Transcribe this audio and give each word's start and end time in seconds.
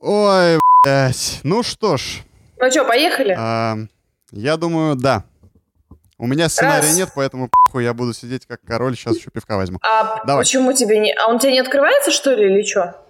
Ой, 0.00 0.58
блядь. 0.82 1.40
Ну 1.42 1.62
что 1.62 1.96
ж. 1.96 2.22
Ну 2.58 2.70
что, 2.70 2.84
поехали? 2.84 3.36
а, 3.38 3.76
я 4.32 4.56
думаю, 4.56 4.96
да. 4.96 5.24
У 6.18 6.26
меня 6.26 6.48
сценария 6.48 6.88
Раз. 6.88 6.96
нет, 6.96 7.08
поэтому 7.14 7.48
похуй, 7.48 7.84
я 7.84 7.94
буду 7.94 8.12
сидеть 8.12 8.44
как 8.46 8.60
король, 8.62 8.94
сейчас 8.94 9.16
еще 9.16 9.30
пивка 9.30 9.56
возьму. 9.56 9.78
А 9.82 10.22
давай. 10.26 10.44
почему 10.44 10.72
тебе 10.74 10.98
не... 10.98 11.14
А 11.14 11.28
он 11.28 11.38
тебе 11.38 11.52
не 11.52 11.60
открывается, 11.60 12.10
что 12.10 12.34
ли, 12.34 12.44
или 12.46 12.62
что? 12.62 13.02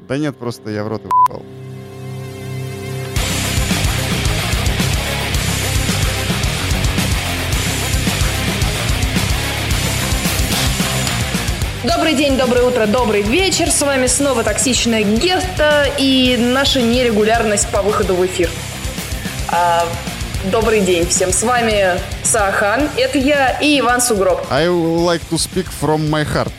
Да 0.00 0.16
нет, 0.18 0.36
просто 0.36 0.70
я 0.70 0.84
в 0.84 0.88
рот 0.88 1.02
ебал. 1.02 1.42
Добрый 11.84 12.14
день, 12.14 12.38
доброе 12.38 12.64
утро, 12.64 12.86
добрый 12.86 13.20
вечер. 13.20 13.70
С 13.70 13.82
вами 13.82 14.06
снова 14.06 14.42
токсичная 14.42 15.02
Герта 15.02 15.86
и 15.98 16.34
наша 16.38 16.80
нерегулярность 16.80 17.68
по 17.68 17.82
выходу 17.82 18.14
в 18.14 18.24
эфир. 18.24 18.48
А, 19.50 19.86
добрый 20.50 20.80
день 20.80 21.06
всем. 21.06 21.30
С 21.30 21.42
вами 21.42 22.00
Сахан, 22.22 22.88
это 22.96 23.18
я 23.18 23.58
и 23.60 23.80
Иван 23.80 24.00
Сугроб. 24.00 24.40
I 24.50 24.66
like 24.66 25.20
to 25.28 25.36
speak 25.36 25.66
from 25.78 26.08
my 26.08 26.24
heart. 26.24 26.52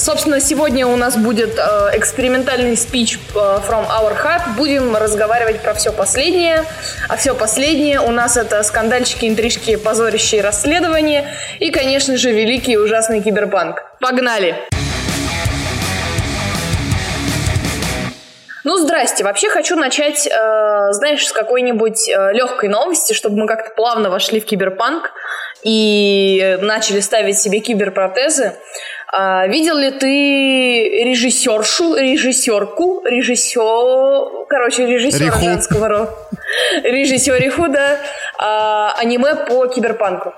Собственно, 0.00 0.40
сегодня 0.40 0.86
у 0.86 0.96
нас 0.96 1.18
будет 1.18 1.58
э, 1.58 1.90
экспериментальный 1.92 2.74
спич 2.74 3.18
э, 3.34 3.38
from 3.38 3.86
our 3.86 4.16
heart. 4.16 4.56
Будем 4.56 4.96
разговаривать 4.96 5.60
про 5.60 5.74
все 5.74 5.92
последнее. 5.92 6.64
А 7.10 7.18
все 7.18 7.34
последнее 7.34 8.00
у 8.00 8.10
нас 8.10 8.38
это 8.38 8.62
скандальчики, 8.62 9.26
интрижки, 9.26 9.76
позорищие 9.76 10.40
расследования 10.40 11.28
и, 11.58 11.70
конечно 11.70 12.16
же, 12.16 12.32
великий 12.32 12.72
и 12.72 12.76
ужасный 12.78 13.20
киберпанк. 13.20 13.82
Погнали! 14.00 14.56
Ну, 18.64 18.76
здрасте. 18.76 19.22
Вообще 19.22 19.50
хочу 19.50 19.76
начать, 19.76 20.26
э, 20.26 20.92
знаешь, 20.92 21.26
с 21.26 21.32
какой-нибудь 21.32 22.08
э, 22.08 22.32
легкой 22.32 22.70
новости, 22.70 23.12
чтобы 23.12 23.36
мы 23.36 23.46
как-то 23.46 23.74
плавно 23.74 24.08
вошли 24.08 24.40
в 24.40 24.46
киберпанк 24.46 25.12
и 25.62 26.56
начали 26.62 27.00
ставить 27.00 27.38
себе 27.38 27.60
киберпротезы. 27.60 28.54
А, 29.12 29.46
видел 29.48 29.76
ли 29.76 29.90
ты 29.90 31.04
режиссершу, 31.04 31.96
режиссерку, 31.96 33.02
режиссер, 33.04 34.46
короче, 34.48 34.86
режиссера 34.86 35.26
Риху. 35.26 35.40
женского 35.40 35.88
рода, 35.88 36.14
режиссериху, 36.84 37.68
да, 37.68 37.98
а, 38.38 38.94
аниме 38.98 39.34
по 39.34 39.66
киберпанку? 39.66 40.32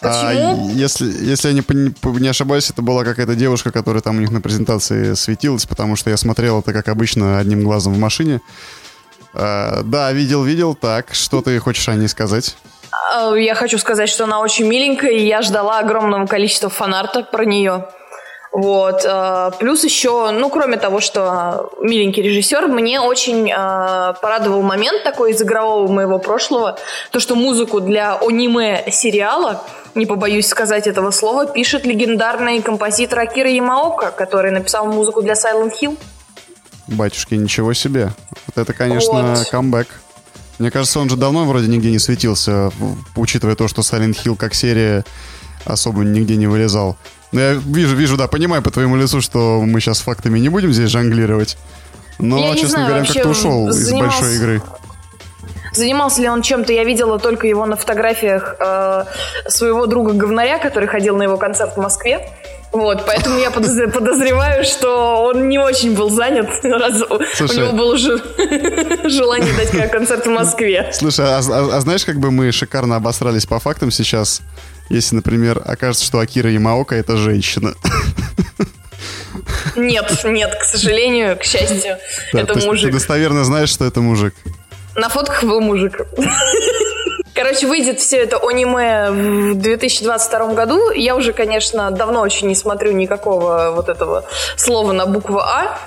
Почему? 0.00 0.68
А, 0.68 0.72
если, 0.72 1.06
если 1.06 1.48
я 1.48 1.54
не, 1.54 2.20
не 2.20 2.28
ошибаюсь, 2.28 2.70
это 2.70 2.82
была 2.82 3.04
какая-то 3.04 3.34
девушка, 3.34 3.70
которая 3.70 4.02
там 4.02 4.18
у 4.18 4.20
них 4.20 4.30
на 4.30 4.42
презентации 4.42 5.14
светилась, 5.14 5.64
потому 5.64 5.96
что 5.96 6.10
я 6.10 6.18
смотрел 6.18 6.60
это, 6.60 6.74
как 6.74 6.88
обычно, 6.88 7.38
одним 7.38 7.64
глазом 7.64 7.94
в 7.94 7.98
машине. 7.98 8.40
А, 9.32 9.82
да, 9.82 10.12
видел, 10.12 10.42
видел. 10.44 10.74
Так, 10.74 11.14
что 11.14 11.40
ты 11.40 11.58
хочешь 11.58 11.88
о 11.88 11.94
ней 11.94 12.08
сказать? 12.08 12.56
А, 12.92 13.34
Я 13.34 13.54
хочу 13.54 13.78
сказать, 13.78 14.08
что 14.08 14.24
она 14.24 14.40
очень 14.40 14.66
миленькая, 14.66 15.10
и 15.12 15.26
я 15.26 15.42
ждала 15.42 15.78
огромного 15.78 16.26
количества 16.26 16.68
фанарта 16.68 17.22
про 17.22 17.44
нее. 17.44 17.86
Вот. 18.52 19.04
а, 19.06 19.50
Плюс 19.52 19.84
еще, 19.84 20.30
ну, 20.32 20.50
кроме 20.50 20.76
того, 20.76 21.00
что 21.00 21.72
миленький 21.80 22.22
режиссер, 22.22 22.66
мне 22.66 23.00
очень 23.00 23.50
а, 23.54 24.14
порадовал 24.14 24.62
момент 24.62 25.04
такой 25.04 25.32
из 25.32 25.40
игрового 25.42 25.90
моего 25.90 26.18
прошлого, 26.18 26.76
то, 27.12 27.20
что 27.20 27.36
музыку 27.36 27.80
для 27.80 28.16
аниме 28.16 28.84
сериала, 28.90 29.62
не 29.94 30.06
побоюсь 30.06 30.48
сказать 30.48 30.86
этого 30.88 31.12
слова, 31.12 31.46
пишет 31.46 31.86
легендарный 31.86 32.60
композитор 32.60 33.20
Акира 33.20 33.50
Ямаока, 33.50 34.10
который 34.10 34.50
написал 34.50 34.86
музыку 34.86 35.22
для 35.22 35.34
Silent 35.34 35.72
Hill. 35.80 35.96
Батюшки, 36.88 37.34
ничего 37.34 37.72
себе. 37.72 38.10
Вот 38.48 38.58
это, 38.58 38.72
конечно, 38.72 39.36
Вот. 39.36 39.48
камбэк. 39.48 39.86
Мне 40.60 40.70
кажется, 40.70 41.00
он 41.00 41.08
же 41.08 41.16
давно 41.16 41.46
вроде 41.46 41.68
нигде 41.68 41.90
не 41.90 41.98
светился, 41.98 42.70
учитывая 43.16 43.56
то, 43.56 43.66
что 43.66 43.80
Silent 43.80 44.14
Hill 44.22 44.36
как 44.36 44.52
серия 44.54 45.04
особо 45.64 46.02
нигде 46.04 46.36
не 46.36 46.46
вылезал. 46.46 46.96
Но 47.32 47.40
я 47.40 47.52
вижу, 47.54 47.96
вижу, 47.96 48.18
да, 48.18 48.28
понимаю 48.28 48.62
по 48.62 48.70
твоему 48.70 48.96
лицу, 48.96 49.22
что 49.22 49.62
мы 49.62 49.80
сейчас 49.80 50.00
фактами 50.00 50.38
не 50.38 50.50
будем 50.50 50.70
здесь 50.72 50.90
жонглировать. 50.90 51.56
Но, 52.18 52.38
Я 52.38 52.52
честно 52.54 52.68
знаю, 52.68 52.88
говоря, 52.88 53.06
как-то 53.06 53.28
ушел 53.30 53.68
из 53.70 53.76
занимался- 53.76 54.20
большой 54.20 54.36
игры. 54.36 54.62
Занимался 55.72 56.20
ли 56.20 56.28
он 56.28 56.42
чем-то, 56.42 56.72
я 56.74 56.84
видела 56.84 57.18
только 57.18 57.46
его 57.46 57.64
на 57.64 57.76
фотографиях 57.76 58.56
э, 58.60 59.04
своего 59.48 59.86
друга 59.86 60.12
говнаря, 60.12 60.58
который 60.58 60.88
ходил 60.88 61.16
на 61.16 61.22
его 61.22 61.38
концерт 61.38 61.74
в 61.74 61.80
Москве. 61.80 62.28
Вот, 62.72 63.04
поэтому 63.04 63.38
я 63.38 63.48
подозр- 63.50 63.90
подозреваю, 63.90 64.62
что 64.64 65.24
он 65.24 65.48
не 65.48 65.58
очень 65.58 65.94
был 65.94 66.08
занят, 66.10 66.48
раз 66.62 67.02
у- 67.02 67.20
Слушай. 67.34 67.56
у 67.56 67.60
него 67.62 67.72
было 67.72 67.94
уже 67.94 68.16
желание 69.08 69.52
дать 69.54 69.90
концерт 69.90 70.24
в 70.26 70.30
Москве. 70.30 70.88
Слушай, 70.92 71.26
а, 71.26 71.38
а- 71.40 71.76
а 71.76 71.80
знаешь, 71.80 72.04
как 72.04 72.20
бы 72.20 72.30
мы 72.30 72.52
шикарно 72.52 72.94
обосрались 72.96 73.44
по 73.44 73.58
фактам 73.58 73.90
сейчас, 73.90 74.40
если, 74.88 75.16
например, 75.16 75.60
окажется, 75.64 76.04
что 76.04 76.20
Акира 76.20 76.48
Ямаока 76.50 76.94
это 76.94 77.16
женщина. 77.16 77.74
Нет, 79.76 80.24
нет, 80.24 80.54
к 80.60 80.64
сожалению, 80.64 81.36
к 81.38 81.44
счастью, 81.44 81.96
Да, 82.32 82.44
то 82.44 82.52
это 82.54 82.66
мужик. 82.66 82.86
Ты 82.86 82.92
достоверно 82.92 83.44
знаешь, 83.44 83.68
что 83.70 83.84
это 83.84 84.00
мужик. 84.00 84.34
На 84.96 85.08
фотках 85.08 85.44
был 85.44 85.60
мужик. 85.60 86.00
Короче, 87.42 87.66
выйдет 87.66 88.00
все 88.00 88.18
это 88.18 88.36
аниме 88.36 89.10
в 89.10 89.54
2022 89.54 90.52
году. 90.52 90.90
Я 90.90 91.16
уже, 91.16 91.32
конечно, 91.32 91.90
давно 91.90 92.20
очень 92.20 92.48
не 92.48 92.54
смотрю 92.54 92.92
никакого 92.92 93.72
вот 93.74 93.88
этого 93.88 94.26
слова 94.56 94.92
на 94.92 95.06
букву 95.06 95.38
А. 95.38 95.78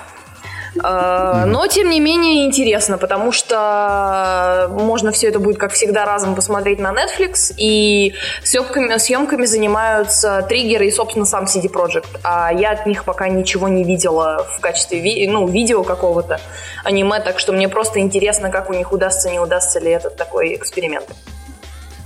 А, 0.82 1.46
Но, 1.46 1.64
тем 1.68 1.90
не 1.90 2.00
менее, 2.00 2.44
интересно, 2.44 2.98
потому 2.98 3.30
что 3.30 4.68
можно 4.72 5.12
все 5.12 5.28
это 5.28 5.38
будет, 5.38 5.56
как 5.56 5.72
всегда, 5.72 6.04
разом 6.04 6.34
посмотреть 6.34 6.80
на 6.80 6.92
Netflix, 6.92 7.54
и 7.56 8.14
съемками, 8.42 8.96
съемками 8.98 9.46
занимаются 9.46 10.44
триггеры 10.48 10.88
и, 10.88 10.90
собственно, 10.90 11.24
сам 11.24 11.44
CD 11.44 11.70
Projekt. 11.72 12.18
А 12.24 12.52
я 12.52 12.72
от 12.72 12.86
них 12.86 13.04
пока 13.04 13.28
ничего 13.28 13.68
не 13.68 13.84
видела 13.84 14.44
в 14.56 14.60
качестве 14.60 14.98
ви- 14.98 15.28
ну, 15.28 15.46
видео 15.46 15.84
какого-то 15.84 16.40
аниме, 16.82 17.20
так 17.20 17.38
что 17.38 17.52
мне 17.52 17.68
просто 17.68 18.00
интересно, 18.00 18.50
как 18.50 18.70
у 18.70 18.72
них 18.72 18.90
удастся, 18.90 19.30
не 19.30 19.38
удастся 19.38 19.78
ли 19.78 19.92
этот 19.92 20.16
такой 20.16 20.56
эксперимент. 20.56 21.06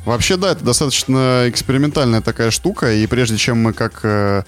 Вообще, 0.09 0.39
да, 0.39 0.53
это 0.53 0.65
достаточно 0.65 1.45
экспериментальная 1.49 2.23
такая 2.23 2.51
штука, 2.51 2.91
и 2.95 3.07
прежде 3.07 3.37
чем 3.37 3.63
мы 3.63 3.75
как 3.75 4.01
э, 4.05 4.43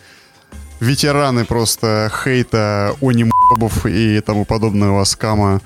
ветераны 0.81 1.45
просто 1.45 2.11
хейта, 2.25 2.95
онимобов 3.03 3.85
и 3.85 4.21
тому 4.21 4.47
подобного 4.47 5.05
скама 5.05 5.61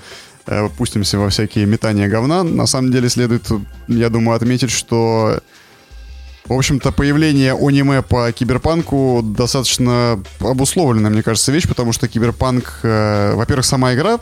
э, 0.48 0.68
пустимся 0.76 1.16
во 1.20 1.28
всякие 1.28 1.66
метания 1.66 2.08
говна, 2.08 2.42
на 2.42 2.66
самом 2.66 2.90
деле 2.90 3.08
следует, 3.08 3.48
я 3.86 4.08
думаю, 4.08 4.34
отметить, 4.34 4.72
что 4.72 5.38
в 6.46 6.52
общем-то, 6.52 6.90
появление 6.90 7.52
аниме 7.52 8.02
по 8.02 8.32
киберпанку 8.32 9.20
достаточно 9.22 10.20
обусловленная, 10.40 11.12
мне 11.12 11.22
кажется, 11.22 11.52
вещь, 11.52 11.68
потому 11.68 11.92
что 11.92 12.08
киберпанк, 12.08 12.80
э, 12.82 13.34
во-первых, 13.36 13.64
сама 13.64 13.94
игра, 13.94 14.18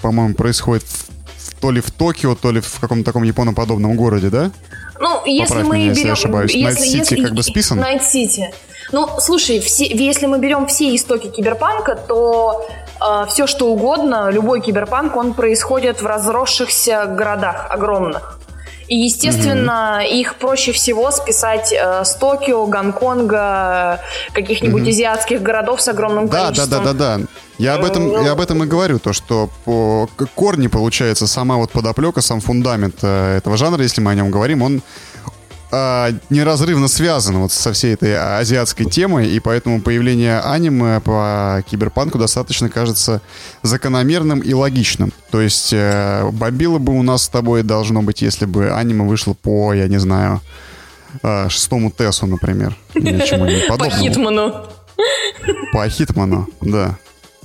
по-моему, 0.00 0.34
происходит 0.34 0.84
в- 0.84 1.54
то 1.60 1.72
ли 1.72 1.80
в 1.80 1.90
Токио, 1.90 2.36
то 2.36 2.52
ли 2.52 2.60
в 2.60 2.78
каком-то 2.78 3.04
таком 3.04 3.24
японоподобном 3.24 3.96
городе, 3.96 4.30
да? 4.30 4.52
Ну, 5.00 5.24
если 5.26 5.48
Поправь 5.54 5.66
мы 5.66 5.74
меня, 5.76 5.86
если 5.86 6.00
я 6.00 6.04
берем... 6.04 6.12
ошибаюсь. 6.14 6.54
Night 6.54 6.80
City 6.80 7.22
как 7.22 7.32
бы 7.32 7.42
списан? 7.42 7.78
Night 7.78 8.02
City. 8.02 8.52
Ну, 8.92 9.08
слушай, 9.20 9.60
все, 9.60 9.84
если 9.86 10.26
мы 10.26 10.38
берем 10.38 10.66
все 10.66 10.94
истоки 10.96 11.28
киберпанка, 11.28 11.94
то 11.94 12.66
все, 13.28 13.46
что 13.46 13.66
угодно, 13.68 14.30
любой 14.30 14.60
киберпанк, 14.60 15.14
он 15.16 15.34
происходит 15.34 16.02
в 16.02 16.06
разросшихся 16.06 17.04
городах 17.06 17.66
огромных. 17.70 18.38
И, 18.88 18.96
естественно, 18.96 20.02
их 20.04 20.36
проще 20.36 20.72
всего 20.72 21.10
списать 21.10 21.74
э, 21.74 22.04
с 22.04 22.14
Токио, 22.14 22.64
Гонконга, 22.64 24.00
каких-нибудь 24.32 24.88
азиатских 24.88 25.42
городов 25.42 25.82
с 25.82 25.88
огромным 25.88 26.26
Да, 26.26 26.38
да, 26.38 26.44
количеством. 26.46 26.84
да, 26.84 26.92
да, 26.94 27.16
да. 27.18 27.24
Я 27.58 27.74
об 27.74 27.84
этом, 27.84 28.10
я 28.24 28.32
об 28.32 28.40
этом 28.40 28.62
и 28.62 28.66
говорю, 28.66 28.98
то, 28.98 29.12
что 29.12 29.50
по 29.64 30.08
корни, 30.34 30.68
получается, 30.68 31.26
сама 31.26 31.56
вот 31.56 31.70
подоплека, 31.70 32.20
сам 32.20 32.40
фундамент 32.40 32.96
э, 33.02 33.36
этого 33.38 33.56
жанра, 33.56 33.82
если 33.82 34.00
мы 34.00 34.12
о 34.12 34.14
нем 34.14 34.30
говорим, 34.30 34.62
он 34.62 34.82
а, 35.70 36.12
неразрывно 36.30 36.88
связан 36.88 37.38
вот 37.38 37.52
со 37.52 37.74
всей 37.74 37.92
этой 37.92 38.16
азиатской 38.16 38.86
темой, 38.86 39.28
и 39.28 39.38
поэтому 39.38 39.82
появление 39.82 40.40
аниме 40.40 41.00
по 41.00 41.62
киберпанку 41.68 42.16
достаточно 42.16 42.70
кажется 42.70 43.20
закономерным 43.62 44.40
и 44.40 44.54
логичным. 44.54 45.12
То 45.30 45.42
есть 45.42 45.72
э, 45.74 46.26
бомбило 46.32 46.78
бы 46.78 46.98
у 46.98 47.02
нас 47.02 47.24
с 47.24 47.28
тобой 47.28 47.64
должно 47.64 48.00
быть, 48.02 48.22
если 48.22 48.46
бы 48.46 48.70
аниме 48.70 49.04
вышло 49.04 49.34
по, 49.34 49.74
я 49.74 49.88
не 49.88 49.98
знаю, 49.98 50.40
э, 51.22 51.50
шестому 51.50 51.90
Тесу, 51.90 52.26
например, 52.26 52.74
По. 53.68 53.90
Хитману. 53.90 54.66
По 55.72 55.88
Хитману, 55.88 56.48
да. 56.62 56.96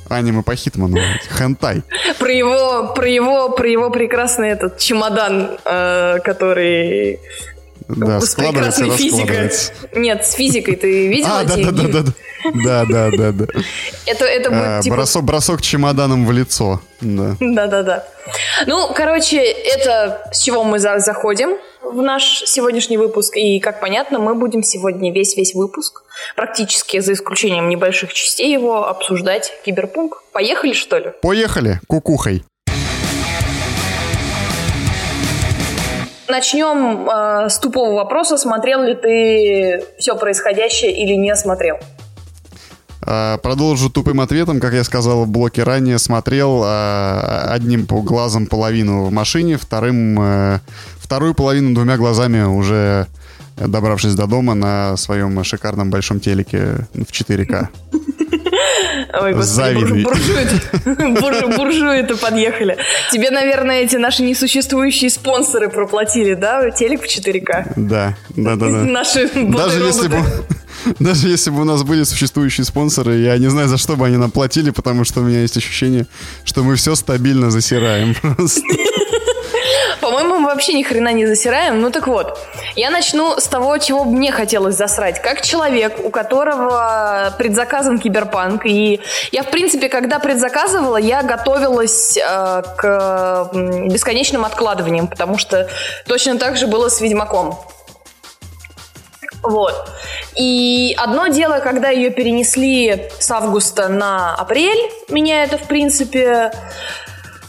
Аниме 0.10 0.44
по 0.44 0.56
Хитману. 0.56 0.98
Хентай. 1.38 1.84
Про 2.20 2.32
его, 2.32 2.94
про 2.94 3.08
его, 3.08 3.50
про 3.50 3.68
его 3.68 3.90
прекрасный 3.90 4.50
этот 4.50 4.78
чемодан, 4.78 5.58
э, 5.66 6.20
который 6.24 7.20
Да, 7.88 8.20
с 8.20 8.36
прекрасной 8.36 8.90
физикой. 8.92 9.52
Нет, 9.94 10.26
с 10.26 10.34
физикой 10.34 10.76
ты 10.76 11.08
видела 11.08 11.40
А, 11.40 11.44
да, 11.44 11.56
да, 11.56 11.72
да, 11.72 11.88
да, 11.88 12.02
да. 12.02 12.12
Да, 12.66 12.86
да, 12.90 13.10
да, 13.18 13.32
да. 13.32 13.46
Это, 14.06 14.26
это 14.26 14.50
будет 14.50 14.62
А, 14.64 14.82
типа... 14.82 14.96
Бросок, 14.96 15.24
бросок 15.24 15.62
чемоданом 15.62 16.26
в 16.26 16.32
лицо. 16.32 16.82
Да. 17.02 17.36
Да-да-да. 17.40 18.06
Ну, 18.68 18.94
короче, 18.94 19.38
это 19.42 20.28
с 20.32 20.42
чего 20.42 20.64
мы 20.64 20.80
за- 20.80 21.00
заходим 21.00 21.58
в 21.82 22.02
наш 22.02 22.44
сегодняшний 22.46 22.98
выпуск. 22.98 23.38
И, 23.38 23.60
как 23.60 23.80
понятно, 23.80 24.20
мы 24.20 24.36
будем 24.36 24.64
сегодня 24.64 25.14
весь-весь 25.14 25.54
выпуск, 25.54 26.04
практически 26.36 27.00
за 27.00 27.14
исключением 27.14 27.70
небольших 27.70 28.14
частей 28.14 28.52
его, 28.52 28.88
обсуждать 28.88 29.54
киберпунк. 29.66 30.24
Поехали, 30.32 30.74
что 30.74 30.98
ли? 30.98 31.12
Поехали, 31.22 31.80
кукухой. 31.88 32.44
Начнем 36.34 37.08
э, 37.08 37.48
с 37.48 37.60
тупого 37.60 37.94
вопроса. 37.94 38.38
Смотрел 38.38 38.82
ли 38.82 38.96
ты 38.96 39.84
все 40.00 40.18
происходящее 40.18 40.92
или 40.92 41.14
не 41.14 41.36
смотрел? 41.36 41.78
А, 43.06 43.38
Продолжу 43.38 43.92
тупым 43.92 44.20
ответом, 44.20 44.60
как 44.60 44.74
я 44.74 44.84
сказал 44.84 45.26
в 45.26 45.28
блоке 45.28 45.62
ранее, 45.62 46.00
смотрел 46.00 46.64
а, 46.66 47.50
одним 47.52 47.86
глазом 47.86 48.48
половину 48.48 49.04
в 49.04 49.12
машине, 49.12 49.58
вторым, 49.58 50.20
э, 50.20 50.60
вторую 50.98 51.36
половину 51.36 51.76
двумя 51.76 51.98
глазами 51.98 52.42
уже 52.42 53.06
добравшись 53.58 54.16
до 54.16 54.26
дома 54.26 54.56
на 54.56 54.98
своем 54.98 55.44
шикарном 55.44 55.92
большом 55.92 56.20
телеке 56.20 56.88
в 56.96 57.12
4К. 57.12 57.68
Ой, 59.22 59.34
Завидуй. 59.42 60.04
буржуи-то 60.04 60.90
бур- 61.22 61.58
буржуи-то 61.58 62.18
подъехали. 62.18 62.78
Тебе, 63.12 63.30
наверное, 63.30 63.82
эти 63.82 63.96
наши 63.98 64.24
несуществующие 64.24 65.10
спонсоры 65.10 65.70
проплатили, 65.70 66.34
да? 66.34 66.70
Телек 66.72 67.04
в 67.04 67.06
4К. 67.08 67.74
Да, 67.76 68.16
да, 68.36 68.56
да, 68.56 68.66
да. 68.70 68.84
Наши 68.84 69.30
Даже 69.34 69.84
если 69.84 70.08
бы... 70.08 70.18
Даже 71.00 71.30
если 71.30 71.50
бы 71.50 71.62
у 71.62 71.64
нас 71.64 71.84
были 71.84 72.04
существующие 72.04 72.66
спонсоры, 72.66 73.16
я 73.20 73.38
не 73.38 73.48
знаю, 73.50 73.70
за 73.70 73.78
что 73.78 73.96
бы 73.96 74.06
они 74.06 74.18
нам 74.18 74.32
платили, 74.32 74.70
потому 74.72 75.06
что 75.06 75.22
у 75.22 75.24
меня 75.24 75.42
есть 75.42 75.56
ощущение, 75.56 76.08
что 76.44 76.62
мы 76.64 76.76
все 76.76 76.96
стабильно 76.96 77.52
засираем 77.52 78.14
просто. 78.22 78.62
По-моему, 80.02 80.40
мы 80.40 80.48
вообще 80.48 80.74
ни 80.74 80.84
хрена 80.84 81.14
не 81.14 81.26
засираем. 81.26 81.82
Ну 81.82 81.90
так 81.90 82.08
вот, 82.08 82.38
я 82.76 82.90
начну 82.90 83.40
с 83.40 83.48
того, 83.48 83.78
чего 83.78 84.04
мне 84.04 84.32
хотелось 84.32 84.76
засрать. 84.76 85.22
Как 85.22 85.42
человек, 85.42 86.00
у 86.04 86.10
которого 86.10 87.34
предзаказан 87.38 88.00
киберпанк, 88.00 88.66
и 88.66 89.02
я, 89.32 89.44
в 89.44 89.48
принципе, 89.52 89.90
когда 89.90 90.20
предзаказывала, 90.20 90.98
я 90.98 91.24
готовилась 91.24 92.18
э, 92.18 92.64
к 92.78 93.50
бесконечным 93.54 94.46
откладываниям, 94.46 95.08
потому 95.08 95.38
что 95.38 95.70
точно 96.08 96.38
так 96.38 96.58
же 96.58 96.68
было 96.68 96.90
с 96.90 97.02
Ведьмаком. 97.02 97.60
Вот. 99.44 99.90
И 100.38 100.96
одно 100.98 101.28
дело, 101.28 101.60
когда 101.60 101.90
ее 101.90 102.10
перенесли 102.10 103.10
с 103.20 103.30
августа 103.30 103.90
на 103.90 104.34
апрель, 104.36 104.90
меня 105.10 105.44
это, 105.44 105.58
в 105.58 105.68
принципе, 105.68 106.54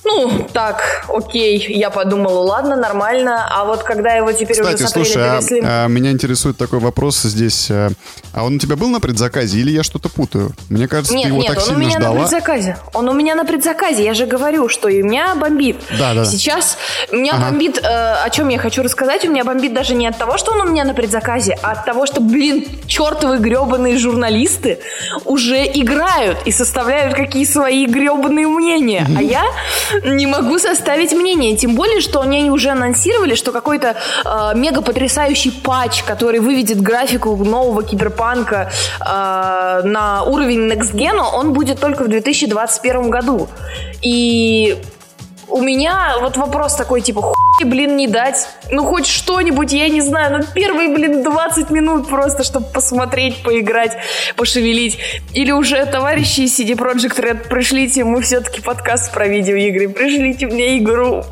ну, 0.04 0.46
так, 0.52 1.04
окей, 1.08 1.64
я 1.76 1.90
подумала, 1.90 2.40
ладно, 2.40 2.76
нормально. 2.76 3.46
А 3.50 3.64
вот 3.64 3.82
когда 3.82 4.12
его 4.14 4.32
теперь 4.32 4.56
Кстати, 4.60 4.74
уже 4.74 4.86
с 4.88 4.90
апреля 4.90 5.04
слушай, 5.06 5.22
а, 5.22 5.36
перенесли... 5.40 5.60
а 5.64 5.86
меня 5.88 6.10
интересует 6.10 6.56
такой 6.58 6.78
вопрос 6.78 7.22
здесь. 7.22 7.68
а, 7.70 7.90
А 8.32 8.44
он 8.44 8.56
у 8.56 8.58
тебя 8.58 8.76
был 8.76 8.88
на 8.88 9.00
предзаказе 9.00 9.58
или 9.58 9.70
я 9.70 9.82
что-то 9.82 10.08
путаю? 10.08 10.52
Мне 10.68 10.88
кажется, 10.88 11.14
Нет, 11.14 11.24
ты 11.24 11.28
его 11.30 11.38
нет, 11.42 11.48
так 11.54 11.56
он 11.58 11.62
у 11.62 11.66
сильно 11.66 11.80
меня 11.80 11.94
на 11.98 12.00
ждала. 12.06 12.20
предзаказе. 12.20 12.76
Он 12.92 13.08
у 13.08 13.12
меня 13.12 13.34
на 13.34 13.44
предзаказе. 13.44 14.04
Я 14.04 14.14
же 14.14 14.26
говорю, 14.26 14.68
что 14.68 14.88
и 14.88 15.02
у 15.02 15.06
меня 15.06 15.34
бомбит. 15.34 15.76
Да, 15.98 16.14
да. 16.14 16.24
Сейчас 16.24 16.76
у 17.10 17.16
меня 17.16 17.32
Ага. 17.34 17.46
бомбит, 17.46 17.78
э, 17.78 18.14
о 18.24 18.28
чем 18.30 18.48
я 18.48 18.58
хочу 18.58 18.82
рассказать, 18.82 19.24
у 19.24 19.30
меня 19.30 19.44
бомбит 19.44 19.72
даже 19.74 19.94
не 19.94 20.06
от 20.06 20.18
того, 20.18 20.36
что 20.38 20.52
он 20.52 20.60
у 20.60 20.70
меня 20.70 20.84
на 20.84 20.94
предзаказе, 20.94 21.58
а 21.62 21.72
от 21.72 21.84
того, 21.84 22.06
что, 22.06 22.20
блин, 22.20 22.66
чертовы 22.86 23.38
гребаные 23.38 23.96
журналисты 23.98 24.80
уже 25.24 25.64
играют 25.64 26.38
и 26.44 26.52
составляют 26.52 27.14
какие 27.14 27.44
свои 27.44 27.86
гребаные 27.86 28.46
мнения. 28.48 29.06
А 29.16 29.22
я 29.22 29.44
не 30.02 30.26
могу 30.26 30.58
составить 30.58 31.12
мнение. 31.12 31.56
Тем 31.56 31.74
более, 31.74 32.00
что 32.00 32.20
они 32.20 32.50
уже 32.50 32.70
анонсировали, 32.70 33.34
что 33.34 33.52
какой-то 33.52 33.96
э, 34.24 34.52
мега 34.54 34.82
потрясающий 34.82 35.50
патч, 35.50 36.02
который 36.02 36.40
выведет 36.40 36.80
графику 36.80 37.36
нового 37.36 37.82
киберпанка 37.82 38.70
э, 39.00 39.82
на 39.84 40.24
уровень 40.24 40.70
Next 40.70 40.94
Gen, 40.94 41.20
он 41.34 41.52
будет 41.52 41.80
только 41.80 42.04
в 42.04 42.08
2021 42.08 43.10
году. 43.10 43.48
И 44.02 44.78
у 45.48 45.60
меня 45.60 46.16
вот 46.20 46.36
вопрос 46.36 46.74
такой, 46.74 47.00
типа, 47.00 47.22
хуй, 47.22 47.64
блин, 47.64 47.96
не 47.96 48.06
дать. 48.06 48.48
Ну, 48.70 48.84
хоть 48.84 49.06
что-нибудь, 49.06 49.72
я 49.72 49.88
не 49.88 50.00
знаю, 50.00 50.38
ну, 50.38 50.44
первые, 50.54 50.88
блин, 50.88 51.22
20 51.22 51.70
минут 51.70 52.08
просто, 52.08 52.44
чтобы 52.44 52.66
посмотреть, 52.66 53.42
поиграть, 53.42 53.96
пошевелить. 54.36 54.98
Или 55.32 55.52
уже, 55.52 55.84
товарищи 55.86 56.40
из 56.40 56.58
CD 56.58 56.74
Projekt 56.76 57.18
Red, 57.20 57.48
пришлите, 57.48 58.04
мы 58.04 58.22
все-таки 58.22 58.60
подкаст 58.60 59.12
про 59.12 59.26
видеоигры, 59.26 59.88
пришлите 59.88 60.46
мне 60.46 60.78
игру. 60.78 61.24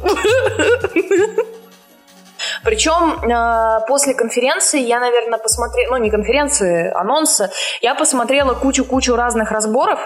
Причем 2.65 3.19
э, 3.23 3.87
после 3.89 4.15
конференции 4.15 4.81
я, 4.81 5.01
наверное, 5.01 5.39
посмотрела, 5.39 5.97
ну 5.97 6.03
не 6.03 6.11
конференции, 6.11 6.93
анонса, 6.95 7.51
я 7.81 7.95
посмотрела 7.95 8.55
кучу-кучу 8.55 9.17
разных 9.17 9.51
разборов 9.51 9.99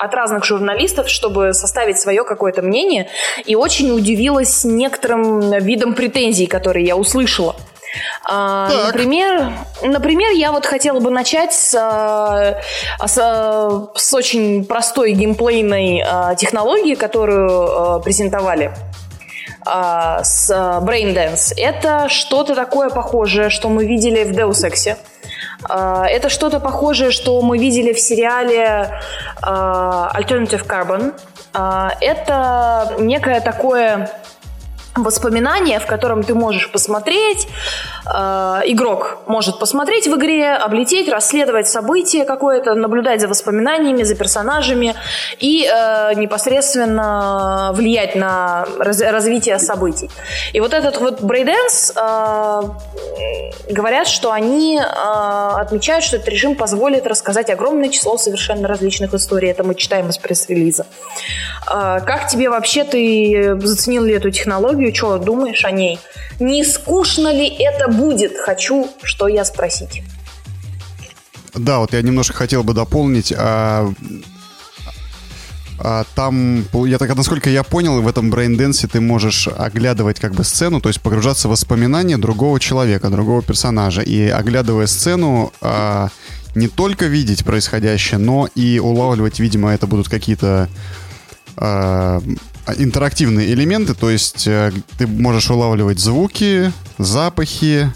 от 0.00 0.14
разных 0.14 0.44
журналистов, 0.44 1.10
чтобы 1.10 1.52
составить 1.52 1.98
свое 1.98 2.24
какое-то 2.24 2.62
мнение, 2.62 3.08
и 3.44 3.54
очень 3.54 3.92
удивилась 3.92 4.64
некоторым 4.64 5.52
видам 5.58 5.94
претензий, 5.94 6.46
которые 6.46 6.86
я 6.86 6.96
услышала. 6.96 7.54
А, 8.24 8.86
например, 8.86 9.52
например, 9.82 10.30
я 10.32 10.52
вот 10.52 10.64
хотела 10.64 11.00
бы 11.00 11.10
начать 11.10 11.52
с, 11.52 11.74
а, 11.74 12.60
с, 13.04 13.18
а, 13.20 13.88
с 13.94 14.14
очень 14.14 14.64
простой 14.64 15.12
геймплейной 15.12 16.02
а, 16.06 16.34
технологии, 16.34 16.94
которую 16.94 18.00
презентовали 18.00 18.72
с 19.62 20.50
а, 20.50 20.80
Braindance. 20.80 21.52
Это 21.56 22.08
что-то 22.08 22.54
такое 22.54 22.88
похожее, 22.88 23.50
что 23.50 23.68
мы 23.68 23.84
видели 23.84 24.24
в 24.24 24.30
Deus 24.32 24.64
Ex. 24.64 24.96
А, 25.70 26.06
Это 26.06 26.28
что-то 26.28 26.60
похожее, 26.60 27.10
что 27.10 27.40
мы 27.42 27.58
видели 27.58 27.92
в 27.92 28.00
сериале 28.00 29.00
а, 29.42 30.10
Alternative 30.14 30.66
Carbon. 30.66 31.14
А, 31.52 31.92
Это 32.00 32.94
некое 32.98 33.40
такое 33.40 34.10
воспоминание, 34.96 35.78
в 35.78 35.86
котором 35.86 36.22
ты 36.22 36.34
можешь 36.34 36.70
посмотреть, 36.70 37.46
э, 38.06 38.10
игрок 38.66 39.18
может 39.26 39.58
посмотреть 39.58 40.06
в 40.06 40.16
игре, 40.16 40.52
облететь, 40.52 41.08
расследовать 41.08 41.68
события 41.68 42.24
какое-то, 42.24 42.74
наблюдать 42.74 43.20
за 43.20 43.28
воспоминаниями, 43.28 44.02
за 44.02 44.14
персонажами 44.14 44.94
и 45.38 45.64
э, 45.64 46.14
непосредственно 46.14 47.70
влиять 47.74 48.16
на 48.16 48.66
раз- 48.78 49.00
развитие 49.00 49.58
событий. 49.58 50.10
И 50.52 50.60
вот 50.60 50.74
этот 50.74 50.98
вот 51.00 51.20
Брейденс 51.20 51.92
говорят, 53.70 54.08
что 54.08 54.32
они 54.32 54.78
э, 54.78 54.82
отмечают, 54.82 56.04
что 56.04 56.16
этот 56.16 56.28
режим 56.28 56.54
позволит 56.54 57.06
рассказать 57.06 57.50
огромное 57.50 57.88
число 57.88 58.18
совершенно 58.18 58.68
различных 58.68 59.14
историй. 59.14 59.50
Это 59.50 59.62
мы 59.64 59.74
читаем 59.74 60.08
из 60.08 60.18
пресс-релиза. 60.18 60.86
А, 61.66 62.00
Как 62.00 62.26
тебе 62.26 62.50
вообще, 62.50 62.84
ты 62.84 63.56
заценил 63.60 64.04
ли 64.04 64.14
эту 64.14 64.30
технологию? 64.30 64.79
Что 64.94 65.18
думаешь 65.18 65.64
о 65.64 65.70
ней? 65.70 65.98
Не 66.38 66.64
скучно 66.64 67.32
ли 67.32 67.46
это 67.46 67.88
будет? 67.88 68.36
Хочу, 68.38 68.88
что 69.02 69.28
я 69.28 69.44
спросить. 69.44 70.02
Да, 71.54 71.78
вот 71.78 71.92
я 71.92 72.02
немножко 72.02 72.34
хотел 72.34 72.62
бы 72.62 72.74
дополнить. 72.74 73.32
а, 73.36 73.92
а, 75.82 76.04
там, 76.14 76.64
я 76.86 76.98
так, 76.98 77.16
насколько 77.16 77.48
я 77.48 77.62
понял, 77.62 78.02
в 78.02 78.08
этом 78.08 78.30
брейнденсе 78.30 78.86
ты 78.86 79.00
можешь 79.00 79.48
оглядывать 79.48 80.20
как 80.20 80.34
бы 80.34 80.44
сцену, 80.44 80.80
то 80.80 80.90
есть 80.90 81.00
погружаться 81.00 81.48
в 81.48 81.52
воспоминания 81.52 82.18
другого 82.18 82.60
человека, 82.60 83.08
другого 83.08 83.42
персонажа. 83.42 84.02
И 84.02 84.28
оглядывая 84.28 84.86
сцену, 84.86 85.52
а, 85.60 86.08
не 86.54 86.68
только 86.68 87.06
видеть 87.06 87.44
происходящее, 87.44 88.18
но 88.18 88.48
и 88.54 88.78
улавливать, 88.78 89.40
видимо, 89.40 89.72
это 89.72 89.86
будут 89.86 90.08
какие-то 90.08 90.68
а, 91.56 92.20
интерактивные 92.76 93.52
элементы, 93.52 93.94
то 93.94 94.10
есть 94.10 94.46
э, 94.46 94.72
ты 94.98 95.06
можешь 95.06 95.50
улавливать 95.50 95.98
звуки, 95.98 96.72
запахи, 96.98 97.92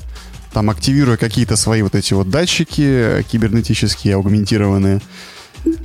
там 0.52 0.70
активируя 0.70 1.16
какие-то 1.16 1.56
свои 1.56 1.82
вот 1.82 1.94
эти 1.94 2.14
вот 2.14 2.30
датчики 2.30 2.82
э, 2.82 3.22
кибернетические, 3.22 4.14
аугментированные, 4.14 5.00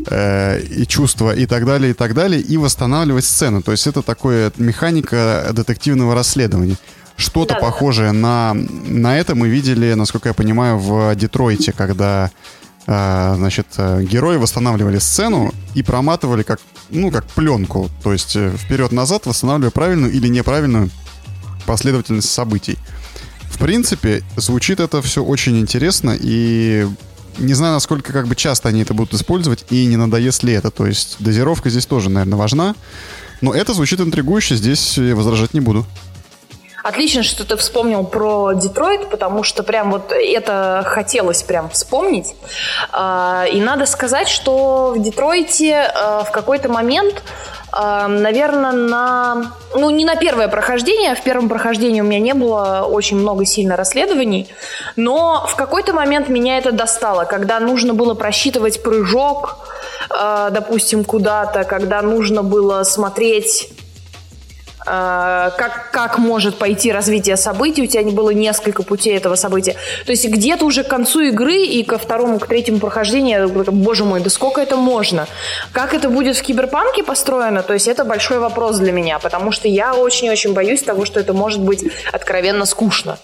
э, 0.08 0.62
и 0.62 0.86
чувства 0.88 1.36
и 1.36 1.46
так 1.46 1.66
далее, 1.66 1.92
и 1.92 1.94
так 1.94 2.14
далее, 2.14 2.42
и 2.42 2.58
восстанавливать 2.58 3.26
сцену. 3.26 3.62
То 3.62 3.72
есть 3.72 3.88
это 3.88 4.02
такое 4.02 4.52
механика 4.58 5.50
детективного 5.54 6.16
расследования. 6.16 6.78
Что-то 7.16 7.56
Да-да-да. 7.56 7.66
похожее 7.66 8.12
на, 8.14 8.54
на 8.54 9.18
это 9.18 9.36
мы 9.36 9.50
видели, 9.50 9.94
насколько 9.94 10.30
я 10.30 10.34
понимаю, 10.34 10.78
в 10.78 11.14
Детройте, 11.16 11.74
когда 11.74 12.32
значит, 12.90 13.68
э, 13.78 14.04
герои 14.04 14.38
восстанавливали 14.38 14.98
сцену 14.98 15.54
и 15.76 15.84
проматывали 15.84 16.42
как, 16.42 16.60
ну, 16.90 17.12
как 17.12 17.24
пленку. 17.28 17.88
То 18.02 18.14
есть 18.14 18.36
э, 18.36 18.52
вперед-назад 18.58 19.28
восстанавливая 19.28 19.70
правильную 19.70 20.12
или 20.12 20.28
неправильную 20.28 20.90
последовательность 21.68 22.32
событий. 22.32 22.80
В 23.44 23.60
принципе, 23.60 24.24
звучит 24.38 24.80
это 24.80 25.04
все 25.04 25.24
очень 25.24 25.60
интересно, 25.60 26.18
и 26.20 26.88
не 27.38 27.54
знаю, 27.54 27.74
насколько 27.74 28.12
как 28.12 28.28
бы 28.28 28.36
часто 28.36 28.70
они 28.70 28.82
это 28.82 28.96
будут 28.96 29.14
использовать, 29.14 29.66
и 29.70 29.86
не 29.86 29.96
надоест 29.96 30.42
ли 30.42 30.54
это. 30.54 30.72
То 30.72 30.88
есть 30.88 31.18
дозировка 31.20 31.70
здесь 31.70 31.86
тоже, 31.86 32.10
наверное, 32.10 32.40
важна. 32.40 32.76
Но 33.42 33.54
это 33.54 33.76
звучит 33.76 34.02
интригующе, 34.02 34.56
здесь 34.56 34.98
возражать 34.98 35.54
не 35.54 35.60
буду. 35.60 35.86
Отлично, 36.84 37.24
что 37.24 37.46
ты 37.46 37.58
вспомнил 37.58 38.04
про 38.06 38.54
Детройт, 38.54 39.10
потому 39.10 39.44
что 39.44 39.64
прям 39.64 39.92
вот 39.92 40.12
это 40.12 40.84
хотелось 40.86 41.44
прям 41.44 41.70
вспомнить. 41.70 42.36
А, 42.92 43.46
и 43.52 43.60
надо 43.60 43.86
сказать, 43.86 44.30
что 44.30 44.94
в 44.96 45.02
Детройте 45.02 45.76
а, 45.76 46.24
в 46.24 46.32
какой-то 46.32 46.70
момент 46.70 47.22
наверное, 47.72 48.72
на... 48.72 49.52
Ну, 49.76 49.92
не 49.92 50.04
на 50.04 50.16
первое 50.16 50.48
прохождение. 50.48 51.14
В 51.14 51.22
первом 51.22 51.50
прохождении 51.50 52.02
у 52.02 52.04
меня 52.04 52.20
не 52.20 52.34
было 52.34 52.88
очень 52.90 53.18
много 53.18 53.46
сильно 53.46 53.76
расследований. 53.76 54.48
Но 54.96 55.46
в 55.48 55.56
какой-то 55.56 55.94
момент 55.94 56.30
меня 56.30 56.58
это 56.58 56.72
достало. 56.72 57.26
Когда 57.26 57.60
нужно 57.60 57.94
было 57.94 58.16
просчитывать 58.16 58.82
прыжок, 58.82 59.60
а, 60.10 60.50
допустим, 60.50 61.04
куда-то, 61.04 61.64
когда 61.64 62.02
нужно 62.02 62.42
было 62.42 62.82
смотреть 62.82 63.70
Э, 63.70 63.79
как, 64.86 65.90
как 65.92 66.18
может 66.18 66.58
пойти 66.58 66.92
развитие 66.92 67.38
событий, 67.38 67.84
у 67.84 67.86
тебя 67.86 68.04
не 68.04 68.12
было 68.12 68.30
несколько 68.32 68.84
путей 68.84 69.16
этого 69.16 69.36
события. 69.36 69.76
То 70.06 70.12
есть 70.12 70.28
где-то 70.28 70.66
уже 70.66 70.84
к 70.84 70.88
концу 70.88 71.22
игры 71.22 71.64
и 71.64 71.84
ко 71.84 71.98
второму, 71.98 72.40
к 72.40 72.48
третьему 72.48 72.80
прохождению, 72.80 73.50
боже 73.50 74.06
мой, 74.06 74.22
да 74.22 74.30
сколько 74.30 74.62
это 74.62 74.78
можно? 74.78 75.28
Как 75.72 75.94
это 75.94 76.10
будет 76.10 76.38
в 76.38 76.42
киберпанке 76.42 77.04
построено, 77.04 77.62
то 77.64 77.74
есть 77.74 77.88
это 77.88 78.06
большой 78.06 78.40
вопрос 78.40 78.78
для 78.78 78.92
меня, 78.92 79.20
потому 79.20 79.52
что 79.52 79.68
я 79.68 79.94
очень-очень 79.94 80.54
боюсь 80.54 80.82
того, 80.82 81.06
что 81.06 81.20
это 81.20 81.34
может 81.34 81.60
быть 81.60 81.84
откровенно 82.12 82.66
скучно. 82.66 83.20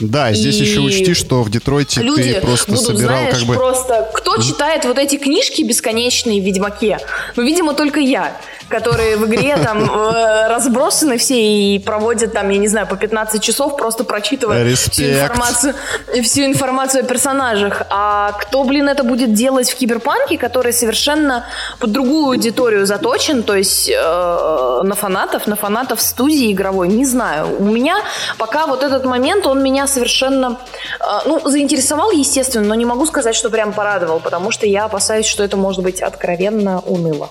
Да, 0.00 0.32
здесь 0.32 0.56
и 0.56 0.60
еще 0.60 0.80
учти, 0.80 1.12
что 1.12 1.42
в 1.42 1.50
Детройте 1.50 2.02
люди 2.02 2.34
ты 2.34 2.40
просто 2.40 2.70
будут, 2.70 2.86
собирал 2.86 3.18
знаешь, 3.18 3.34
как 3.34 3.44
бы... 3.48 3.54
просто... 3.54 4.08
Кто 4.14 4.36
читает 4.36 4.84
вот 4.84 4.96
эти 4.96 5.16
книжки 5.16 5.62
бесконечные 5.62 6.40
в 6.40 6.44
Ведьмаке? 6.44 7.00
Ну, 7.34 7.42
видимо, 7.42 7.74
только 7.74 7.98
я 7.98 8.36
которые 8.68 9.16
в 9.16 9.26
игре 9.26 9.56
там 9.56 9.82
э, 9.84 10.48
разбросаны 10.48 11.16
все 11.16 11.40
и 11.40 11.78
проводят 11.78 12.32
там, 12.32 12.48
я 12.50 12.58
не 12.58 12.68
знаю, 12.68 12.86
по 12.86 12.96
15 12.96 13.42
часов, 13.42 13.76
просто 13.76 14.04
прочитывая 14.04 14.64
Респект. 14.64 14.92
всю 14.92 15.04
информацию, 15.04 15.74
всю 16.22 16.44
информацию 16.44 17.04
о 17.04 17.06
персонажах. 17.06 17.82
А 17.90 18.32
кто, 18.32 18.64
блин, 18.64 18.88
это 18.88 19.04
будет 19.04 19.32
делать 19.32 19.70
в 19.70 19.74
Киберпанке, 19.74 20.38
который 20.38 20.72
совершенно 20.72 21.46
под 21.78 21.92
другую 21.92 22.26
аудиторию 22.26 22.86
заточен, 22.86 23.42
то 23.42 23.54
есть 23.54 23.88
э, 23.88 23.94
на 23.94 24.94
фанатов, 24.94 25.46
на 25.46 25.56
фанатов 25.56 26.00
студии 26.00 26.52
игровой, 26.52 26.88
не 26.88 27.04
знаю. 27.04 27.56
У 27.58 27.64
меня 27.64 27.96
пока 28.36 28.66
вот 28.66 28.82
этот 28.82 29.04
момент, 29.04 29.46
он 29.46 29.62
меня 29.62 29.86
совершенно, 29.86 30.58
э, 31.00 31.04
ну, 31.24 31.40
заинтересовал, 31.48 32.10
естественно, 32.10 32.66
но 32.66 32.74
не 32.74 32.84
могу 32.84 33.06
сказать, 33.06 33.34
что 33.34 33.50
прям 33.50 33.72
порадовал, 33.72 34.20
потому 34.20 34.50
что 34.50 34.66
я 34.66 34.84
опасаюсь, 34.84 35.26
что 35.26 35.42
это 35.42 35.56
может 35.56 35.82
быть 35.82 36.02
откровенно 36.02 36.80
уныло. 36.80 37.30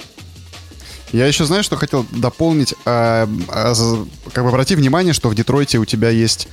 Я 1.12 1.26
еще 1.26 1.46
знаю, 1.46 1.64
что 1.64 1.78
хотел 1.78 2.06
дополнить. 2.12 2.76
А, 2.86 3.30
а, 3.48 3.74
как 4.34 4.44
бы 4.44 4.50
обрати 4.50 4.76
внимание, 4.76 5.14
что 5.14 5.30
в 5.30 5.36
Детройте 5.36 5.78
у 5.78 5.86
тебя 5.86 6.10
есть 6.10 6.48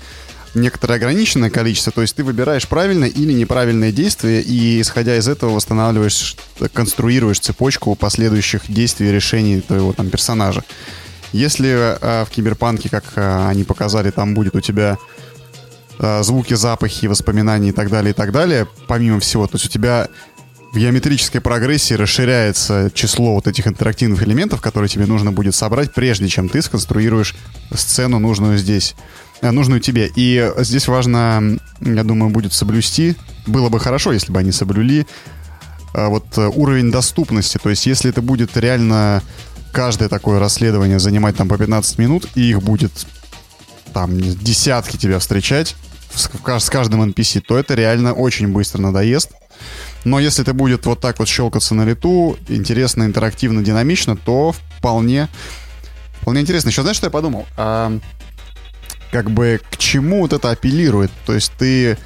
некоторое 0.55 0.95
ограниченное 0.95 1.51
количество, 1.51 1.93
то 1.93 2.03
есть 2.03 2.15
ты 2.15 2.23
выбираешь 2.23 2.69
правильное 2.69 3.09
или 3.09 3.33
неправильное 3.33 3.91
действие, 3.91 4.41
и 4.41 4.81
исходя 4.81 5.17
из 5.17 5.27
этого 5.27 5.51
восстанавливаешь, 5.51 6.37
конструируешь 6.73 7.41
цепочку 7.41 7.95
последующих 7.97 8.71
действий 8.71 9.09
и 9.09 9.13
решений 9.13 9.61
твоего 9.61 9.93
там 9.93 10.11
персонажа. 10.11 10.63
Если 11.33 11.69
а, 11.73 12.25
в 12.25 12.31
Киберпанке, 12.31 12.89
как 12.89 13.05
а, 13.17 13.49
они 13.49 13.65
показали, 13.65 14.11
там 14.11 14.35
будет 14.35 14.55
у 14.55 14.61
тебя 14.61 14.99
а, 15.99 16.23
звуки, 16.23 16.55
запахи, 16.55 17.07
воспоминания 17.07 17.71
и 17.71 17.73
так 17.73 17.91
далее, 17.91 18.13
и 18.13 18.15
так 18.15 18.31
далее, 18.31 18.69
помимо 18.87 19.19
всего, 19.19 19.47
то 19.49 19.57
есть 19.57 19.67
у 19.67 19.69
тебя 19.69 20.09
в 20.75 20.77
геометрической 20.77 21.41
прогрессии 21.41 21.95
расширяется 21.95 22.91
число 22.93 23.35
вот 23.35 23.47
этих 23.47 23.69
интерактивных 23.69 24.25
элементов, 24.25 24.61
которые 24.61 24.89
тебе 24.89 25.07
нужно 25.07 25.31
будет 25.31 25.55
собрать, 25.55 25.95
прежде 25.95 26.29
чем 26.29 26.49
ты 26.49 26.61
сконструируешь 26.63 27.37
сцену, 27.73 28.19
нужную 28.19 28.59
здесь, 28.59 28.97
э, 29.41 29.53
нужную 29.53 29.81
тебе. 29.81 30.11
И 30.17 30.53
здесь 30.59 30.89
важно, 30.89 31.59
я 31.81 32.03
думаю, 32.03 32.31
будет 32.31 32.53
соблюсти. 32.53 33.15
Было 33.47 33.69
бы 33.69 33.79
хорошо, 33.79 34.13
если 34.13 34.33
бы 34.33 34.41
они 34.41 34.51
соблюли 34.51 35.07
э, 35.95 36.09
вот 36.09 36.27
э, 36.39 36.49
уровень 36.49 36.91
доступности. 36.91 37.59
То 37.63 37.71
есть, 37.71 37.87
если 37.87 38.11
это 38.11 38.21
будет 38.21 38.57
реально 38.57 39.23
каждое 39.71 40.09
такое 40.09 40.41
расследование 40.41 40.99
занимать 40.99 41.37
там 41.37 41.49
по 41.49 41.57
15 41.57 41.99
минут, 41.99 42.27
и 42.35 42.51
их 42.51 42.63
будет 42.65 43.07
там 43.93 44.19
десятки 44.21 44.97
тебя 44.97 45.21
встречать 45.21 45.77
с 46.17 46.69
каждым 46.69 47.05
NPC, 47.05 47.43
то 47.43 47.57
это 47.57 47.75
реально 47.75 48.13
очень 48.13 48.49
быстро 48.49 48.81
надоест. 48.81 49.31
Но 50.05 50.21
если 50.21 50.43
это 50.43 50.53
будет 50.53 50.87
вот 50.87 51.01
так 51.01 51.19
вот 51.19 51.29
щелкаться 51.29 51.75
на 51.75 51.85
лету, 51.85 52.39
интересно, 52.49 53.05
интерактивно, 53.05 53.63
динамично, 53.63 54.17
то 54.17 54.55
вполне, 54.79 55.29
вполне 56.21 56.43
интересно. 56.43 56.69
Еще 56.69 56.83
знаешь, 56.83 56.97
что 56.97 57.07
я 57.07 57.11
подумал? 57.11 57.47
А, 57.57 57.99
как 59.11 59.31
бы 59.31 59.61
к 59.71 59.77
чему 59.79 60.21
вот 60.21 60.33
это 60.33 60.51
апеллирует? 60.51 61.11
То 61.25 61.35
есть 61.35 61.53
ты 61.59 61.97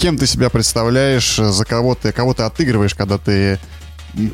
кем 0.00 0.16
ты 0.16 0.26
себя 0.26 0.48
представляешь, 0.48 1.36
за 1.36 1.64
кого 1.66 1.94
ты, 1.94 2.10
кого 2.10 2.32
ты 2.32 2.42
отыгрываешь, 2.44 2.94
когда 2.94 3.18
ты 3.18 3.58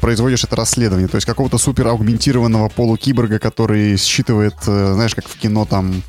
производишь 0.00 0.44
это 0.44 0.54
расследование. 0.56 1.08
То 1.08 1.16
есть 1.16 1.26
какого-то 1.26 1.58
супер 1.58 1.88
аугментированного 1.88 2.68
полукиборга, 2.68 3.40
который 3.40 3.96
считывает, 3.96 4.54
э, 4.66 4.92
знаешь, 4.94 5.14
как 5.14 5.26
в 5.26 5.36
кино 5.36 5.64
там 5.64 6.02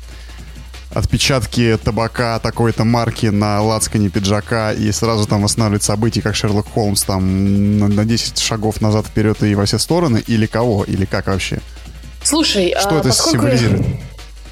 отпечатки 0.94 1.78
табака 1.82 2.38
такой-то 2.38 2.84
марки 2.84 3.26
на 3.26 3.62
лацкане 3.62 4.08
пиджака 4.08 4.72
и 4.72 4.90
сразу 4.92 5.26
там 5.26 5.42
восстанавливать 5.42 5.82
события, 5.82 6.22
как 6.22 6.34
Шерлок 6.34 6.66
Холмс, 6.72 7.02
там 7.02 7.78
на 7.78 8.04
10 8.04 8.38
шагов 8.38 8.80
назад, 8.80 9.06
вперед 9.06 9.42
и 9.42 9.54
во 9.54 9.64
все 9.66 9.78
стороны, 9.78 10.22
или 10.26 10.46
кого, 10.46 10.84
или 10.84 11.04
как 11.04 11.26
вообще? 11.26 11.58
Слушай, 12.22 12.74
что 12.78 12.96
а, 12.96 13.00
это 13.00 13.12
символизирует? 13.12 13.86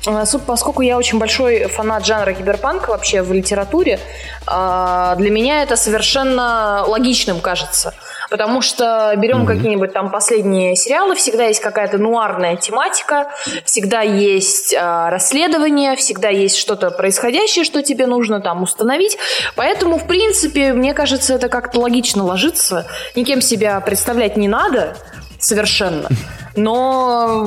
А, 0.07 0.25
поскольку 0.47 0.83
я 0.83 0.97
очень 0.97 1.19
большой 1.19 1.67
фанат 1.67 2.07
жанра 2.07 2.33
киберпанк 2.33 2.89
вообще 2.89 3.23
в 3.23 3.33
литературе, 3.33 3.99
а, 4.47 5.17
для 5.17 5.31
меня 5.31 5.63
это 5.63 5.77
совершенно 5.77 6.85
логичным 6.87 7.41
кажется. 7.41 7.95
Потому 8.31 8.61
что 8.61 9.13
берем 9.17 9.43
mm-hmm. 9.43 9.47
какие-нибудь 9.47 9.93
там 9.93 10.11
последние 10.11 10.77
сериалы, 10.77 11.15
всегда 11.15 11.45
есть 11.45 11.61
какая-то 11.61 11.99
нуарная 11.99 12.57
тематика, 12.57 13.29
всегда 13.65 14.01
есть 14.03 14.75
э, 14.75 15.09
расследование, 15.09 15.97
всегда 15.97 16.29
есть 16.29 16.57
что-то 16.57 16.91
происходящее, 16.91 17.65
что 17.65 17.83
тебе 17.83 18.07
нужно 18.07 18.41
там 18.41 18.63
установить. 18.63 19.19
Поэтому, 19.55 19.99
в 19.99 20.07
принципе, 20.07 20.73
мне 20.73 20.95
кажется, 20.95 21.35
это 21.35 21.49
как-то 21.49 21.81
логично 21.81 22.25
ложится. 22.25 22.87
Никем 23.15 23.41
себя 23.41 23.81
представлять 23.81 24.37
не 24.37 24.49
надо 24.49 24.97
совершенно. 25.39 26.09
Но 26.57 27.47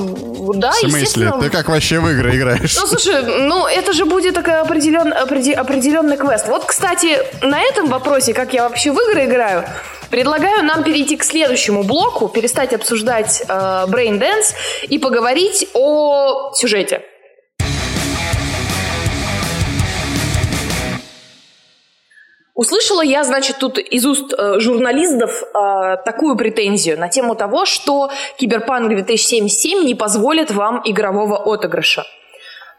да, 0.55 0.71
В 0.71 0.75
смысле? 0.75 1.01
естественно... 1.01 1.41
Ты 1.41 1.49
как 1.49 1.67
вообще 1.69 1.99
в 1.99 2.07
игры 2.09 2.35
играешь? 2.35 2.77
Ну, 2.79 2.85
слушай, 2.85 3.23
ну 3.23 3.67
это 3.67 3.91
же 3.91 4.05
будет 4.05 4.35
такой 4.35 4.61
определен, 4.61 5.11
определенный 5.13 6.15
квест. 6.15 6.47
Вот, 6.47 6.65
кстати, 6.65 7.17
на 7.41 7.59
этом 7.59 7.87
вопросе, 7.87 8.33
как 8.33 8.53
я 8.53 8.63
вообще 8.69 8.91
в 8.91 8.99
игры 8.99 9.25
играю, 9.25 9.65
предлагаю 10.09 10.63
нам 10.63 10.83
перейти 10.83 11.17
к 11.17 11.23
следующему 11.23 11.83
блоку, 11.83 12.27
перестать 12.27 12.73
обсуждать 12.73 13.43
э, 13.47 13.53
Brain 13.87 14.19
Dance 14.19 14.55
и 14.87 14.99
поговорить 14.99 15.67
о 15.73 16.51
сюжете. 16.53 17.03
Услышала 22.59 23.01
я, 23.01 23.23
значит, 23.23 23.57
тут 23.57 23.77
из 23.79 24.05
уст 24.05 24.33
э, 24.37 24.59
журналистов 24.59 25.43
э, 25.43 25.95
такую 26.03 26.35
претензию 26.35 26.99
на 26.99 27.07
тему 27.07 27.33
того, 27.33 27.65
что 27.65 28.11
Киберпанк 28.37 28.89
2077 28.89 29.85
не 29.85 29.95
позволит 29.95 30.51
вам 30.51 30.81
игрового 30.83 31.37
отыгрыша. 31.37 32.03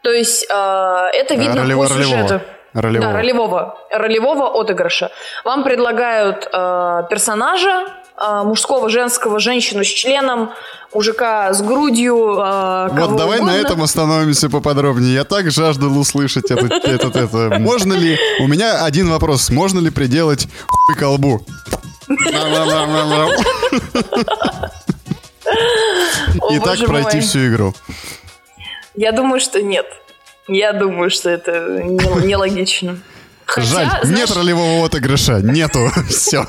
То 0.03 0.11
есть 0.11 0.45
э, 0.47 0.53
это 0.53 1.33
видно 1.33 1.63
Ролево, 1.63 1.87
по 1.87 1.89
сюжету. 1.89 2.13
Ролевого. 2.13 2.41
Да, 2.73 2.81
ролевого, 2.81 3.77
ролевого 3.91 4.47
отыгрыша. 4.61 5.11
Вам 5.43 5.63
предлагают 5.63 6.47
э, 6.51 7.03
персонажа, 7.09 7.85
э, 8.17 8.43
мужского, 8.43 8.89
женского, 8.89 9.39
женщину 9.39 9.83
с 9.83 9.87
членом, 9.87 10.51
мужика 10.93 11.53
с 11.53 11.61
грудью. 11.61 12.37
Э, 12.39 12.87
вот 12.91 13.17
давай 13.17 13.39
угодно. 13.39 13.53
на 13.53 13.57
этом 13.57 13.83
остановимся 13.83 14.49
поподробнее. 14.49 15.13
Я 15.13 15.23
так 15.25 15.51
жаждал 15.51 15.97
услышать 15.97 16.49
это, 16.49 16.65
это, 16.83 17.07
это. 17.07 17.59
Можно 17.59 17.93
ли... 17.93 18.17
У 18.39 18.47
меня 18.47 18.85
один 18.85 19.09
вопрос. 19.09 19.49
Можно 19.49 19.79
ли 19.79 19.89
приделать 19.89 20.47
хуй 20.67 20.95
колбу? 20.95 21.41
И 26.51 26.59
так 26.59 26.85
пройти 26.85 27.19
всю 27.19 27.47
игру. 27.47 27.73
Я 28.95 29.11
думаю, 29.11 29.39
что 29.39 29.61
нет. 29.61 29.85
Я 30.47 30.73
думаю, 30.73 31.09
что 31.09 31.29
это 31.29 31.83
нелогично. 31.83 32.99
Жаль, 33.57 33.87
нет 34.05 34.31
ролевого 34.31 34.85
отыгрыша. 34.85 35.39
Нету. 35.41 35.89
Все. 36.09 36.45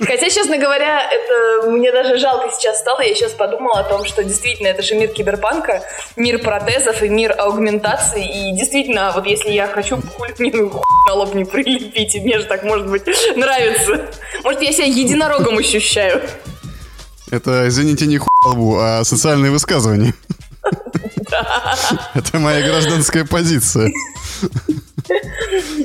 Хотя, 0.00 0.30
честно 0.30 0.58
говоря, 0.58 1.02
это 1.10 1.70
мне 1.70 1.92
даже 1.92 2.18
жалко 2.18 2.50
сейчас 2.52 2.80
стало. 2.80 3.00
Я 3.00 3.14
сейчас 3.14 3.32
подумала 3.32 3.80
о 3.80 3.84
том, 3.84 4.04
что 4.04 4.24
действительно 4.24 4.68
это 4.68 4.82
же 4.82 4.94
мир 4.94 5.08
киберпанка, 5.08 5.82
мир 6.16 6.38
протезов 6.38 7.02
и 7.02 7.08
мир 7.08 7.34
аугментации. 7.38 8.24
И 8.24 8.56
действительно, 8.56 9.12
вот 9.14 9.26
если 9.26 9.50
я 9.50 9.66
хочу 9.66 10.00
хулькнину 10.16 10.82
на 11.06 11.14
лоб 11.14 11.34
не 11.34 11.44
прилепить, 11.44 12.14
и 12.14 12.20
мне 12.20 12.38
же 12.38 12.44
так, 12.44 12.62
может 12.64 12.88
быть, 12.88 13.02
нравится. 13.36 14.06
Может, 14.42 14.62
я 14.62 14.72
себя 14.72 14.86
единорогом 14.86 15.58
ощущаю. 15.58 16.22
Это, 17.30 17.68
извините, 17.68 18.06
не 18.06 18.18
хуй 18.18 18.28
а 18.80 19.04
социальные 19.04 19.52
высказывания. 19.52 20.14
Это 22.14 22.38
моя 22.38 22.66
гражданская 22.66 23.24
позиция. 23.24 23.90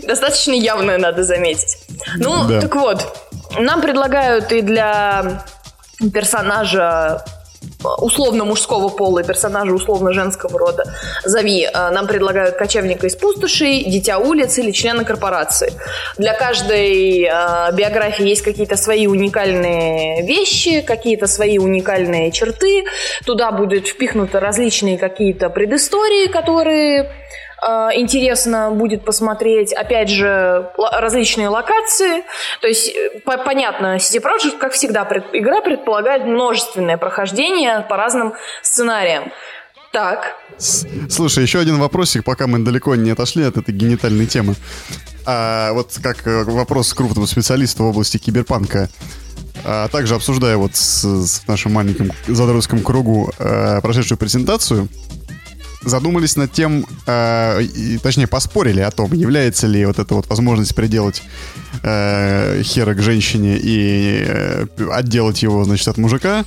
Достаточно 0.03 0.53
явная, 0.53 0.97
надо 0.97 1.23
заметить. 1.23 1.77
Ну, 2.17 2.47
так 2.47 2.75
вот, 2.75 3.29
нам 3.57 3.81
предлагают 3.81 4.51
и 4.51 4.61
для 4.61 5.43
персонажа 6.13 7.23
условно 7.97 8.45
мужского 8.45 8.89
пола 8.89 9.19
и 9.19 9.23
персонажа 9.23 9.71
условно 9.71 10.13
женского 10.13 10.59
рода. 10.59 10.83
Зови, 11.23 11.63
э, 11.63 11.89
нам 11.91 12.07
предлагают 12.07 12.55
кочевника 12.55 13.07
из 13.07 13.15
пустоши, 13.15 13.83
дитя 13.85 14.17
улиц 14.17 14.57
или 14.57 14.71
члена 14.71 15.03
корпорации. 15.03 15.73
Для 16.17 16.33
каждой 16.33 17.23
э, 17.23 17.71
биографии 17.73 18.27
есть 18.27 18.41
какие-то 18.41 18.75
свои 18.77 19.07
уникальные 19.07 20.25
вещи, 20.25 20.81
какие-то 20.81 21.27
свои 21.27 21.57
уникальные 21.57 22.31
черты. 22.31 22.85
Туда 23.25 23.51
будут 23.51 23.87
впихнуты 23.87 24.39
различные 24.39 24.97
какие-то 24.97 25.49
предыстории, 25.49 26.27
которые 26.27 27.11
интересно 27.95 28.69
будет 28.71 29.03
посмотреть, 29.03 29.73
опять 29.73 30.09
же, 30.09 30.69
различные 30.77 31.49
локации. 31.49 32.23
То 32.61 32.67
есть, 32.67 32.89
э, 32.89 33.19
понятно, 33.21 33.95
City 33.97 34.21
Project, 34.21 34.57
как 34.59 34.73
всегда, 34.73 35.01
игра 35.33 35.61
предполагает 35.61 36.25
множественное 36.25 36.97
прохождение 36.97 37.85
по 37.89 37.97
разным 37.97 38.33
сценариям. 38.61 39.31
Так. 39.91 40.35
Слушай, 40.57 41.43
еще 41.43 41.59
один 41.59 41.79
вопросик, 41.79 42.23
пока 42.23 42.47
мы 42.47 42.59
далеко 42.59 42.95
не 42.95 43.11
отошли 43.11 43.43
от 43.43 43.57
этой 43.57 43.73
генитальной 43.73 44.27
темы. 44.27 44.55
А, 45.25 45.71
вот 45.73 45.97
как 46.03 46.27
э, 46.27 46.43
вопрос 46.43 46.93
крупного 46.93 47.25
специалиста 47.25 47.81
в 47.81 47.87
области 47.87 48.17
киберпанка. 48.17 48.89
А 49.63 49.87
также 49.87 50.15
обсуждая 50.15 50.57
вот 50.57 50.75
с, 50.75 51.03
с 51.03 51.47
нашим 51.47 51.73
маленьким 51.73 52.11
задротским 52.27 52.83
кругу 52.83 53.31
а, 53.39 53.81
прошедшую 53.81 54.17
презентацию, 54.17 54.87
задумались 55.85 56.35
над 56.35 56.51
тем, 56.51 56.85
э, 57.05 57.61
и, 57.63 57.97
точнее, 57.99 58.27
поспорили 58.27 58.81
о 58.81 58.91
том, 58.91 59.13
является 59.13 59.67
ли 59.67 59.85
вот 59.85 59.99
эта 59.99 60.15
вот 60.15 60.27
возможность 60.27 60.75
приделать 60.75 61.21
э, 61.83 62.61
хера 62.63 62.93
к 62.93 63.01
женщине 63.01 63.57
и 63.61 64.23
э, 64.27 64.65
отделать 64.91 65.43
его, 65.43 65.63
значит, 65.63 65.87
от 65.87 65.97
мужика 65.97 66.43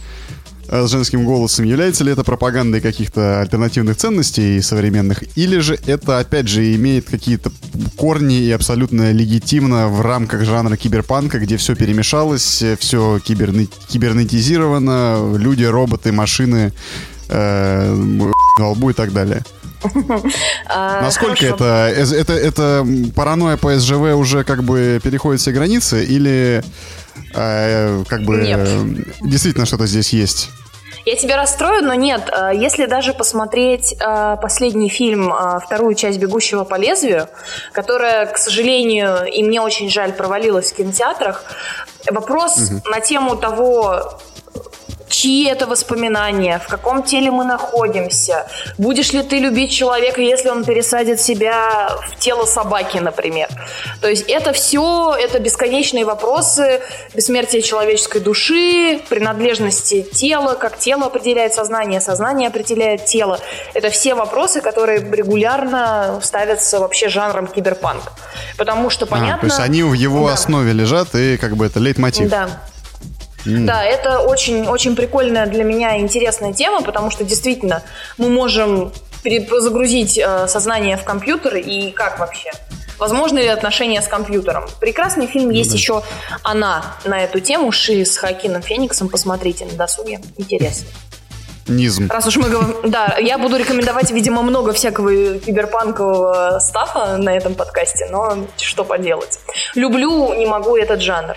э, 0.69 0.87
с 0.87 0.91
женским 0.91 1.25
голосом, 1.25 1.65
является 1.65 2.05
ли 2.05 2.13
это 2.13 2.25
пропагандой 2.25 2.81
каких-то 2.81 3.41
альтернативных 3.41 3.97
ценностей 3.97 4.61
современных, 4.61 5.25
или 5.37 5.59
же 5.59 5.79
это, 5.87 6.19
опять 6.19 6.49
же, 6.49 6.75
имеет 6.75 7.09
какие-то 7.09 7.53
корни 7.97 8.41
и 8.41 8.51
абсолютно 8.51 9.13
легитимно 9.13 9.89
в 9.89 10.01
рамках 10.01 10.45
жанра 10.45 10.77
киберпанка, 10.77 11.39
где 11.39 11.57
все 11.57 11.75
перемешалось, 11.75 12.65
все 12.79 13.19
киберне- 13.19 13.69
кибернетизировано, 13.89 15.37
люди, 15.37 15.65
роботы, 15.65 16.13
машины, 16.13 16.73
э, 17.29 17.95
на 18.59 18.69
лбу 18.71 18.91
и 18.91 18.93
так 18.93 19.13
далее. 19.13 19.43
А, 20.71 21.01
Насколько 21.01 21.47
это, 21.47 21.91
это, 21.97 22.33
это 22.33 22.87
паранойя 23.15 23.57
по 23.57 23.75
СЖВ 23.79 24.15
уже 24.17 24.45
как 24.45 24.63
бы 24.65 25.01
переходит 25.03 25.41
все 25.41 25.53
границы 25.53 26.05
или 26.05 26.63
э, 27.35 28.05
как 28.07 28.23
бы 28.25 29.07
действительно 29.23 29.65
что-то 29.65 29.87
здесь 29.87 30.13
есть? 30.13 30.51
Я 31.09 31.17
тебя 31.17 31.37
расстрою, 31.39 31.83
но 31.83 31.95
нет. 31.95 32.29
Э, 32.31 32.51
если 32.55 32.85
даже 32.85 33.15
посмотреть 33.15 33.95
э, 33.99 34.37
последний 34.43 34.91
фильм, 34.91 35.33
э, 35.33 35.59
вторую 35.65 35.95
часть 35.95 36.19
«Бегущего 36.19 36.65
по 36.65 36.75
лезвию», 36.75 37.29
которая, 37.73 38.27
к 38.27 38.37
сожалению, 38.37 39.25
и 39.25 39.43
мне 39.43 39.63
очень 39.63 39.89
жаль, 39.89 40.13
провалилась 40.13 40.71
в 40.71 40.77
кинотеатрах, 40.77 41.45
вопрос 42.11 42.59
угу. 42.59 42.83
на 42.91 43.01
тему 43.01 43.37
того, 43.37 44.19
чьи 45.09 45.47
это 45.47 45.67
воспоминания, 45.67 46.59
в 46.59 46.69
каком 46.69 47.03
теле 47.03 47.31
мы 47.31 47.45
находимся, 47.45 48.47
будешь 48.79 49.13
ли 49.13 49.23
ты 49.23 49.39
любить 49.39 49.73
человека, 49.73 50.21
если 50.21 50.49
он 50.49 50.65
пересадит 50.65 51.21
себя 51.21 51.91
в 52.11 52.17
тело 52.19 52.45
собаки, 52.45 52.99
например. 52.99 53.49
То 54.01 54.09
есть 54.09 54.25
это 54.29 54.53
все, 54.53 55.15
это 55.19 55.39
бесконечные 55.39 56.05
вопросы 56.05 56.81
бессмертия 57.15 57.63
человеческой 57.63 58.21
души, 58.21 59.01
принадлежности 59.09 60.03
тела, 60.03 60.55
как 60.55 60.79
тело 60.79 61.07
определяет 61.07 61.55
сознание, 61.55 62.01
сознание 62.01 62.49
определяет 62.49 63.07
тело. 63.07 63.41
Это 63.75 63.91
все 63.91 64.15
вопросы, 64.15 64.61
которые 64.61 65.01
регулярно 65.01 66.21
ставятся 66.23 66.81
вообще 66.81 67.09
жанром 67.09 67.47
киберпанк. 67.47 68.13
Потому 68.57 68.91
что 68.91 69.07
понятно... 69.07 69.37
А, 69.37 69.41
то 69.41 69.47
есть 69.47 69.61
они 69.61 69.83
в 69.83 69.93
его 69.93 70.29
да. 70.29 70.35
основе 70.35 70.73
лежат 70.73 71.15
и 71.15 71.37
как 71.37 71.57
бы 71.57 71.67
это 71.67 71.79
лейтмотив. 71.81 72.29
Да. 72.31 72.49
Mm. 73.49 73.65
Да, 73.65 73.83
это 73.83 74.21
очень, 74.21 74.67
очень 74.67 74.95
прикольная 74.95 75.47
для 75.47 75.65
меня 75.65 75.99
интересная 75.99 76.53
тема, 76.53 76.83
потому 76.83 77.11
что 77.11 77.25
действительно 77.25 77.83
мы 78.19 78.29
можем 78.29 78.93
загрузить 79.25 80.19
э, 80.19 80.47
сознание 80.47 80.97
в 80.97 81.05
компьютер 81.05 81.57
и 81.57 81.91
как 81.91 82.19
вообще? 82.19 82.51
Возможно 82.99 83.39
ли 83.39 83.47
отношения 83.47 84.03
с 84.03 84.09
компьютером? 84.09 84.67
Прекрасный 84.81 85.27
фильм 85.27 85.51
есть 85.51 85.71
mm 85.71 85.77
еще 85.77 86.03
«Она» 86.43 86.97
на 87.05 87.23
эту 87.23 87.41
тему, 87.41 87.71
Ши 87.73 88.05
с 88.05 88.17
Хакином 88.17 88.63
Фениксом. 88.63 89.09
Посмотрите 89.09 89.65
на 89.67 89.73
досуге. 89.73 90.21
Интересно. 90.37 90.89
Низм. 91.69 92.09
Раз 92.11 92.27
уж 92.27 92.37
мы 92.37 92.49
говорим... 92.49 92.75
Да, 92.85 93.17
я 93.21 93.39
буду 93.39 93.57
рекомендовать, 93.57 94.11
видимо, 94.11 94.43
много 94.43 94.73
всякого 94.73 95.39
киберпанкового 95.39 96.59
стафа 96.61 97.19
на 97.19 97.31
этом 97.31 97.55
подкасте, 97.55 98.09
но 98.11 98.47
что 98.57 98.85
поделать. 98.85 99.39
Люблю, 99.75 100.35
не 100.35 100.47
могу 100.47 100.77
этот 100.77 101.01
жанр. 101.01 101.37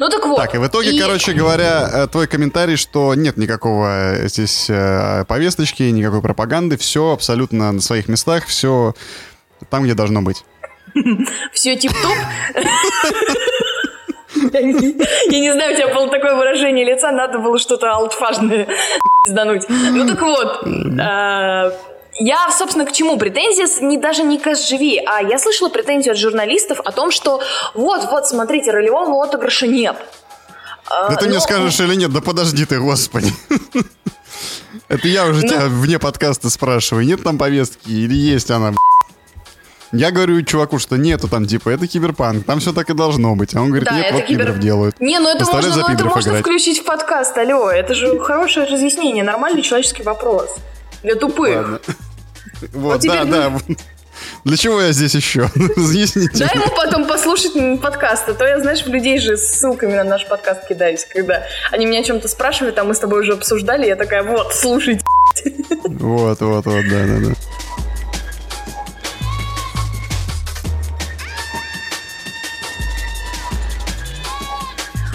Ну 0.00 0.08
так 0.08 0.24
вот. 0.24 0.36
Так, 0.36 0.54
и 0.54 0.58
в 0.58 0.66
итоге, 0.66 0.92
и... 0.92 0.98
короче 0.98 1.34
говоря, 1.34 1.86
э, 1.92 2.06
твой 2.06 2.26
комментарий, 2.26 2.76
что 2.76 3.14
нет 3.14 3.36
никакого 3.36 4.14
э, 4.16 4.28
здесь 4.28 4.70
э, 4.70 5.26
повесточки, 5.28 5.82
никакой 5.82 6.22
пропаганды, 6.22 6.78
все 6.78 7.12
абсолютно 7.12 7.70
на 7.70 7.82
своих 7.82 8.08
местах, 8.08 8.46
все 8.46 8.94
там, 9.68 9.84
где 9.84 9.92
должно 9.92 10.22
быть. 10.22 10.42
Все 11.52 11.76
тип-топ? 11.76 12.16
Я 14.52 14.62
не, 14.62 15.52
знаю, 15.52 15.74
у 15.74 15.76
тебя 15.76 15.94
было 15.94 16.08
такое 16.08 16.34
выражение 16.34 16.84
лица, 16.86 17.12
надо 17.12 17.38
было 17.38 17.58
что-то 17.58 17.92
алтфажное 17.92 18.68
сдануть. 19.28 19.68
Ну 19.68 20.08
так 20.08 20.20
вот, 20.22 20.62
я, 22.20 22.50
собственно, 22.50 22.84
к 22.84 22.92
чему? 22.92 23.16
Претензия 23.16 23.66
не, 23.80 23.96
даже 23.96 24.22
не 24.22 24.38
к 24.38 24.46
SGV, 24.46 25.04
а 25.06 25.22
я 25.22 25.38
слышала 25.38 25.70
претензию 25.70 26.12
от 26.12 26.18
журналистов 26.18 26.78
о 26.84 26.92
том, 26.92 27.10
что 27.10 27.40
вот-вот, 27.74 28.26
смотрите, 28.28 28.70
ролевого 28.70 29.24
отыгрыша 29.24 29.66
нет. 29.66 29.96
Да 30.88 31.16
ты 31.16 31.24
Но... 31.24 31.30
мне 31.30 31.40
скажешь 31.40 31.80
или 31.80 31.94
нет? 31.94 32.12
Да 32.12 32.20
подожди 32.20 32.66
ты, 32.66 32.78
господи. 32.78 33.32
Это 34.88 35.08
я 35.08 35.26
уже 35.26 35.42
тебя 35.42 35.66
вне 35.66 35.98
подкаста 35.98 36.50
спрашиваю, 36.50 37.06
нет 37.06 37.22
там 37.22 37.38
повестки 37.38 37.88
или 37.90 38.14
есть 38.14 38.50
она, 38.50 38.74
я 39.92 40.12
говорю 40.12 40.42
чуваку, 40.42 40.78
что 40.78 40.96
нету 40.96 41.26
там, 41.26 41.46
типа, 41.46 41.70
это 41.70 41.86
киберпанк, 41.86 42.44
там 42.44 42.60
все 42.60 42.72
так 42.72 42.90
и 42.90 42.94
должно 42.94 43.34
быть. 43.34 43.56
А 43.56 43.60
он 43.60 43.68
говорит, 43.68 43.88
да, 43.88 43.96
нет, 43.96 44.12
вот 44.12 44.24
кибер... 44.24 44.46
пидров 44.46 44.58
делают. 44.60 45.00
Не, 45.00 45.18
ну 45.18 45.28
это 45.28 45.44
можно, 45.44 45.76
ну, 45.76 45.88
это 45.88 46.04
можно 46.04 46.34
включить 46.36 46.80
в 46.80 46.84
подкаст, 46.84 47.36
алло, 47.36 47.70
это 47.70 47.94
же 47.94 48.20
хорошее 48.20 48.66
разъяснение, 48.66 49.24
нормальный 49.24 49.62
человеческий 49.62 50.02
вопрос. 50.04 50.56
Для 51.02 51.14
тупых. 51.14 51.56
Ладно. 51.56 51.80
Вот, 52.72 53.00
да, 53.02 53.24
да. 53.24 53.52
Для 54.44 54.56
чего 54.56 54.80
я 54.80 54.92
здесь 54.92 55.14
еще? 55.14 55.48
Разъясните. 55.76 56.30
Дай 56.46 56.54
ему 56.54 56.74
потом 56.76 57.06
послушать 57.06 57.52
подкаст, 57.80 58.28
а 58.28 58.34
то 58.34 58.46
я, 58.46 58.60
знаешь, 58.60 58.82
в 58.84 58.88
людей 58.88 59.18
же 59.18 59.36
с 59.36 59.52
ссылками 59.52 59.94
на 59.94 60.04
наш 60.04 60.26
подкаст 60.26 60.66
кидаюсь, 60.68 61.04
когда 61.04 61.44
они 61.70 61.86
меня 61.86 62.00
о 62.00 62.04
чем-то 62.04 62.28
спрашивают, 62.28 62.78
а 62.78 62.84
мы 62.84 62.94
с 62.94 62.98
тобой 62.98 63.20
уже 63.20 63.32
обсуждали, 63.32 63.86
я 63.86 63.96
такая, 63.96 64.22
вот, 64.22 64.54
слушайте. 64.54 65.02
Вот, 65.84 66.40
вот, 66.40 66.66
вот, 66.66 66.84
да, 66.90 67.06
да, 67.06 67.28
да. 67.28 67.34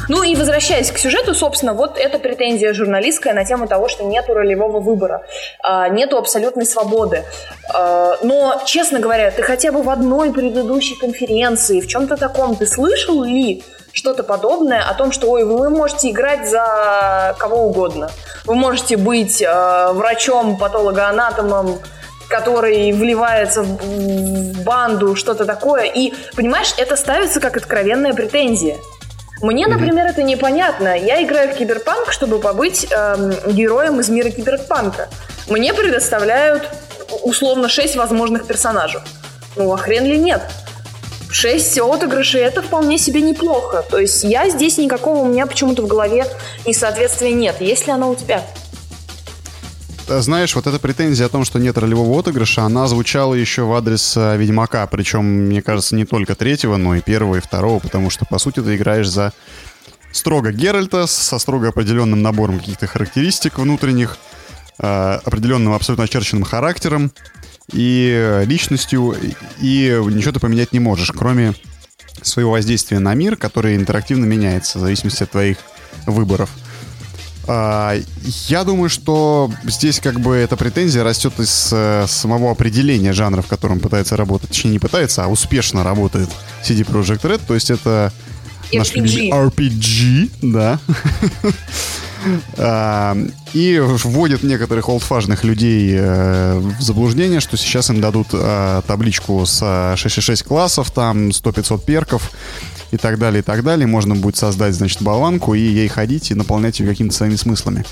Ну 0.07 0.23
и 0.23 0.35
возвращаясь 0.35 0.91
к 0.91 0.97
сюжету, 0.97 1.33
собственно, 1.33 1.73
вот 1.73 1.97
эта 1.97 2.19
претензия 2.19 2.73
журналистская 2.73 3.33
на 3.33 3.45
тему 3.45 3.67
того, 3.67 3.87
что 3.87 4.03
нету 4.03 4.33
ролевого 4.33 4.79
выбора, 4.79 5.25
а, 5.63 5.89
нету 5.89 6.17
абсолютной 6.17 6.65
свободы. 6.65 7.23
А, 7.73 8.17
но, 8.21 8.61
честно 8.65 8.99
говоря, 8.99 9.31
ты 9.31 9.41
хотя 9.41 9.71
бы 9.71 9.81
в 9.81 9.89
одной 9.89 10.31
предыдущей 10.31 10.95
конференции, 10.95 11.81
в 11.81 11.87
чем-то 11.87 12.17
таком, 12.17 12.55
ты 12.55 12.65
слышал 12.65 13.23
ли 13.23 13.63
что-то 13.91 14.23
подобное 14.23 14.83
о 14.83 14.93
том, 14.93 15.11
что 15.11 15.29
ой, 15.29 15.45
вы 15.45 15.69
можете 15.69 16.11
играть 16.11 16.49
за 16.49 17.35
кого 17.39 17.67
угодно. 17.67 18.11
Вы 18.43 18.55
можете 18.55 18.97
быть 18.97 19.41
э, 19.41 19.91
врачом, 19.93 20.57
патологоанатомом, 20.57 21.79
который 22.27 22.91
вливается 22.91 23.63
в 23.63 24.63
банду, 24.63 25.15
что-то 25.15 25.45
такое. 25.45 25.83
И, 25.83 26.13
понимаешь, 26.35 26.73
это 26.77 26.97
ставится 26.97 27.39
как 27.39 27.55
откровенная 27.55 28.13
претензия. 28.13 28.77
Мне, 29.41 29.67
например, 29.67 30.07
это 30.07 30.23
непонятно. 30.23 30.97
Я 30.97 31.21
играю 31.23 31.53
в 31.53 31.57
киберпанк, 31.57 32.11
чтобы 32.11 32.39
побыть 32.39 32.87
эм, 32.91 33.33
героем 33.51 33.99
из 33.99 34.09
мира 34.09 34.29
киберпанка. 34.29 35.09
Мне 35.49 35.73
предоставляют 35.73 36.69
условно 37.23 37.67
6 37.67 37.95
возможных 37.97 38.47
персонажей. 38.47 39.01
Ну, 39.55 39.71
а 39.73 39.77
хрен 39.77 40.05
ли 40.05 40.17
нет? 40.17 40.41
6 41.29 41.79
отыгрышей 41.79 42.41
это 42.41 42.61
вполне 42.61 42.97
себе 42.97 43.21
неплохо. 43.21 43.83
То 43.89 43.99
есть 43.99 44.23
я 44.23 44.49
здесь 44.49 44.77
никакого 44.77 45.17
у 45.19 45.25
меня 45.25 45.45
почему-то 45.45 45.81
в 45.81 45.87
голове 45.87 46.25
несоответствия 46.65 47.33
нет. 47.33 47.59
Есть 47.59 47.87
ли 47.87 47.93
оно 47.93 48.09
у 48.09 48.15
тебя? 48.15 48.41
Э, 50.07 50.21
знаешь, 50.21 50.55
вот 50.55 50.67
эта 50.67 50.79
претензия 50.79 51.25
о 51.25 51.29
том, 51.29 51.45
что 51.45 51.59
нет 51.59 51.77
ролевого 51.77 52.19
отыгрыша, 52.19 52.63
она 52.63 52.87
звучала 52.87 53.33
еще 53.33 53.63
в 53.63 53.73
адрес 53.73 54.15
э, 54.17 54.37
Ведьмака, 54.37 54.85
причем, 54.87 55.25
мне 55.25 55.61
кажется, 55.61 55.95
не 55.95 56.05
только 56.05 56.35
третьего, 56.35 56.77
но 56.77 56.95
и 56.95 57.01
первого, 57.01 57.37
и 57.37 57.39
второго, 57.39 57.79
потому 57.79 58.09
что, 58.09 58.25
по 58.25 58.37
сути, 58.37 58.61
ты 58.61 58.75
играешь 58.75 59.09
за 59.09 59.33
строго 60.11 60.51
Геральта, 60.51 61.07
со 61.07 61.39
строго 61.39 61.69
определенным 61.69 62.21
набором 62.21 62.59
каких-то 62.59 62.87
характеристик 62.87 63.57
внутренних, 63.57 64.17
э, 64.79 65.19
определенным 65.23 65.73
абсолютно 65.73 66.05
очерченным 66.05 66.43
характером 66.43 67.11
и 67.71 68.43
личностью, 68.45 69.15
и 69.59 69.99
ничего 70.05 70.33
ты 70.33 70.39
поменять 70.39 70.71
не 70.71 70.79
можешь, 70.79 71.11
кроме 71.11 71.55
своего 72.21 72.51
воздействия 72.51 72.99
на 72.99 73.13
мир, 73.15 73.37
который 73.37 73.75
интерактивно 73.75 74.25
меняется 74.25 74.77
в 74.77 74.81
зависимости 74.81 75.23
от 75.23 75.31
твоих 75.31 75.57
выборов– 76.05 76.51
я 77.47 78.63
думаю, 78.63 78.89
что 78.89 79.51
здесь 79.63 79.99
как 79.99 80.19
бы 80.19 80.35
эта 80.35 80.57
претензия 80.57 81.03
растет 81.03 81.39
из 81.39 81.69
э, 81.71 82.05
самого 82.07 82.51
определения 82.51 83.13
жанра, 83.13 83.41
в 83.41 83.47
котором 83.47 83.79
пытается 83.79 84.17
работать. 84.17 84.49
Точнее, 84.49 84.71
не 84.71 84.79
пытается, 84.79 85.23
а 85.23 85.27
успешно 85.27 85.83
работает 85.83 86.29
CD 86.63 86.85
Projekt 86.85 87.21
Red. 87.21 87.41
То 87.45 87.53
есть 87.53 87.69
это 87.69 88.11
RPG. 88.71 88.79
наш 88.79 88.91
RPG, 89.53 90.31
да. 90.41 90.79
А, 92.57 93.15
и 93.53 93.79
вводит 93.79 94.41
некоторых 94.41 94.89
олдфажных 94.89 95.43
людей 95.43 95.93
э, 95.95 96.57
в 96.57 96.81
заблуждение, 96.81 97.39
что 97.39 97.55
сейчас 97.55 97.89
им 97.89 98.01
дадут 98.01 98.29
э, 98.33 98.81
табличку 98.87 99.45
с 99.45 99.59
666 99.95 100.43
классов, 100.43 100.89
там 100.91 101.29
100-500 101.29 101.85
перков, 101.85 102.31
и 102.95 102.97
так 102.97 103.19
далее, 103.19 103.39
и 103.39 103.43
так 103.43 103.63
далее. 103.63 103.87
Можно 103.87 104.15
будет 104.15 104.37
создать, 104.37 104.73
значит, 104.73 105.01
болванку 105.01 105.53
и 105.53 105.59
ей 105.59 105.87
ходить 105.87 106.31
и 106.31 106.35
наполнять 106.35 106.79
ее 106.79 106.87
какими-то 106.87 107.15
своими 107.15 107.35
смыслами. 107.35 107.85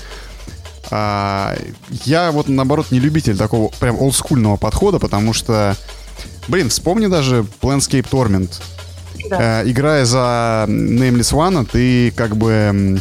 А, 0.90 1.56
я 2.04 2.30
вот, 2.30 2.48
наоборот, 2.48 2.90
не 2.90 3.00
любитель 3.00 3.36
такого 3.36 3.70
прям 3.80 4.00
олдскульного 4.00 4.56
подхода, 4.56 4.98
потому 4.98 5.32
что, 5.32 5.76
блин, 6.48 6.68
вспомни 6.68 7.06
даже 7.06 7.46
Planescape 7.60 8.08
Torment. 8.10 8.60
Да. 9.30 9.62
Э, 9.62 9.70
играя 9.70 10.04
за 10.04 10.66
Nameless 10.68 11.32
One, 11.32 11.66
ты 11.70 12.10
как 12.10 12.36
бы 12.36 13.00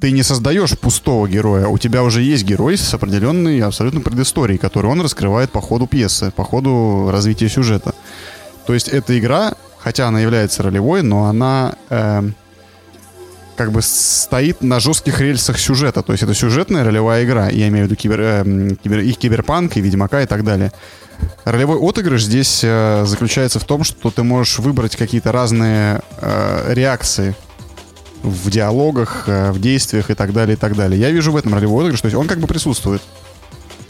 ты 0.00 0.12
не 0.12 0.22
создаешь 0.22 0.78
пустого 0.78 1.28
героя, 1.28 1.66
у 1.66 1.76
тебя 1.76 2.02
уже 2.02 2.22
есть 2.22 2.44
герой 2.44 2.78
с 2.78 2.94
определенной 2.94 3.60
абсолютно 3.60 4.00
предысторией, 4.00 4.58
которую 4.58 4.92
он 4.92 5.00
раскрывает 5.02 5.50
по 5.50 5.60
ходу 5.60 5.86
пьесы, 5.86 6.32
по 6.34 6.42
ходу 6.42 7.10
развития 7.12 7.48
сюжета. 7.48 7.94
То 8.66 8.72
есть 8.72 8.88
эта 8.88 9.18
игра 9.18 9.54
хотя 9.82 10.08
она 10.08 10.20
является 10.20 10.62
ролевой, 10.62 11.02
но 11.02 11.24
она 11.24 11.74
э, 11.88 12.22
как 13.56 13.72
бы 13.72 13.82
стоит 13.82 14.62
на 14.62 14.80
жестких 14.80 15.20
рельсах 15.20 15.58
сюжета. 15.58 16.02
То 16.02 16.12
есть 16.12 16.22
это 16.22 16.34
сюжетная 16.34 16.84
ролевая 16.84 17.24
игра. 17.24 17.48
Я 17.48 17.68
имею 17.68 17.86
в 17.86 17.90
виду 17.90 17.96
кибер, 17.96 18.20
э, 18.20 18.70
кибер, 18.82 19.00
и 19.00 19.12
киберпанк, 19.12 19.76
и 19.76 19.80
Ведьмака, 19.80 20.22
и 20.22 20.26
так 20.26 20.44
далее. 20.44 20.72
Ролевой 21.44 21.78
отыгрыш 21.78 22.24
здесь 22.24 22.60
э, 22.62 23.04
заключается 23.06 23.58
в 23.58 23.64
том, 23.64 23.84
что 23.84 24.10
ты 24.10 24.22
можешь 24.22 24.58
выбрать 24.58 24.96
какие-то 24.96 25.32
разные 25.32 26.00
э, 26.20 26.72
реакции 26.74 27.34
в 28.22 28.50
диалогах, 28.50 29.24
э, 29.26 29.50
в 29.52 29.60
действиях 29.60 30.10
и 30.10 30.14
так 30.14 30.32
далее, 30.32 30.56
и 30.56 30.58
так 30.58 30.76
далее. 30.76 31.00
Я 31.00 31.10
вижу 31.10 31.32
в 31.32 31.36
этом 31.36 31.54
ролевой 31.54 31.84
отыгрыш, 31.84 32.00
то 32.00 32.06
есть 32.06 32.16
он 32.16 32.26
как 32.26 32.38
бы 32.38 32.46
присутствует 32.46 33.02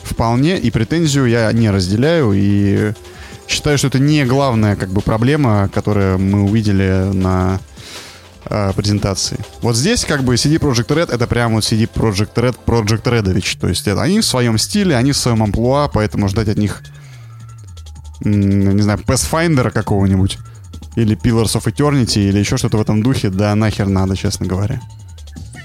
вполне, 0.03 0.59
и 0.59 0.71
претензию 0.71 1.27
я 1.27 1.53
не 1.53 1.71
разделяю, 1.71 2.33
и 2.33 2.93
считаю, 3.51 3.79
что 3.79 3.89
это 3.89 3.99
не 3.99 4.25
главная 4.25 4.77
как 4.77 4.91
бы 4.91 5.01
проблема, 5.01 5.69
которую 5.73 6.19
мы 6.19 6.45
увидели 6.45 7.11
на 7.13 7.61
э, 8.45 8.73
презентации. 8.75 9.39
Вот 9.61 9.77
здесь 9.77 10.05
как 10.05 10.23
бы 10.23 10.35
CD 10.35 10.59
Project 10.59 10.89
Red 10.89 11.13
это 11.13 11.27
прямо 11.27 11.57
вот 11.57 11.65
CD 11.65 11.89
Project 11.93 12.35
Red 12.35 12.57
Project 12.65 13.03
Redovich. 13.03 13.59
То 13.61 13.69
есть 13.69 13.87
это 13.89 14.03
они 14.03 14.21
в 14.21 14.25
своем 14.25 14.57
стиле, 14.59 14.97
они 14.97 15.13
в 15.13 15.17
своем 15.17 15.43
амплуа, 15.43 15.89
поэтому 15.89 16.29
ждать 16.29 16.49
от 16.49 16.59
них 16.59 16.83
не 18.23 18.83
знаю, 18.83 18.99
Pathfinder 18.99 19.71
какого-нибудь 19.71 20.39
или 20.97 21.17
Pillars 21.17 21.57
of 21.57 21.65
Eternity 21.65 22.29
или 22.29 22.39
еще 22.39 22.57
что-то 22.57 22.77
в 22.77 22.81
этом 22.83 23.03
духе, 23.03 23.31
да 23.31 23.55
нахер 23.55 23.89
надо, 23.89 24.17
честно 24.17 24.47
говоря. 24.47 24.81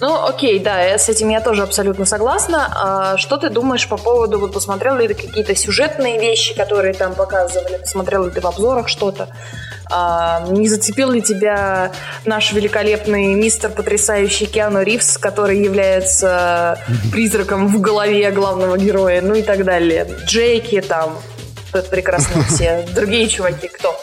Ну, 0.02 0.26
окей, 0.26 0.60
да, 0.60 0.98
с 0.98 1.10
этим 1.10 1.30
я 1.30 1.40
тоже 1.40 1.64
абсолютно 1.64 2.06
согласна. 2.06 2.68
А 2.76 3.18
что 3.18 3.38
ты 3.38 3.50
думаешь 3.50 3.88
по 3.88 3.98
поводу, 3.98 4.40
вот 4.40 4.54
посмотрел 4.54 4.98
ли 4.98 5.08
ты 5.08 5.14
какие-то 5.14 5.56
сюжетные 5.56 6.20
вещи, 6.20 6.56
которые 6.56 6.94
там 6.94 7.16
показывали, 7.16 7.78
посмотрел 7.78 8.26
ли 8.26 8.32
ты 8.32 8.42
в 8.42 8.46
обзорах 8.46 8.88
что-то? 8.88 9.30
А, 9.92 10.46
не 10.50 10.68
зацепил 10.68 11.12
ли 11.12 11.22
тебя 11.22 11.92
наш 12.26 12.52
великолепный 12.54 13.36
мистер 13.36 13.70
потрясающий 13.70 14.48
Киану 14.48 14.82
Ривз, 14.82 15.18
который 15.18 15.60
является 15.60 16.80
призраком 17.12 17.68
в 17.68 17.80
голове 17.80 18.32
главного 18.32 18.78
героя, 18.78 19.22
ну 19.22 19.36
и 19.36 19.44
так 19.44 19.64
далее? 19.64 20.08
Джейки 20.26 20.82
там, 20.82 21.18
прекрасно 21.90 22.44
все, 22.44 22.86
другие 22.96 23.28
чуваки, 23.28 23.68
кто? 23.68 23.96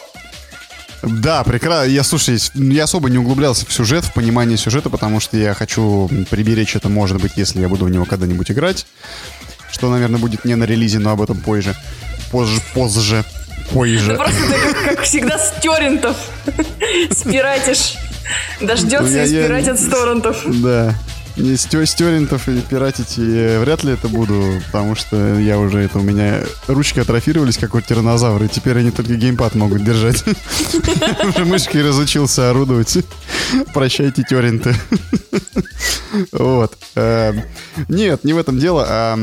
Да, 1.03 1.43
прекрасно. 1.43 1.89
Я, 1.89 2.03
слушай, 2.03 2.39
я 2.53 2.83
особо 2.85 3.09
не 3.09 3.17
углублялся 3.17 3.65
в 3.65 3.73
сюжет, 3.73 4.05
в 4.05 4.13
понимание 4.13 4.57
сюжета, 4.57 4.89
потому 4.89 5.19
что 5.19 5.37
я 5.37 5.53
хочу 5.53 6.09
приберечь 6.29 6.75
это, 6.75 6.89
может 6.89 7.21
быть, 7.21 7.33
если 7.35 7.61
я 7.61 7.69
буду 7.69 7.85
в 7.85 7.89
него 7.89 8.05
когда-нибудь 8.05 8.49
играть. 8.51 8.85
Что, 9.71 9.89
наверное, 9.89 10.19
будет 10.19 10.45
не 10.45 10.55
на 10.55 10.63
релизе, 10.63 10.99
но 10.99 11.11
об 11.11 11.21
этом 11.21 11.37
позже. 11.37 11.75
Позже, 12.31 12.61
позже, 12.73 13.25
позже. 13.71 14.15
просто 14.15 14.47
ты, 14.47 14.73
как, 14.73 14.83
как 14.83 15.01
всегда, 15.01 15.37
с 15.37 15.51
торрентов 15.61 16.15
спиратишь. 17.11 17.95
Дождется 18.61 19.13
ну, 19.13 19.23
и 19.23 19.27
спиратит 19.27 19.79
с 19.79 19.89
торрентов. 19.89 20.41
Да. 20.45 20.95
Не 21.35 21.55
с, 21.55 21.67
с 21.67 21.95
торрентов 21.95 22.47
и 22.47 22.61
пиратить 22.61 23.17
и 23.17 23.57
вряд 23.59 23.83
ли 23.83 23.93
это 23.93 24.07
буду, 24.07 24.61
потому 24.67 24.95
что 24.95 25.39
я 25.39 25.57
уже 25.57 25.79
это 25.79 25.97
у 25.99 26.03
меня 26.03 26.41
ручки 26.67 26.99
атрофировались, 26.99 27.57
как 27.57 27.73
у 27.73 27.81
тиранозавра, 27.81 28.45
и 28.45 28.49
теперь 28.49 28.77
они 28.77 28.91
только 28.91 29.15
геймпад 29.15 29.55
могут 29.55 29.83
держать. 29.83 30.23
Уже 31.27 31.45
мышкой 31.45 31.83
разучился 31.83 32.51
орудовать. 32.51 32.99
Прощайте 33.73 34.23
торренты. 34.23 34.75
Вот. 36.31 36.77
Эм, 36.95 37.41
нет, 37.87 38.23
не 38.23 38.33
в 38.33 38.37
этом 38.37 38.59
дело, 38.59 38.85
а 38.87 39.17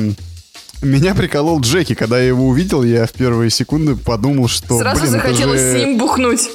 меня 0.83 1.15
приколол 1.15 1.61
Джеки, 1.61 1.95
когда 1.95 2.19
я 2.19 2.29
его 2.29 2.49
увидел, 2.49 2.83
я 2.83 3.07
в 3.07 3.13
первые 3.13 3.51
секунды 3.51 3.97
подумал, 3.97 4.49
что... 4.49 4.79
Сразу 4.79 5.03
блин, 5.03 5.13
захотелось 5.13 5.61
же... 5.61 5.73
с 5.73 5.77
ним 5.77 5.99
бухнуть. 5.99 6.49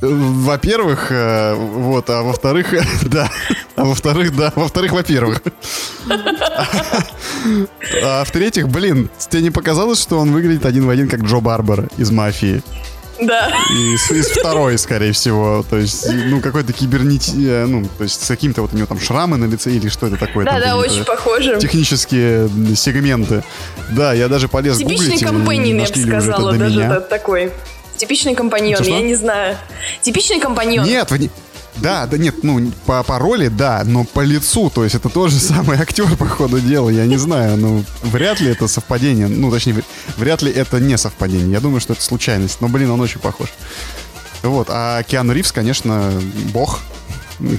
Во-первых, 0.00 1.10
э, 1.10 1.54
вот, 1.54 2.10
а 2.10 2.22
во-вторых, 2.22 2.74
да. 3.02 3.30
А 3.76 3.84
во-вторых, 3.84 4.36
да. 4.36 4.52
Во-вторых, 4.56 4.92
во-первых. 4.92 5.42
А 8.02 8.24
в-третьих, 8.24 8.68
блин, 8.68 9.08
тебе 9.18 9.42
не 9.42 9.50
показалось, 9.50 10.00
что 10.00 10.18
он 10.18 10.32
выглядит 10.32 10.66
один 10.66 10.86
в 10.86 10.90
один, 10.90 11.08
как 11.08 11.20
Джо 11.20 11.40
Барбара 11.40 11.88
из 11.96 12.10
«Мафии»? 12.10 12.62
Да. 13.20 13.50
И 13.72 13.94
из, 13.94 14.10
из 14.10 14.28
второй, 14.28 14.78
скорее 14.78 15.12
всего. 15.12 15.64
То 15.68 15.76
есть, 15.76 16.06
ну, 16.26 16.40
какой-то 16.40 16.72
кибернити... 16.72 17.48
Э, 17.48 17.66
ну, 17.66 17.84
то 17.98 18.04
есть, 18.04 18.24
с 18.24 18.28
каким-то 18.28 18.62
вот 18.62 18.72
у 18.72 18.76
него 18.76 18.86
там 18.86 19.00
шрамы 19.00 19.36
на 19.36 19.46
лице 19.46 19.72
или 19.72 19.88
что 19.88 20.06
это 20.06 20.16
такое. 20.16 20.44
Да, 20.44 20.60
да, 20.60 20.76
очень 20.76 21.04
похоже. 21.04 21.58
Технические 21.60 22.48
сегменты. 22.76 23.42
Да, 23.90 24.12
я 24.12 24.28
даже 24.28 24.48
полез 24.48 24.78
Типичный 24.78 24.96
гуглить. 24.96 25.18
Типичный 25.18 25.28
компаньон, 25.28 25.78
я 25.78 25.86
бы 25.86 25.98
сказала, 25.98 26.52
даже 26.54 27.06
такой. 27.10 27.52
Типичный 27.98 28.34
компаньон, 28.34 28.82
я 28.82 29.02
не 29.02 29.14
знаю. 29.14 29.58
Типичный 30.02 30.40
компаньон. 30.40 30.86
Нет, 30.86 31.10
вы 31.10 31.18
не... 31.18 31.30
Да, 31.76 32.06
да 32.06 32.18
нет, 32.18 32.42
ну, 32.42 32.72
по, 32.86 33.04
по 33.04 33.18
роли, 33.18 33.48
да, 33.48 33.82
но 33.84 34.04
по 34.04 34.20
лицу, 34.20 34.68
то 34.68 34.82
есть 34.82 34.96
это 34.96 35.08
тот 35.08 35.30
же 35.30 35.38
самый 35.38 35.78
актер, 35.78 36.16
по 36.16 36.26
ходу 36.26 36.60
дела, 36.60 36.90
я 36.90 37.06
не 37.06 37.16
знаю, 37.16 37.56
ну, 37.56 37.84
вряд 38.02 38.40
ли 38.40 38.50
это 38.50 38.66
совпадение, 38.66 39.28
ну, 39.28 39.50
точнее, 39.50 39.84
вряд 40.16 40.42
ли 40.42 40.50
это 40.50 40.80
не 40.80 40.98
совпадение, 40.98 41.52
я 41.52 41.60
думаю, 41.60 41.80
что 41.80 41.92
это 41.92 42.02
случайность, 42.02 42.60
но, 42.60 42.68
блин, 42.68 42.90
он 42.90 43.00
очень 43.00 43.20
похож. 43.20 43.48
Вот, 44.42 44.68
а 44.70 45.02
Киану 45.04 45.32
Ривз, 45.32 45.52
конечно, 45.52 46.12
бог, 46.52 46.80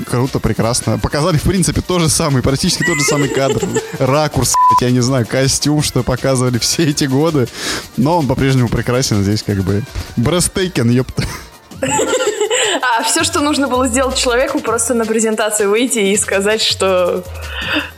Круто, 0.08 0.40
прекрасно. 0.40 1.00
Показали, 1.00 1.38
в 1.38 1.44
принципе, 1.44 1.82
то 1.82 2.00
же 2.00 2.10
самое, 2.10 2.44
практически 2.44 2.84
тот 2.84 2.98
же 2.98 3.04
самый 3.04 3.30
кадр. 3.30 3.66
Ракурс, 3.98 4.54
я 4.82 4.92
не 4.92 5.02
знаю, 5.02 5.26
костюм, 5.26 5.82
что 5.82 6.04
показывали 6.04 6.58
все 6.58 6.86
эти 6.86 7.06
годы. 7.06 7.48
Но 7.98 8.20
он 8.20 8.28
по-прежнему 8.28 8.70
прекрасен 8.70 9.24
здесь, 9.24 9.44
как 9.44 9.58
бы. 9.64 9.84
Breathtaking, 10.16 10.90
ёпта. 10.90 11.26
А 12.82 13.04
все, 13.04 13.24
что 13.24 13.42
нужно 13.42 13.68
было 13.68 13.88
сделать 13.88 14.18
человеку, 14.18 14.60
просто 14.60 14.94
на 14.94 15.06
презентацию 15.06 15.70
выйти 15.70 16.00
и 16.00 16.18
сказать, 16.18 16.62
что 16.62 17.24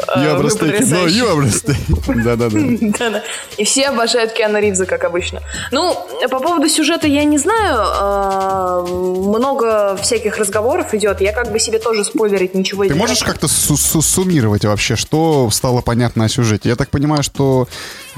э, 0.07 0.13
are 0.15 0.41
no, 0.41 1.07
you 1.07 1.25
are 1.27 2.23
Да-да-да. 2.23 2.97
Да-да. 2.97 3.23
И 3.57 3.63
все 3.63 3.87
обожают 3.87 4.33
Киану 4.33 4.59
Ривза, 4.59 4.85
как 4.85 5.03
обычно. 5.03 5.41
Ну, 5.71 5.95
по 6.29 6.39
поводу 6.39 6.67
сюжета 6.69 7.07
я 7.07 7.23
не 7.23 7.37
знаю. 7.37 7.77
А, 7.79 8.81
много 8.81 9.97
всяких 10.01 10.37
разговоров 10.37 10.93
идет. 10.93 11.21
Я 11.21 11.33
как 11.33 11.51
бы 11.51 11.59
себе 11.59 11.79
тоже 11.79 12.03
спойлерить 12.03 12.55
ничего 12.55 12.83
не 12.83 12.89
Ты 12.89 12.95
можешь 12.95 13.23
как-то 13.23 13.47
суммировать 13.47 14.65
вообще, 14.65 14.95
что 14.95 15.49
стало 15.51 15.81
понятно 15.81 16.25
о 16.25 16.29
сюжете? 16.29 16.69
Я 16.69 16.75
так 16.75 16.89
понимаю, 16.89 17.23
что 17.23 17.67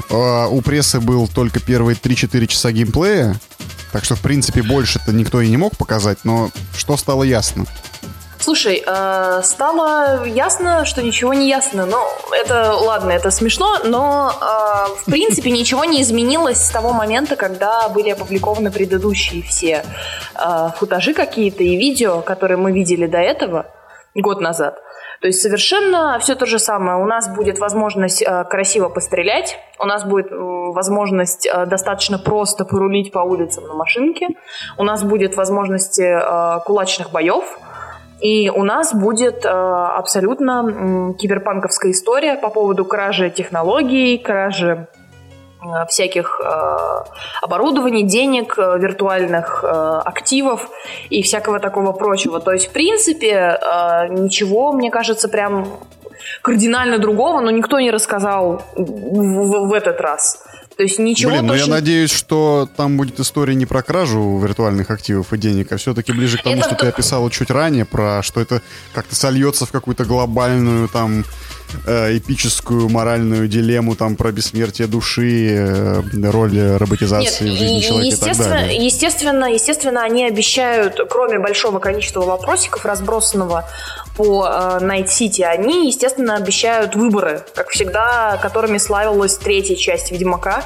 э, 0.09 0.45
у 0.49 0.61
прессы 0.61 0.99
был 0.99 1.27
только 1.27 1.59
первые 1.59 1.95
3-4 1.95 2.47
часа 2.47 2.71
геймплея, 2.71 3.39
так 3.93 4.03
что, 4.03 4.15
в 4.15 4.21
принципе, 4.21 4.63
больше-то 4.63 5.13
никто 5.13 5.39
и 5.39 5.49
не 5.49 5.58
мог 5.58 5.77
показать, 5.77 6.17
но 6.23 6.49
что 6.75 6.97
стало 6.97 7.21
ясно? 7.23 7.65
Слушай, 8.39 8.84
э, 8.86 9.41
стало 9.43 10.25
ясно, 10.25 10.84
что 10.84 11.01
ничего 11.01 11.34
не 11.34 11.47
ясно. 11.47 11.86
Ну, 11.86 11.97
это, 12.34 12.73
ладно, 12.73 13.12
это 13.12 13.32
смешно, 13.32 13.77
но, 13.86 14.34
э, 14.34 14.99
в 14.99 15.06
принципе, 15.06 15.51
ничего 15.60 15.86
не 15.86 16.01
изменилось 16.01 16.58
с 16.58 16.69
того 16.69 16.91
момента, 16.91 17.36
когда 17.36 17.88
были 17.88 18.10
опубликованы 18.10 18.71
предыдущие 18.71 19.43
все 19.43 19.86
э, 20.36 20.69
футажи 20.75 21.13
какие-то 21.13 21.63
и 21.63 21.77
видео, 21.77 22.21
которые 22.21 22.58
мы 22.58 22.71
видели 22.73 23.06
до 23.06 23.19
этого, 23.19 23.67
год 24.15 24.41
назад. 24.41 24.77
То 25.23 25.27
есть 25.27 25.41
совершенно 25.41 26.19
все 26.19 26.36
то 26.36 26.45
же 26.45 26.59
самое. 26.59 26.97
У 26.97 27.05
нас 27.05 27.33
будет 27.33 27.57
возможность 27.57 28.21
э, 28.21 28.43
красиво 28.43 28.89
пострелять, 28.89 29.57
у 29.79 29.86
нас 29.86 30.03
будет 30.03 30.29
э, 30.33 30.36
возможность 30.36 31.47
э, 31.47 31.65
достаточно 31.65 32.19
просто 32.19 32.65
порулить 32.65 33.13
по 33.13 33.19
улицам 33.19 33.63
на 33.65 33.73
машинке, 33.73 34.27
у 34.77 34.83
нас 34.83 35.01
будет 35.01 35.38
возможность 35.38 35.97
э, 35.97 36.59
кулачных 36.65 37.12
боев, 37.12 37.57
и 38.19 38.49
у 38.49 38.65
нас 38.65 38.93
будет 38.93 39.45
э, 39.45 39.47
абсолютно 39.47 40.65
э, 40.67 41.13
киберпанковская 41.13 41.93
история 41.93 42.36
по 42.36 42.49
поводу 42.49 42.83
кражи 42.83 43.29
технологий, 43.29 44.17
кражи 44.17 44.89
всяких 45.89 46.41
э, 46.43 47.04
оборудований, 47.41 48.04
денег, 48.04 48.58
э, 48.58 48.78
виртуальных 48.80 49.63
э, 49.63 49.67
активов 50.06 50.69
и 51.10 51.21
всякого 51.21 51.60
такого 51.60 51.91
прочего. 51.91 52.39
То 52.39 52.52
есть, 52.52 52.67
в 52.67 52.71
принципе, 52.71 53.58
э, 53.60 54.08
ничего, 54.10 54.71
мне 54.73 54.91
кажется, 54.91 55.30
прям 55.30 55.67
кардинально 56.41 56.97
другого, 56.97 57.41
но 57.41 57.52
никто 57.52 57.80
не 57.80 57.91
рассказал 57.91 58.62
в, 58.76 58.84
в, 58.84 59.67
в 59.69 59.73
этот 59.73 60.02
раз. 60.02 60.43
То 60.77 60.83
есть 60.83 60.99
ничего 60.99 61.31
Блин, 61.31 61.47
ну 61.47 61.53
я 61.53 61.67
надеюсь, 61.67 62.12
что 62.12 62.67
там 62.75 62.97
будет 62.97 63.19
история 63.19 63.53
не 63.55 63.65
про 63.65 63.83
кражу 63.83 64.39
виртуальных 64.39 64.89
активов 64.89 65.31
и 65.33 65.38
денег, 65.38 65.71
а 65.71 65.77
все-таки 65.77 66.12
ближе 66.12 66.38
к 66.38 66.43
тому, 66.43 66.57
это 66.57 66.65
что 66.65 66.75
ты 66.75 66.88
описала 66.88 67.29
чуть 67.29 67.51
ранее, 67.51 67.86
про 67.86 68.21
что 68.23 68.41
это 68.41 68.62
как-то 68.93 69.15
сольется 69.15 69.65
в 69.65 69.71
какую-то 69.71 70.05
глобальную 70.05 70.88
там 70.88 71.25
э, 71.86 72.17
эпическую 72.17 72.89
моральную 72.89 73.47
дилемму 73.47 73.95
там 73.95 74.15
про 74.15 74.31
бессмертие 74.31 74.88
души, 74.88 75.55
э, 75.55 76.01
роль 76.23 76.59
роботизации 76.77 77.45
Нет, 77.45 77.53
в 77.53 77.57
жизни 77.57 77.79
человека 77.79 78.15
и 78.15 78.19
так 78.19 78.38
далее. 78.38 78.86
Естественно, 78.86 79.45
естественно, 79.45 80.03
они 80.03 80.25
обещают, 80.25 80.99
кроме 81.09 81.39
большого 81.39 81.79
количества 81.79 82.21
вопросиков, 82.21 82.86
разбросанного 82.86 83.65
по 84.15 84.47
э, 84.47 84.79
Night 84.81 85.07
City, 85.07 85.43
они, 85.43 85.88
естественно, 85.88 86.36
обещают 86.36 86.95
выборы, 86.95 87.43
как 87.55 87.69
всегда, 87.69 88.38
которыми 88.41 88.77
славилась 88.77 89.36
третья 89.38 89.75
часть 89.75 90.12
Ведьмака. 90.12 90.62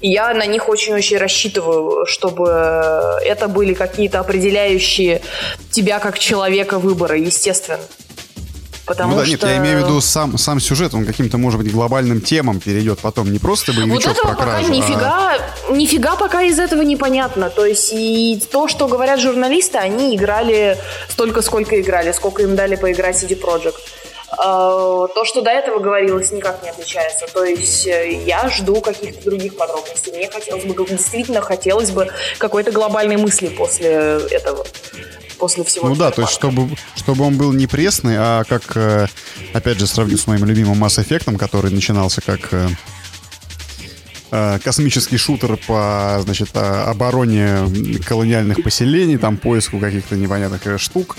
Я 0.00 0.34
на 0.34 0.46
них 0.46 0.68
очень-очень 0.68 1.16
рассчитываю, 1.16 2.04
чтобы 2.06 2.50
это 3.24 3.48
были 3.48 3.72
какие-то 3.72 4.20
определяющие 4.20 5.22
тебя 5.70 5.98
как 5.98 6.18
человека 6.18 6.78
выборы, 6.78 7.18
естественно. 7.18 7.80
Потому 8.86 9.12
ну 9.12 9.16
да, 9.18 9.24
что... 9.24 9.30
нет, 9.30 9.42
я 9.42 9.56
имею 9.56 9.80
в 9.80 9.84
виду 9.84 10.00
сам, 10.00 10.36
сам 10.36 10.60
сюжет, 10.60 10.92
он 10.94 11.06
каким-то, 11.06 11.38
может 11.38 11.58
быть, 11.60 11.72
глобальным 11.72 12.20
темам 12.20 12.60
перейдет 12.60 12.98
потом, 12.98 13.32
не 13.32 13.38
просто 13.38 13.72
боевичок 13.72 14.08
вот 14.08 14.18
этого 14.18 14.34
про 14.34 14.42
кражу, 14.44 14.64
пока 14.66 14.74
нифига, 14.74 15.36
а... 15.36 15.72
нифига 15.72 16.16
пока 16.16 16.42
из 16.42 16.58
этого 16.58 16.82
непонятно. 16.82 17.48
То 17.48 17.64
есть 17.64 17.90
и 17.92 18.42
то, 18.52 18.68
что 18.68 18.86
говорят 18.86 19.20
журналисты, 19.20 19.78
они 19.78 20.14
играли 20.14 20.76
столько, 21.08 21.40
сколько 21.40 21.80
играли, 21.80 22.12
сколько 22.12 22.42
им 22.42 22.56
дали 22.56 22.76
поиграть 22.76 23.22
CD 23.22 23.40
Projekt. 23.40 23.80
А, 24.38 25.06
то, 25.08 25.24
что 25.24 25.42
до 25.42 25.50
этого 25.50 25.78
говорилось, 25.78 26.30
никак 26.32 26.62
не 26.62 26.70
отличается. 26.70 27.26
То 27.32 27.44
есть 27.44 27.86
э, 27.86 28.12
я 28.24 28.48
жду 28.48 28.80
каких-то 28.80 29.24
других 29.24 29.56
подробностей. 29.56 30.12
Мне 30.12 30.30
хотелось 30.30 30.64
бы, 30.64 30.86
действительно 30.86 31.40
хотелось 31.40 31.90
бы 31.90 32.08
какой-то 32.38 32.72
глобальной 32.72 33.16
мысли 33.16 33.48
после 33.48 34.18
этого 34.30 34.66
после 35.38 35.64
всего. 35.64 35.88
Ну 35.88 35.96
да, 35.96 36.10
то 36.10 36.22
есть 36.22 36.32
чтобы, 36.32 36.68
чтобы 36.96 37.24
он 37.24 37.36
был 37.36 37.52
не 37.52 37.66
пресный, 37.66 38.16
а 38.18 38.44
как, 38.44 38.76
э, 38.76 39.06
опять 39.52 39.78
же, 39.78 39.86
сравню 39.86 40.16
с 40.16 40.26
моим 40.26 40.44
любимым 40.44 40.82
Mass 40.82 41.02
Effect, 41.02 41.36
который 41.36 41.70
начинался 41.70 42.20
как 42.20 42.52
э, 42.52 42.68
космический 44.62 45.16
шутер 45.16 45.56
по, 45.66 46.20
значит, 46.22 46.50
обороне 46.56 47.58
колониальных 48.06 48.62
поселений, 48.62 49.16
там 49.16 49.36
поиску 49.36 49.78
каких-то 49.78 50.16
непонятных 50.16 50.80
штук. 50.80 51.16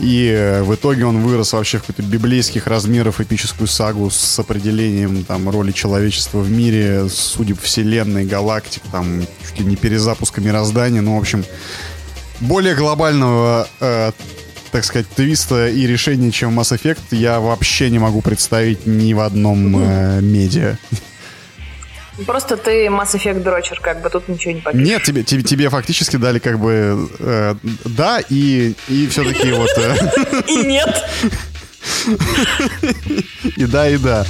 И 0.00 0.60
в 0.62 0.74
итоге 0.74 1.04
он 1.04 1.20
вырос 1.22 1.52
вообще 1.52 1.76
в 1.76 1.82
какой-то 1.82 2.02
библейских 2.02 2.66
размеров 2.66 3.20
эпическую 3.20 3.68
сагу 3.68 4.10
с 4.10 4.38
определением 4.38 5.24
там 5.24 5.50
роли 5.50 5.72
человечества 5.72 6.38
в 6.38 6.50
мире, 6.50 7.08
судеб 7.10 7.60
вселенной, 7.60 8.24
галактик, 8.24 8.82
там 8.90 9.22
чуть 9.46 9.60
ли 9.60 9.66
не 9.66 9.76
перезапуска 9.76 10.40
мироздания. 10.40 11.02
Ну, 11.02 11.16
в 11.16 11.20
общем, 11.20 11.44
более 12.40 12.74
глобального, 12.74 13.68
э, 13.80 14.12
так 14.72 14.84
сказать, 14.84 15.06
твиста 15.08 15.68
и 15.68 15.86
решения, 15.86 16.30
чем 16.30 16.58
Mass 16.58 16.74
Effect, 16.74 17.00
я 17.10 17.38
вообще 17.38 17.90
не 17.90 17.98
могу 17.98 18.22
представить 18.22 18.86
ни 18.86 19.12
в 19.12 19.20
одном 19.20 19.76
э, 19.78 20.20
медиа. 20.22 20.78
Просто 22.26 22.56
ты 22.56 22.86
Mass 22.86 23.14
Effect 23.14 23.42
дрочер, 23.42 23.80
как 23.80 24.02
бы 24.02 24.10
тут 24.10 24.28
ничего 24.28 24.52
не 24.52 24.60
попишешь. 24.60 24.86
Нет, 24.86 25.02
тебе, 25.02 25.22
тебе, 25.22 25.42
тебе 25.42 25.68
фактически 25.70 26.16
дали 26.16 26.38
как 26.38 26.58
бы 26.58 27.08
э, 27.18 27.54
да 27.84 28.20
и, 28.28 28.74
и 28.88 29.06
все-таки 29.08 29.52
вот... 29.52 29.70
Э, 29.76 29.96
и 30.48 30.66
нет. 30.66 31.04
И 33.56 33.64
да, 33.64 33.88
и 33.88 33.96
да. 33.96 34.26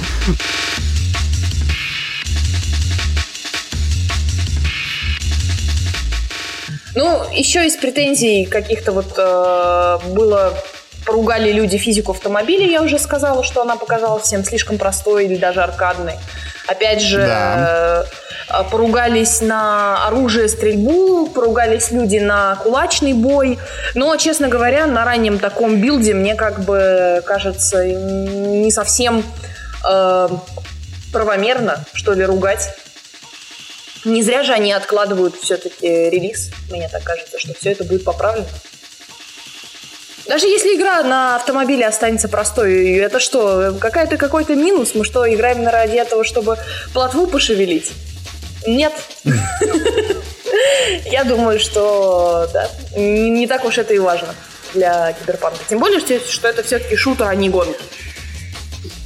Ну, 6.95 7.23
еще 7.33 7.65
из 7.65 7.75
претензий 7.77 8.45
каких-то 8.45 8.91
вот 8.91 9.13
э, 9.17 9.97
было 10.13 10.57
поругали 11.05 11.51
люди 11.51 11.77
физику 11.77 12.11
автомобиля, 12.11 12.65
я 12.65 12.81
уже 12.81 12.99
сказала, 12.99 13.43
что 13.43 13.61
она 13.61 13.75
показалась 13.75 14.23
всем 14.23 14.43
слишком 14.43 14.77
простой 14.77 15.25
или 15.25 15.35
даже 15.35 15.61
аркадной. 15.61 16.15
Опять 16.71 17.01
же, 17.01 17.17
да. 17.17 18.05
э, 18.49 18.63
поругались 18.71 19.41
на 19.41 20.07
оружие, 20.07 20.47
стрельбу, 20.47 21.27
поругались 21.27 21.91
люди 21.91 22.17
на 22.17 22.55
кулачный 22.63 23.13
бой. 23.13 23.59
Но, 23.93 24.15
честно 24.15 24.47
говоря, 24.47 24.87
на 24.87 25.03
раннем 25.03 25.37
таком 25.39 25.81
билде 25.81 26.13
мне 26.13 26.35
как 26.35 26.61
бы 26.61 27.21
кажется 27.25 27.85
не 27.85 28.71
совсем 28.71 29.23
э, 29.87 30.29
правомерно, 31.11 31.83
что 31.93 32.13
ли, 32.13 32.23
ругать 32.23 32.73
не 34.05 34.23
зря 34.23 34.43
же 34.43 34.53
они 34.53 34.73
откладывают 34.73 35.35
все-таки 35.35 35.87
релиз. 35.87 36.49
Мне 36.69 36.89
так 36.89 37.03
кажется, 37.03 37.37
что 37.37 37.53
все 37.53 37.71
это 37.71 37.83
будет 37.83 38.03
поправлено. 38.03 38.47
Даже 40.31 40.47
если 40.47 40.77
игра 40.77 41.03
на 41.03 41.35
автомобиле 41.35 41.85
останется 41.85 42.29
простой, 42.29 42.93
это 42.93 43.19
что, 43.19 43.75
какая-то 43.77 44.15
какой-то 44.15 44.55
минус? 44.55 44.95
Мы 44.95 45.03
что, 45.03 45.29
играем 45.29 45.61
на 45.61 45.71
ради 45.71 45.97
этого, 45.97 46.23
чтобы 46.23 46.57
плотву 46.93 47.27
пошевелить? 47.27 47.91
Нет. 48.65 48.93
Я 51.11 51.25
думаю, 51.25 51.59
что 51.59 52.47
да, 52.53 52.69
не 52.95 53.45
так 53.45 53.65
уж 53.65 53.77
это 53.77 53.93
и 53.93 53.99
важно 53.99 54.33
для 54.73 55.11
киберпанка. 55.11 55.59
Тем 55.67 55.79
более, 55.79 55.99
что 55.99 56.47
это 56.47 56.63
все-таки 56.63 56.95
шутер, 56.95 57.27
а 57.27 57.35
не 57.35 57.49
гонки. 57.49 57.83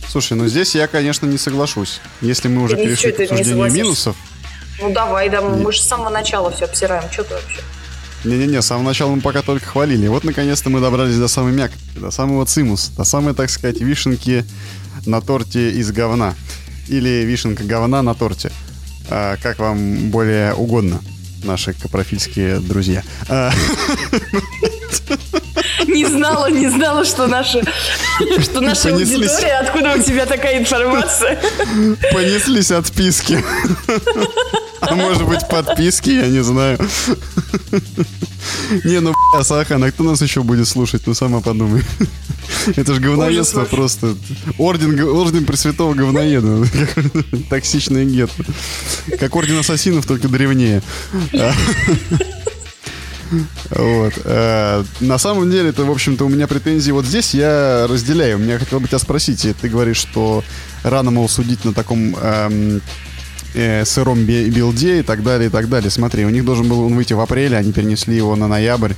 Слушай, 0.07 0.33
ну 0.33 0.45
здесь 0.45 0.75
я, 0.75 0.85
конечно, 0.85 1.25
не 1.25 1.39
соглашусь. 1.39 2.01
Если 2.21 2.49
мы 2.49 2.61
уже 2.61 2.75
перешли 2.75 3.11
к 3.11 3.19
обсуждению 3.21 3.71
минусов, 3.71 4.15
ну 4.79 4.91
давай, 4.91 5.29
да, 5.29 5.41
мы 5.41 5.71
же 5.71 5.81
с 5.81 5.87
самого 5.87 6.09
начала 6.09 6.51
все 6.51 6.65
обсираем. 6.65 7.09
Что 7.11 7.23
ты 7.23 7.33
вообще? 7.33 7.61
Не-не-не, 8.25 8.61
с 8.61 8.65
самого 8.65 8.85
начала 8.85 9.13
мы 9.13 9.21
пока 9.21 9.41
только 9.41 9.65
хвалили. 9.65 10.07
Вот 10.07 10.23
наконец-то 10.23 10.69
мы 10.69 10.81
добрались 10.81 11.17
до 11.17 11.27
самой 11.27 11.53
мякоти, 11.53 11.79
до 11.95 12.11
самого 12.11 12.45
цимус, 12.45 12.89
до 12.97 13.03
самой, 13.03 13.33
так 13.35 13.49
сказать, 13.49 13.79
вишенки 13.79 14.45
на 15.05 15.21
торте 15.21 15.71
из 15.71 15.91
говна. 15.91 16.33
Или 16.87 17.23
вишенка 17.23 17.63
говна 17.63 18.01
на 18.01 18.15
торте. 18.15 18.51
А, 19.09 19.37
как 19.41 19.59
вам 19.59 20.09
более 20.09 20.53
угодно, 20.53 21.01
наши 21.43 21.73
капрофильские 21.73 22.59
друзья. 22.59 23.03
А, 25.79 25.85
не 25.85 26.05
знала, 26.05 26.49
не 26.49 26.67
знала, 26.69 27.05
что 27.05 27.27
наши, 27.27 27.61
что 28.41 28.61
наша 28.61 28.89
Понеслись. 28.89 29.29
аудитория, 29.31 29.59
откуда 29.59 29.95
у 29.95 30.01
тебя 30.01 30.25
такая 30.25 30.59
информация. 30.59 31.39
Понеслись 32.11 32.71
отписки. 32.71 33.43
Может 34.91 35.25
быть, 35.25 35.47
подписки, 35.49 36.09
я 36.09 36.27
не 36.27 36.43
знаю. 36.43 36.77
Не, 38.83 38.99
ну, 38.99 39.13
бля, 39.33 39.43
Сахан, 39.43 39.83
а 39.83 39.91
кто 39.91 40.03
нас 40.03 40.21
еще 40.21 40.43
будет 40.43 40.67
слушать? 40.67 41.01
Ну, 41.07 41.13
сама 41.13 41.41
подумай. 41.41 41.83
Это 42.75 42.93
же 42.93 43.01
говноедство 43.01 43.65
просто. 43.65 44.15
Орден, 44.59 44.99
орден 45.01 45.45
Пресвятого 45.45 45.93
говноеда. 45.93 46.67
Токсичный 47.49 48.05
гет. 48.05 48.29
Как 49.19 49.35
орден 49.35 49.57
ассасинов, 49.59 50.05
только 50.05 50.27
древнее. 50.27 50.81
Вот. 53.69 54.13
Э, 54.23 54.83
на 54.99 55.17
самом 55.17 55.49
деле, 55.49 55.69
это, 55.69 55.83
в 55.83 55.91
общем-то, 55.91 56.25
у 56.25 56.29
меня 56.29 56.47
претензии 56.47 56.91
вот 56.91 57.05
здесь 57.05 57.33
я 57.33 57.87
разделяю. 57.89 58.39
Мне 58.39 58.57
хотел 58.57 58.79
бы 58.79 58.87
тебя 58.87 58.99
спросить, 58.99 59.47
ты 59.59 59.69
говоришь, 59.69 59.97
что 59.97 60.43
рано, 60.83 61.11
мол, 61.11 61.27
судить 61.27 61.65
на 61.65 61.73
таком 61.73 62.15
эм, 62.15 62.81
э, 63.55 63.85
сыром 63.85 64.25
билде 64.25 64.99
и 64.99 65.03
так 65.03 65.23
далее, 65.23 65.47
и 65.47 65.51
так 65.51 65.69
далее. 65.69 65.89
Смотри, 65.89 66.25
у 66.25 66.29
них 66.29 66.45
должен 66.45 66.67
был 66.67 66.85
он 66.85 66.95
выйти 66.95 67.13
в 67.13 67.19
апреле, 67.19 67.57
они 67.57 67.71
перенесли 67.71 68.15
его 68.15 68.35
на 68.35 68.47
ноябрь. 68.47 68.93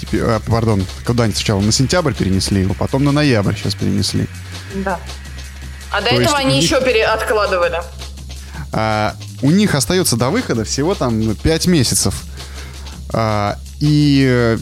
Теперь, 0.00 0.20
э, 0.22 0.40
пардон, 0.46 0.84
куда-нибудь 1.04 1.36
сначала 1.36 1.60
на 1.60 1.72
сентябрь 1.72 2.14
перенесли 2.14 2.62
его, 2.62 2.74
потом 2.74 3.04
на 3.04 3.12
ноябрь 3.12 3.54
сейчас 3.54 3.74
перенесли. 3.74 4.26
Да. 4.76 4.98
А 5.90 6.00
до 6.00 6.10
То 6.10 6.20
этого 6.20 6.38
они 6.38 6.56
них... 6.56 6.64
еще 6.64 6.80
пере... 6.80 7.04
откладывали. 7.04 7.80
А, 8.72 9.14
у 9.42 9.50
них 9.50 9.74
остается 9.74 10.16
до 10.16 10.30
выхода 10.30 10.64
всего 10.64 10.94
там 10.94 11.34
5 11.34 11.66
месяцев. 11.66 12.14
А, 13.12 13.56
и 13.80 14.24
э, 14.28 14.58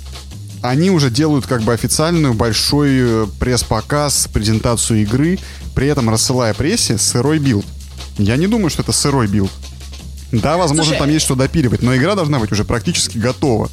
они 0.62 0.90
уже 0.90 1.10
делают 1.10 1.46
как 1.46 1.62
бы 1.62 1.72
официальную 1.72 2.34
большой 2.34 2.90
э, 2.92 3.26
пресс-показ, 3.38 4.28
презентацию 4.32 5.02
игры, 5.02 5.38
при 5.74 5.88
этом 5.88 6.08
рассылая 6.08 6.54
прессе 6.54 6.98
сырой 6.98 7.38
build. 7.38 7.66
Я 8.18 8.36
не 8.36 8.46
думаю, 8.46 8.70
что 8.70 8.82
это 8.82 8.92
сырой 8.92 9.26
build. 9.26 9.50
Да, 10.32 10.56
возможно, 10.56 10.84
Слушай, 10.84 10.98
там 10.98 11.10
есть 11.10 11.24
что 11.24 11.34
допиливать, 11.34 11.82
но 11.82 11.94
игра 11.94 12.14
должна 12.14 12.38
быть 12.38 12.50
уже 12.50 12.64
практически 12.64 13.18
готова. 13.18 13.70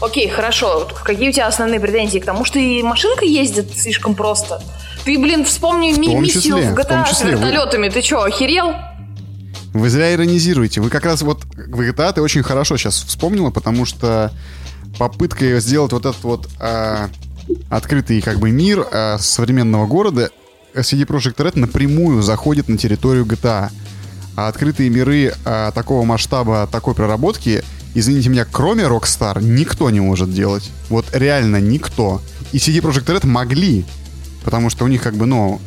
Окей, 0.00 0.28
хорошо. 0.28 0.88
Какие 1.04 1.30
у 1.30 1.32
тебя 1.32 1.46
основные 1.46 1.80
претензии 1.80 2.18
к 2.18 2.24
тому, 2.24 2.44
что 2.44 2.58
и 2.58 2.82
машинка 2.82 3.24
ездит 3.24 3.72
слишком 3.74 4.14
просто? 4.14 4.62
Ты, 5.04 5.18
блин, 5.18 5.44
вспомни 5.44 5.92
в 5.92 5.98
миссию 5.98 6.56
в 6.56 6.74
GTA 6.74 7.04
в 7.04 7.14
с 7.14 7.22
вертолетами. 7.22 7.88
Вы... 7.88 7.94
Ты 7.94 8.02
что, 8.02 8.22
охерел? 8.22 8.74
Вы 9.74 9.90
зря 9.90 10.14
иронизируете. 10.14 10.80
Вы 10.80 10.88
как 10.88 11.04
раз 11.04 11.22
вот 11.22 11.44
в 11.56 11.80
GTA 11.80 12.12
ты 12.12 12.22
очень 12.22 12.44
хорошо 12.44 12.76
сейчас 12.76 13.02
вспомнила, 13.02 13.50
потому 13.50 13.84
что 13.84 14.32
попытка 15.00 15.58
сделать 15.58 15.90
вот 15.92 16.06
этот 16.06 16.22
вот 16.22 16.48
а, 16.60 17.10
открытый 17.70 18.22
как 18.22 18.38
бы 18.38 18.52
мир 18.52 18.86
а, 18.92 19.18
современного 19.18 19.88
города 19.88 20.30
CD 20.74 21.04
Projekt 21.04 21.38
Red 21.38 21.58
напрямую 21.58 22.22
заходит 22.22 22.68
на 22.68 22.78
территорию 22.78 23.24
GTA. 23.24 23.70
А 24.36 24.46
открытые 24.46 24.90
миры 24.90 25.34
а, 25.44 25.72
такого 25.72 26.04
масштаба, 26.04 26.68
такой 26.70 26.94
проработки, 26.94 27.64
извините 27.94 28.28
меня, 28.28 28.46
кроме 28.48 28.84
Rockstar, 28.84 29.42
никто 29.42 29.90
не 29.90 29.98
может 29.98 30.32
делать. 30.32 30.70
Вот 30.88 31.06
реально 31.12 31.60
никто. 31.60 32.22
И 32.52 32.58
CD 32.58 32.80
Projekt 32.80 33.06
Red 33.06 33.26
могли, 33.26 33.84
потому 34.44 34.70
что 34.70 34.84
у 34.84 34.88
них 34.88 35.02
как 35.02 35.14
бы, 35.14 35.26
ну, 35.26 35.60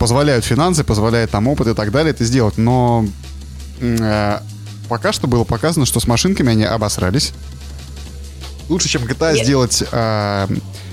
позволяют 0.00 0.44
финансы, 0.44 0.82
позволяет 0.82 1.30
там 1.30 1.46
опыт 1.46 1.68
и 1.68 1.74
так 1.74 1.92
далее 1.92 2.10
это 2.10 2.24
сделать, 2.24 2.58
но 2.58 3.06
пока 4.88 5.12
что 5.12 5.26
было 5.26 5.44
показано, 5.44 5.86
что 5.86 6.00
с 6.00 6.06
машинками 6.06 6.50
они 6.50 6.64
обосрались. 6.64 7.32
Лучше, 8.68 8.88
чем 8.88 9.02
GTA 9.04 9.34
Нет. 9.34 9.44
сделать 9.44 9.82
э, 9.90 10.48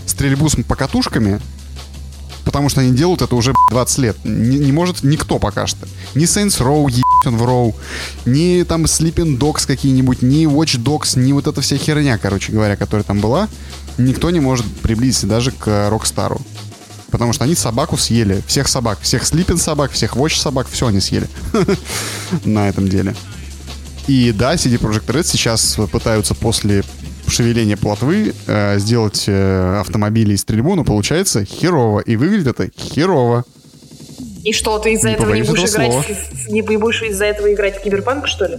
стрельбу 0.05 0.49
с 0.49 0.55
покатушками, 0.63 1.41
потому 2.45 2.69
что 2.69 2.81
они 2.81 2.91
делают 2.95 3.21
это 3.21 3.35
уже 3.35 3.53
20 3.71 3.97
лет. 3.97 4.17
Не, 4.23 4.57
не 4.57 4.71
может 4.71 5.03
никто 5.03 5.39
пока 5.39 5.67
что. 5.67 5.85
Ни 6.13 6.23
Saints 6.23 6.61
Row, 6.61 6.89
он 7.25 7.37
в 7.37 7.43
Row, 7.43 7.75
ни 8.25 8.63
там 8.63 8.85
Sleeping 8.85 9.37
Dogs 9.37 9.67
какие-нибудь, 9.67 10.21
ни 10.21 10.45
Watch 10.45 10.81
Dogs, 10.81 11.19
ни 11.19 11.33
вот 11.33 11.47
эта 11.47 11.59
вся 11.61 11.75
херня, 11.77 12.17
короче 12.17 12.53
говоря, 12.53 12.77
которая 12.77 13.03
там 13.03 13.19
была, 13.19 13.49
никто 13.97 14.29
не 14.29 14.39
может 14.39 14.65
приблизиться 14.81 15.27
даже 15.27 15.51
к 15.51 15.67
Rockstar. 15.67 16.39
Потому 17.15 17.31
что 17.31 17.45
они 17.45 17.55
собаку 17.55 17.95
съели. 17.95 18.41
Всех 18.45 18.67
собак. 18.67 18.99
Всех 18.99 19.25
Слипин 19.25 19.57
собак, 19.57 19.91
всех 19.91 20.17
Watch 20.17 20.37
собак. 20.37 20.67
Все 20.69 20.87
они 20.87 20.99
съели. 20.99 21.29
На 22.43 22.67
этом 22.67 22.89
деле. 22.89 23.15
И 24.07 24.33
да, 24.33 24.55
CD 24.55 24.77
Projekt 24.77 25.05
Red 25.05 25.23
сейчас 25.23 25.77
пытаются 25.93 26.35
после 26.35 26.83
шевеления 27.25 27.77
плотвы 27.77 28.33
э, 28.47 28.79
сделать 28.79 29.23
э, 29.27 29.79
автомобили 29.79 30.33
и 30.33 30.37
стрельбу, 30.37 30.75
но 30.75 30.83
получается 30.83 31.45
херово. 31.45 32.01
И 32.01 32.17
выглядит 32.17 32.47
это 32.47 32.69
херово. 32.77 33.45
И 34.43 34.51
что, 34.51 34.77
ты 34.79 34.91
из-за 34.95 35.11
этого 35.11 35.33
не 35.33 35.43
будешь 35.43 35.69
играть 35.69 35.93
в, 35.93 36.49
не 36.49 36.63
будешь 36.63 37.01
из-за 37.01 37.23
этого 37.23 37.53
играть 37.53 37.77
в 37.77 37.81
киберпанк, 37.81 38.27
что 38.27 38.45
ли? 38.47 38.57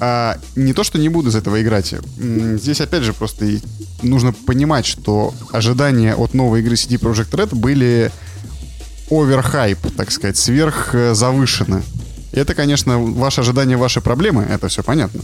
А, 0.00 0.36
не 0.56 0.72
то, 0.72 0.84
что 0.84 0.98
не 0.98 1.08
буду 1.08 1.30
из 1.30 1.36
этого 1.36 1.60
играть. 1.60 1.94
Здесь, 2.16 2.80
опять 2.80 3.02
же, 3.02 3.12
просто 3.12 3.46
нужно 4.02 4.32
понимать, 4.32 4.86
что 4.86 5.34
ожидания 5.52 6.14
от 6.14 6.34
новой 6.34 6.60
игры 6.60 6.74
CD 6.74 6.98
Projekt 6.98 7.30
Red 7.30 7.54
были 7.54 8.10
оверхайп, 9.10 9.78
так 9.96 10.10
сказать, 10.10 10.36
сверх 10.36 10.94
завышены. 11.12 11.82
И 12.32 12.38
это, 12.38 12.54
конечно, 12.54 12.98
ваши 12.98 13.40
ожидания, 13.40 13.76
ваши 13.76 14.00
проблемы, 14.00 14.46
это 14.48 14.68
все 14.68 14.82
понятно. 14.82 15.22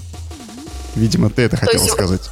Видимо, 0.96 1.28
ты 1.28 1.42
это 1.42 1.56
хотела 1.56 1.84
сказать. 1.86 2.22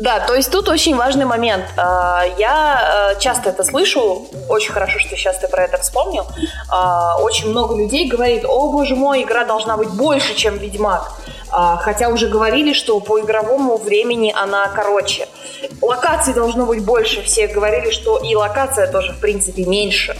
Да, 0.00 0.20
то 0.20 0.34
есть 0.34 0.50
тут 0.50 0.68
очень 0.68 0.96
важный 0.96 1.26
момент. 1.26 1.64
А, 1.76 2.24
я 2.38 3.12
э, 3.14 3.20
часто 3.20 3.50
это 3.50 3.64
слышу, 3.64 4.26
очень 4.48 4.72
хорошо, 4.72 4.98
что 4.98 5.14
сейчас 5.16 5.38
ты 5.38 5.48
про 5.48 5.64
это 5.64 5.78
вспомнил. 5.78 6.26
А, 6.70 7.18
очень 7.18 7.50
много 7.50 7.76
людей 7.76 8.08
говорит, 8.08 8.44
о 8.46 8.72
боже 8.72 8.96
мой, 8.96 9.22
игра 9.22 9.44
должна 9.44 9.76
быть 9.76 9.90
больше, 9.90 10.34
чем 10.34 10.56
Ведьмак. 10.56 11.12
А, 11.52 11.76
хотя 11.76 12.08
уже 12.08 12.28
говорили, 12.28 12.72
что 12.72 13.00
по 13.00 13.20
игровому 13.20 13.76
времени 13.76 14.32
она 14.36 14.68
короче. 14.68 15.26
Локаций 15.82 16.34
должно 16.34 16.66
быть 16.66 16.84
больше. 16.84 17.22
Все 17.22 17.46
говорили, 17.48 17.90
что 17.90 18.18
и 18.18 18.34
локация 18.34 18.90
тоже, 18.90 19.12
в 19.12 19.20
принципе, 19.20 19.64
меньше. 19.64 20.16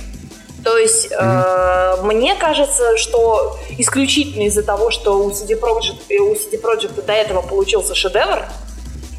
То 0.64 0.76
есть 0.76 1.10
mm-hmm. 1.10 2.00
э, 2.00 2.02
мне 2.02 2.34
кажется, 2.34 2.96
что 2.98 3.58
исключительно 3.78 4.42
из-за 4.44 4.62
того, 4.62 4.90
что 4.90 5.18
у 5.22 5.30
CD 5.30 5.58
Projekt, 5.58 6.14
у 6.18 6.34
CD 6.34 6.60
Projekt 6.60 7.02
до 7.04 7.12
этого 7.12 7.40
получился 7.40 7.94
шедевр, 7.94 8.44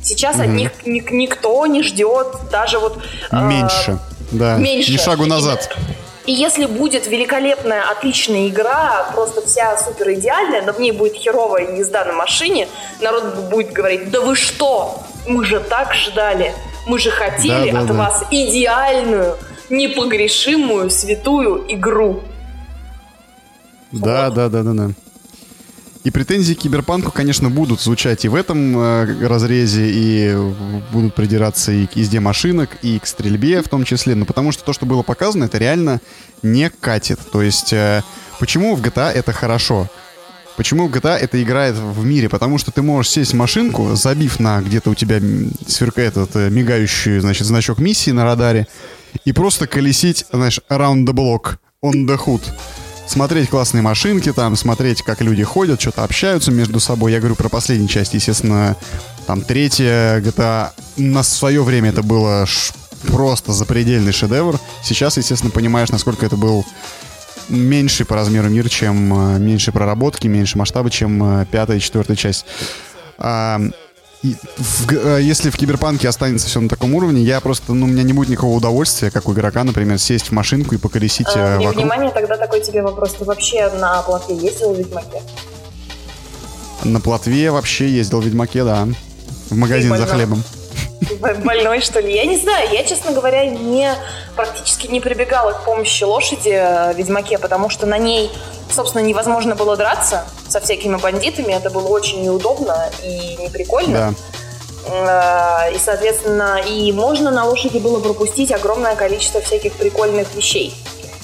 сейчас 0.03 0.35
mm-hmm. 0.35 0.43
от 0.43 0.49
них 0.49 0.71
ни, 0.85 0.99
никто 1.11 1.65
не 1.65 1.81
ждет 1.81 2.27
даже 2.51 2.77
вот... 2.77 2.99
Э, 3.31 3.41
меньше, 3.41 3.97
да. 4.31 4.57
Меньше. 4.57 4.91
Ни 4.91 4.97
шагу 4.97 5.25
назад. 5.25 5.75
И 5.77 6.10
если 6.25 6.65
будет 6.65 7.07
великолепная, 7.07 7.83
отличная 7.89 8.47
игра, 8.47 9.09
просто 9.13 9.41
вся 9.41 9.77
супер 9.77 10.13
идеальная, 10.13 10.61
но 10.61 10.73
в 10.73 10.79
ней 10.79 10.91
будет 10.91 11.15
херовая 11.15 11.75
езда 11.75 12.05
на 12.05 12.13
машине, 12.13 12.67
народ 13.01 13.35
будет 13.49 13.71
говорить, 13.71 14.11
да 14.11 14.21
вы 14.21 14.35
что, 14.35 14.99
мы 15.27 15.45
же 15.45 15.59
так 15.59 15.93
ждали, 15.93 16.53
мы 16.87 16.99
же 16.99 17.11
хотели 17.11 17.71
да, 17.71 17.77
да, 17.77 17.79
от 17.81 17.87
да. 17.87 17.93
вас 17.93 18.23
идеальную, 18.29 19.37
непогрешимую, 19.69 20.89
святую 20.89 21.65
игру. 21.73 22.21
Да, 23.91 24.25
вот. 24.27 24.35
да, 24.35 24.49
да, 24.49 24.63
да, 24.63 24.73
да. 24.73 24.89
И 26.03 26.09
претензии 26.09 26.55
к 26.55 26.59
киберпанку, 26.59 27.11
конечно, 27.11 27.51
будут 27.51 27.79
звучать 27.79 28.25
и 28.25 28.27
в 28.27 28.33
этом 28.33 28.75
э, 28.75 29.27
разрезе, 29.27 29.87
и 29.87 30.35
будут 30.91 31.13
придираться 31.13 31.71
и 31.71 31.85
к 31.85 31.95
езде 31.95 32.19
машинок, 32.19 32.77
и 32.81 32.97
к 32.97 33.05
стрельбе 33.05 33.61
в 33.61 33.67
том 33.67 33.83
числе. 33.83 34.15
Но 34.15 34.25
потому 34.25 34.51
что 34.51 34.63
то, 34.63 34.73
что 34.73 34.87
было 34.87 35.03
показано, 35.03 35.43
это 35.43 35.59
реально 35.59 36.01
не 36.41 36.71
катит. 36.71 37.19
То 37.31 37.43
есть, 37.43 37.71
э, 37.71 38.01
почему 38.39 38.75
в 38.75 38.81
GTA 38.81 39.11
это 39.11 39.31
хорошо? 39.31 39.87
Почему 40.57 40.87
в 40.87 40.91
GTA 40.91 41.17
это 41.17 41.41
играет 41.41 41.75
в 41.75 42.03
мире? 42.03 42.29
Потому 42.29 42.57
что 42.57 42.71
ты 42.71 42.81
можешь 42.81 43.11
сесть 43.11 43.33
в 43.33 43.37
машинку, 43.37 43.95
забив 43.95 44.39
на 44.39 44.59
где-то 44.61 44.89
у 44.89 44.95
тебя 44.95 45.19
сверкает 45.67 46.17
этот 46.17 46.35
э, 46.35 46.49
мигающий, 46.49 47.19
значит, 47.19 47.45
значок 47.45 47.77
миссии 47.77 48.11
на 48.11 48.25
радаре, 48.25 48.67
и 49.23 49.33
просто 49.33 49.67
колесить, 49.67 50.25
знаешь, 50.31 50.61
around 50.67 51.05
the 51.05 51.13
block, 51.13 51.57
on 51.83 52.07
the 52.07 52.17
hood 52.17 52.41
смотреть 53.11 53.49
классные 53.49 53.81
машинки 53.81 54.31
там, 54.31 54.55
смотреть, 54.55 55.01
как 55.01 55.21
люди 55.21 55.43
ходят, 55.43 55.81
что-то 55.81 56.03
общаются 56.03 56.51
между 56.51 56.79
собой. 56.79 57.11
Я 57.11 57.19
говорю 57.19 57.35
про 57.35 57.49
последнюю 57.49 57.89
часть, 57.89 58.13
естественно, 58.13 58.77
там 59.27 59.41
третья 59.41 60.19
GTA. 60.21 60.69
На 60.97 61.21
свое 61.21 61.61
время 61.61 61.89
это 61.89 62.03
было 62.03 62.47
просто 63.07 63.51
запредельный 63.51 64.13
шедевр. 64.13 64.59
Сейчас, 64.83 65.17
естественно, 65.17 65.51
понимаешь, 65.51 65.89
насколько 65.89 66.25
это 66.25 66.37
был 66.37 66.65
меньший 67.49 68.05
по 68.05 68.15
размеру 68.15 68.49
мир, 68.49 68.69
чем 68.69 69.35
э, 69.35 69.39
меньше 69.39 69.71
проработки, 69.71 70.27
меньше 70.27 70.57
масштаба, 70.57 70.89
чем 70.89 71.41
э, 71.41 71.45
пятая 71.51 71.77
и 71.77 71.81
четвертая 71.81 72.15
часть. 72.15 72.45
В, 74.23 74.91
э, 74.91 75.21
если 75.21 75.49
в 75.49 75.57
киберпанке 75.57 76.07
останется 76.07 76.47
все 76.47 76.59
на 76.59 76.69
таком 76.69 76.93
уровне, 76.93 77.23
я 77.23 77.39
просто, 77.39 77.73
ну, 77.73 77.85
у 77.85 77.89
меня 77.89 78.03
не 78.03 78.13
будет 78.13 78.29
никакого 78.29 78.55
удовольствия, 78.55 79.09
как 79.09 79.27
у 79.27 79.33
игрока, 79.33 79.63
например, 79.63 79.97
сесть 79.97 80.27
в 80.27 80.31
машинку 80.31 80.75
и 80.75 80.77
поколесить 80.77 81.27
а, 81.35 81.57
вокруг. 81.57 81.77
Внимание, 81.77 82.11
тогда 82.11 82.37
такой 82.37 82.61
тебе 82.61 82.83
вопрос. 82.83 83.13
Ты 83.13 83.25
вообще 83.25 83.69
на 83.71 84.01
плотве 84.03 84.35
ездил 84.35 84.73
в 84.73 84.77
Ведьмаке? 84.77 85.23
На 86.83 86.99
плотве 86.99 87.49
вообще 87.49 87.89
ездил 87.89 88.21
в 88.21 88.25
Ведьмаке, 88.25 88.63
да. 88.63 88.87
В 89.49 89.55
магазин 89.55 89.97
за 89.97 90.05
хлебом. 90.05 90.43
Больной, 91.19 91.81
что 91.81 91.99
ли? 91.99 92.13
Я 92.13 92.25
не 92.25 92.37
знаю. 92.37 92.69
Я, 92.71 92.83
честно 92.83 93.11
говоря, 93.11 93.45
не 93.45 93.93
практически 94.35 94.87
не 94.87 94.99
прибегала 94.99 95.51
к 95.53 95.65
помощи 95.65 96.03
лошади 96.03 96.93
в 96.93 96.97
Ведьмаке, 96.97 97.37
потому 97.37 97.69
что 97.69 97.85
на 97.85 97.97
ней, 97.97 98.31
собственно, 98.69 99.01
невозможно 99.01 99.55
было 99.55 99.75
драться 99.75 100.25
со 100.47 100.59
всякими 100.59 100.97
бандитами. 100.97 101.53
Это 101.53 101.69
было 101.69 101.87
очень 101.87 102.21
неудобно 102.21 102.89
и 103.03 103.37
неприкольно. 103.37 104.13
Да. 104.87 105.67
Э, 105.67 105.73
и, 105.73 105.79
соответственно, 105.79 106.59
и 106.65 106.91
можно 106.91 107.31
на 107.31 107.45
лошади 107.45 107.77
было 107.77 107.99
пропустить 107.99 108.51
огромное 108.51 108.95
количество 108.95 109.41
всяких 109.41 109.73
прикольных 109.73 110.33
вещей 110.35 110.75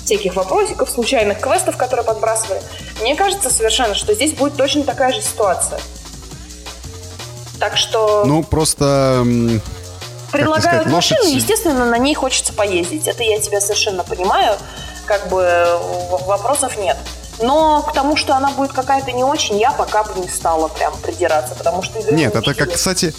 всяких 0.08 0.38
вопросиков, 0.38 0.90
случайных 0.90 1.42
квестов, 1.42 1.76
которые 1.76 2.06
подбрасывали. 2.06 2.62
Мне 3.02 3.14
кажется 3.18 3.50
совершенно, 3.50 3.94
что 3.94 4.14
здесь 4.14 4.34
будет 4.34 4.56
точно 4.56 4.86
такая 4.86 5.12
же 5.12 5.22
ситуация. 5.22 5.82
Так 7.60 7.78
что... 7.78 8.24
Ну, 8.26 8.44
просто... 8.44 9.26
Предлагают 10.32 10.66
сказать, 10.66 10.88
машину, 10.88 11.22
лошадь... 11.22 11.36
естественно, 11.36 11.86
на 11.86 11.98
ней 11.98 12.14
хочется 12.14 12.54
поездить. 12.54 13.08
Это 13.08 13.24
я 13.24 13.40
тебя 13.40 13.62
совершенно 13.62 14.04
понимаю. 14.04 14.58
Как 15.06 15.30
бы 15.30 15.66
вопросов 16.28 16.78
нет. 16.78 16.98
Но 17.40 17.82
к 17.82 17.94
тому, 17.94 18.18
что 18.18 18.36
она 18.36 18.52
будет 18.52 18.74
какая-то 18.74 19.12
не 19.12 19.24
очень, 19.24 19.58
я 19.58 19.72
пока 19.72 20.04
бы 20.04 20.20
не 20.20 20.28
стала 20.28 20.68
прям 20.68 20.94
придираться, 20.98 21.56
потому 21.56 21.82
что... 21.82 22.00
Нет, 22.12 22.36
это 22.36 22.54
как, 22.54 22.74
кстати, 22.74 23.14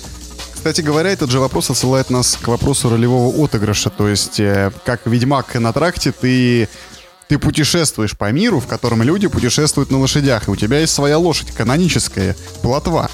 кстати 0.52 0.80
говоря, 0.80 1.10
этот 1.10 1.30
же 1.30 1.38
вопрос 1.38 1.70
отсылает 1.70 2.10
нас 2.10 2.36
к 2.36 2.48
вопросу 2.48 2.90
ролевого 2.90 3.44
отыгрыша. 3.44 3.90
То 3.90 4.08
есть, 4.08 4.40
э, 4.40 4.72
как 4.84 5.06
ведьмак 5.06 5.54
на 5.54 5.72
тракте, 5.72 6.12
ты 6.12 6.68
ты 7.28 7.38
путешествуешь 7.38 8.16
по 8.16 8.32
миру, 8.32 8.58
в 8.58 8.66
котором 8.66 9.02
люди 9.02 9.28
путешествуют 9.28 9.90
на 9.90 10.00
лошадях, 10.00 10.48
и 10.48 10.50
у 10.50 10.56
тебя 10.56 10.80
есть 10.80 10.94
своя 10.94 11.18
лошадь, 11.18 11.52
каноническая, 11.52 12.34
плотва. 12.62 13.10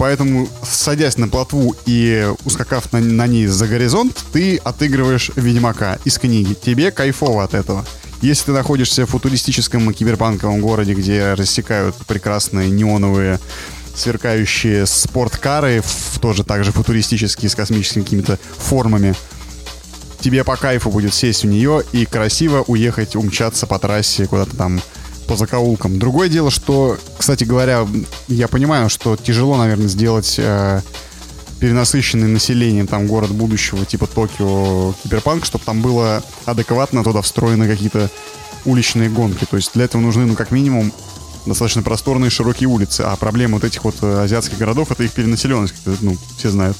Поэтому, 0.00 0.48
садясь 0.62 1.18
на 1.18 1.28
плотву 1.28 1.76
и 1.84 2.26
ускакав 2.46 2.90
на, 2.90 3.00
на 3.00 3.26
ней 3.26 3.46
за 3.46 3.66
горизонт, 3.66 4.24
ты 4.32 4.56
отыгрываешь 4.56 5.30
Ведьмака 5.36 5.98
из 6.06 6.18
книги. 6.18 6.54
Тебе 6.54 6.90
кайфово 6.90 7.44
от 7.44 7.52
этого. 7.52 7.84
Если 8.22 8.46
ты 8.46 8.52
находишься 8.52 9.04
в 9.04 9.10
футуристическом 9.10 9.92
киберпанковом 9.92 10.62
городе, 10.62 10.94
где 10.94 11.34
рассекают 11.34 11.96
прекрасные 12.06 12.70
неоновые 12.70 13.40
сверкающие 13.94 14.86
спорткары, 14.86 15.82
тоже 16.22 16.44
также 16.44 16.72
футуристические, 16.72 17.50
с 17.50 17.54
космическими 17.54 18.02
какими-то 18.02 18.38
формами, 18.56 19.14
тебе 20.20 20.44
по 20.44 20.56
кайфу 20.56 20.90
будет 20.90 21.12
сесть 21.12 21.42
в 21.42 21.46
нее 21.46 21.82
и 21.92 22.06
красиво 22.06 22.64
уехать, 22.68 23.16
умчаться 23.16 23.66
по 23.66 23.78
трассе 23.78 24.26
куда-то 24.26 24.56
там 24.56 24.80
по 25.30 25.36
закоулкам. 25.36 26.00
Другое 26.00 26.28
дело, 26.28 26.50
что, 26.50 26.98
кстати 27.16 27.44
говоря, 27.44 27.86
я 28.26 28.48
понимаю, 28.48 28.90
что 28.90 29.16
тяжело, 29.16 29.56
наверное, 29.56 29.86
сделать 29.86 30.34
э, 30.38 30.80
перенасыщенный 31.60 32.26
населением 32.26 32.88
там 32.88 33.06
город 33.06 33.30
будущего, 33.30 33.84
типа 33.86 34.08
Токио, 34.08 34.92
Киберпанк, 35.04 35.44
чтобы 35.44 35.64
там 35.64 35.82
было 35.82 36.20
адекватно 36.46 37.04
туда 37.04 37.22
встроены 37.22 37.68
какие-то 37.68 38.10
уличные 38.64 39.08
гонки. 39.08 39.44
То 39.48 39.56
есть 39.56 39.70
для 39.72 39.84
этого 39.84 40.02
нужны, 40.02 40.26
ну, 40.26 40.34
как 40.34 40.50
минимум, 40.50 40.92
достаточно 41.46 41.82
просторные 41.82 42.30
широкие 42.30 42.68
улицы. 42.68 43.02
А 43.02 43.14
проблема 43.14 43.54
вот 43.54 43.64
этих 43.64 43.84
вот 43.84 43.94
э, 44.02 44.24
азиатских 44.24 44.58
городов— 44.58 44.90
это 44.90 45.04
их 45.04 45.12
перенаселенность, 45.12 45.74
ну, 46.00 46.16
все 46.38 46.50
знают. 46.50 46.76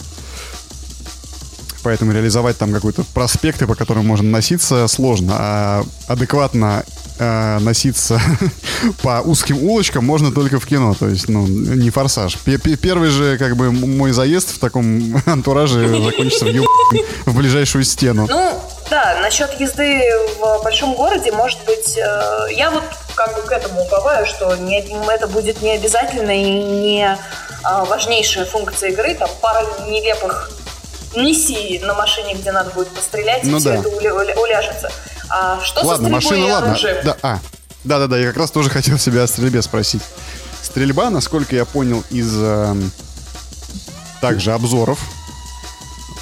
Поэтому 1.84 2.10
реализовать 2.10 2.58
там 2.58 2.72
какой-то 2.72 3.04
проспекты, 3.14 3.68
по 3.68 3.76
которым 3.76 4.08
можно 4.08 4.28
носиться, 4.28 4.88
сложно. 4.88 5.34
А 5.38 5.84
адекватно 6.08 6.84
э, 7.20 7.58
носиться 7.60 8.20
по 9.02 9.20
узким 9.24 9.62
улочкам 9.62 10.04
можно 10.04 10.32
только 10.32 10.58
в 10.58 10.66
кино. 10.66 10.94
То 10.98 11.06
есть, 11.08 11.28
ну, 11.28 11.46
не 11.46 11.90
форсаж. 11.90 12.36
Первый 12.82 13.10
же, 13.10 13.38
как 13.38 13.56
бы, 13.56 13.70
мой 13.70 14.12
заезд 14.12 14.56
в 14.56 14.58
таком 14.58 15.22
антураже 15.26 15.86
закончится 16.02 16.46
в, 16.46 17.26
в 17.30 17.36
ближайшую 17.36 17.84
стену. 17.84 18.26
Ну, 18.28 18.60
да, 18.88 19.18
насчет 19.22 19.60
езды 19.60 20.02
в 20.38 20.62
большом 20.64 20.94
городе, 20.94 21.30
может 21.30 21.60
быть, 21.66 21.96
э, 21.96 22.52
я 22.56 22.70
вот 22.70 22.84
как 23.14 23.36
бы 23.36 23.42
к 23.42 23.52
этому 23.52 23.82
уповаю, 23.82 24.26
что 24.26 24.56
не, 24.56 24.80
это 24.80 25.28
будет 25.28 25.62
не 25.62 25.72
обязательно 25.72 26.30
и 26.30 26.50
не 26.50 27.04
э, 27.04 27.84
важнейшая 27.84 28.46
функция 28.46 28.90
игры, 28.90 29.14
там 29.14 29.28
пара 29.42 29.64
нелепых 29.86 30.50
миссии 31.14 31.80
на 31.84 31.94
машине, 31.94 32.34
где 32.34 32.50
надо 32.50 32.70
будет 32.70 32.88
пострелять, 32.88 33.44
ну, 33.44 33.56
и 33.56 33.60
все 33.60 33.70
да. 33.70 33.74
это 33.76 33.88
уля- 33.88 34.14
уля- 34.14 34.38
уляжется. 34.40 34.90
А 35.30 35.60
что 35.62 35.86
ладно, 35.86 36.08
со 36.08 36.12
машина, 36.12 36.46
и 36.46 36.50
ладно. 36.50 36.76
Да, 37.04 37.16
а, 37.22 37.38
да-да-да, 37.84 38.18
я 38.18 38.28
как 38.28 38.36
раз 38.36 38.50
тоже 38.50 38.68
хотел 38.68 38.98
себя 38.98 39.22
о 39.22 39.26
стрельбе 39.26 39.62
спросить. 39.62 40.02
Стрельба, 40.62 41.10
насколько 41.10 41.56
я 41.56 41.64
понял 41.64 42.04
из 42.10 42.32
э, 42.36 42.74
также 44.20 44.52
обзоров, 44.52 45.00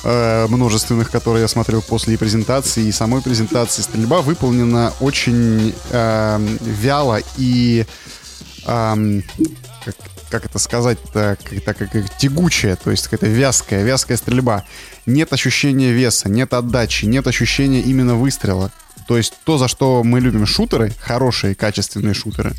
э, 0.04 0.46
множественных, 0.48 1.10
которые 1.10 1.42
я 1.42 1.48
смотрел 1.48 1.82
после 1.82 2.16
презентации, 2.16 2.84
и 2.84 2.92
самой 2.92 3.22
презентации, 3.22 3.82
стрельба 3.82 4.20
выполнена 4.20 4.92
очень 5.00 5.74
э, 5.90 6.56
вяло 6.60 7.20
и 7.36 7.86
э, 8.66 9.20
как, 9.84 9.94
как 10.30 10.46
это 10.46 10.58
сказать, 10.58 10.98
так, 11.12 11.40
так 11.64 11.76
как 11.78 12.16
тягучая, 12.18 12.76
то 12.76 12.90
есть 12.90 13.04
какая-то 13.04 13.26
вязкая, 13.26 13.82
вязкая 13.82 14.16
стрельба. 14.16 14.64
Нет 15.06 15.32
ощущения 15.32 15.90
веса, 15.90 16.28
нет 16.28 16.52
отдачи, 16.52 17.06
нет 17.06 17.26
ощущения 17.26 17.80
именно 17.80 18.14
выстрела. 18.14 18.70
То 19.08 19.16
есть 19.16 19.32
то, 19.44 19.56
за 19.56 19.68
что 19.68 20.04
мы 20.04 20.20
любим 20.20 20.44
шутеры, 20.44 20.92
хорошие, 21.00 21.54
качественные 21.54 22.12
шутеры, 22.12 22.52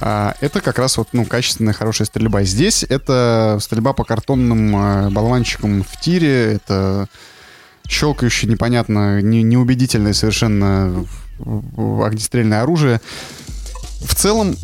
а, 0.00 0.34
это 0.40 0.60
как 0.60 0.80
раз 0.80 0.98
вот, 0.98 1.08
ну, 1.12 1.24
качественная, 1.24 1.72
хорошая 1.72 2.06
стрельба. 2.06 2.42
Здесь 2.42 2.84
это 2.86 3.58
стрельба 3.62 3.92
по 3.92 4.02
картонным 4.02 4.76
э, 4.76 5.10
болванчикам 5.10 5.84
в 5.84 6.00
тире, 6.00 6.54
это 6.54 7.08
щелкающее, 7.88 8.50
непонятно, 8.50 9.22
не, 9.22 9.44
неубедительное 9.44 10.14
совершенно 10.14 11.06
огнестрельное 11.38 12.62
оружие. 12.62 13.00
В 14.00 14.16
целом, 14.16 14.56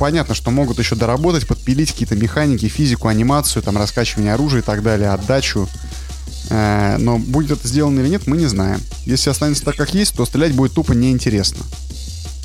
понятно, 0.00 0.34
что 0.34 0.50
могут 0.50 0.80
еще 0.80 0.96
доработать, 0.96 1.46
подпилить 1.46 1.92
какие-то 1.92 2.16
механики, 2.16 2.66
физику, 2.66 3.06
анимацию, 3.06 3.62
там, 3.62 3.78
раскачивание 3.78 4.34
оружия 4.34 4.62
и 4.62 4.64
так 4.64 4.82
далее, 4.82 5.10
отдачу. 5.10 5.68
Э, 6.50 6.96
но 6.98 7.18
будет 7.18 7.58
это 7.58 7.68
сделано 7.68 8.00
или 8.00 8.08
нет, 8.08 8.26
мы 8.26 8.36
не 8.36 8.46
знаем. 8.46 8.80
Если 9.06 9.30
останется 9.30 9.64
так, 9.64 9.76
как 9.76 9.94
есть, 9.94 10.16
то 10.16 10.24
стрелять 10.26 10.52
будет 10.54 10.74
тупо 10.74 10.92
неинтересно. 10.92 11.64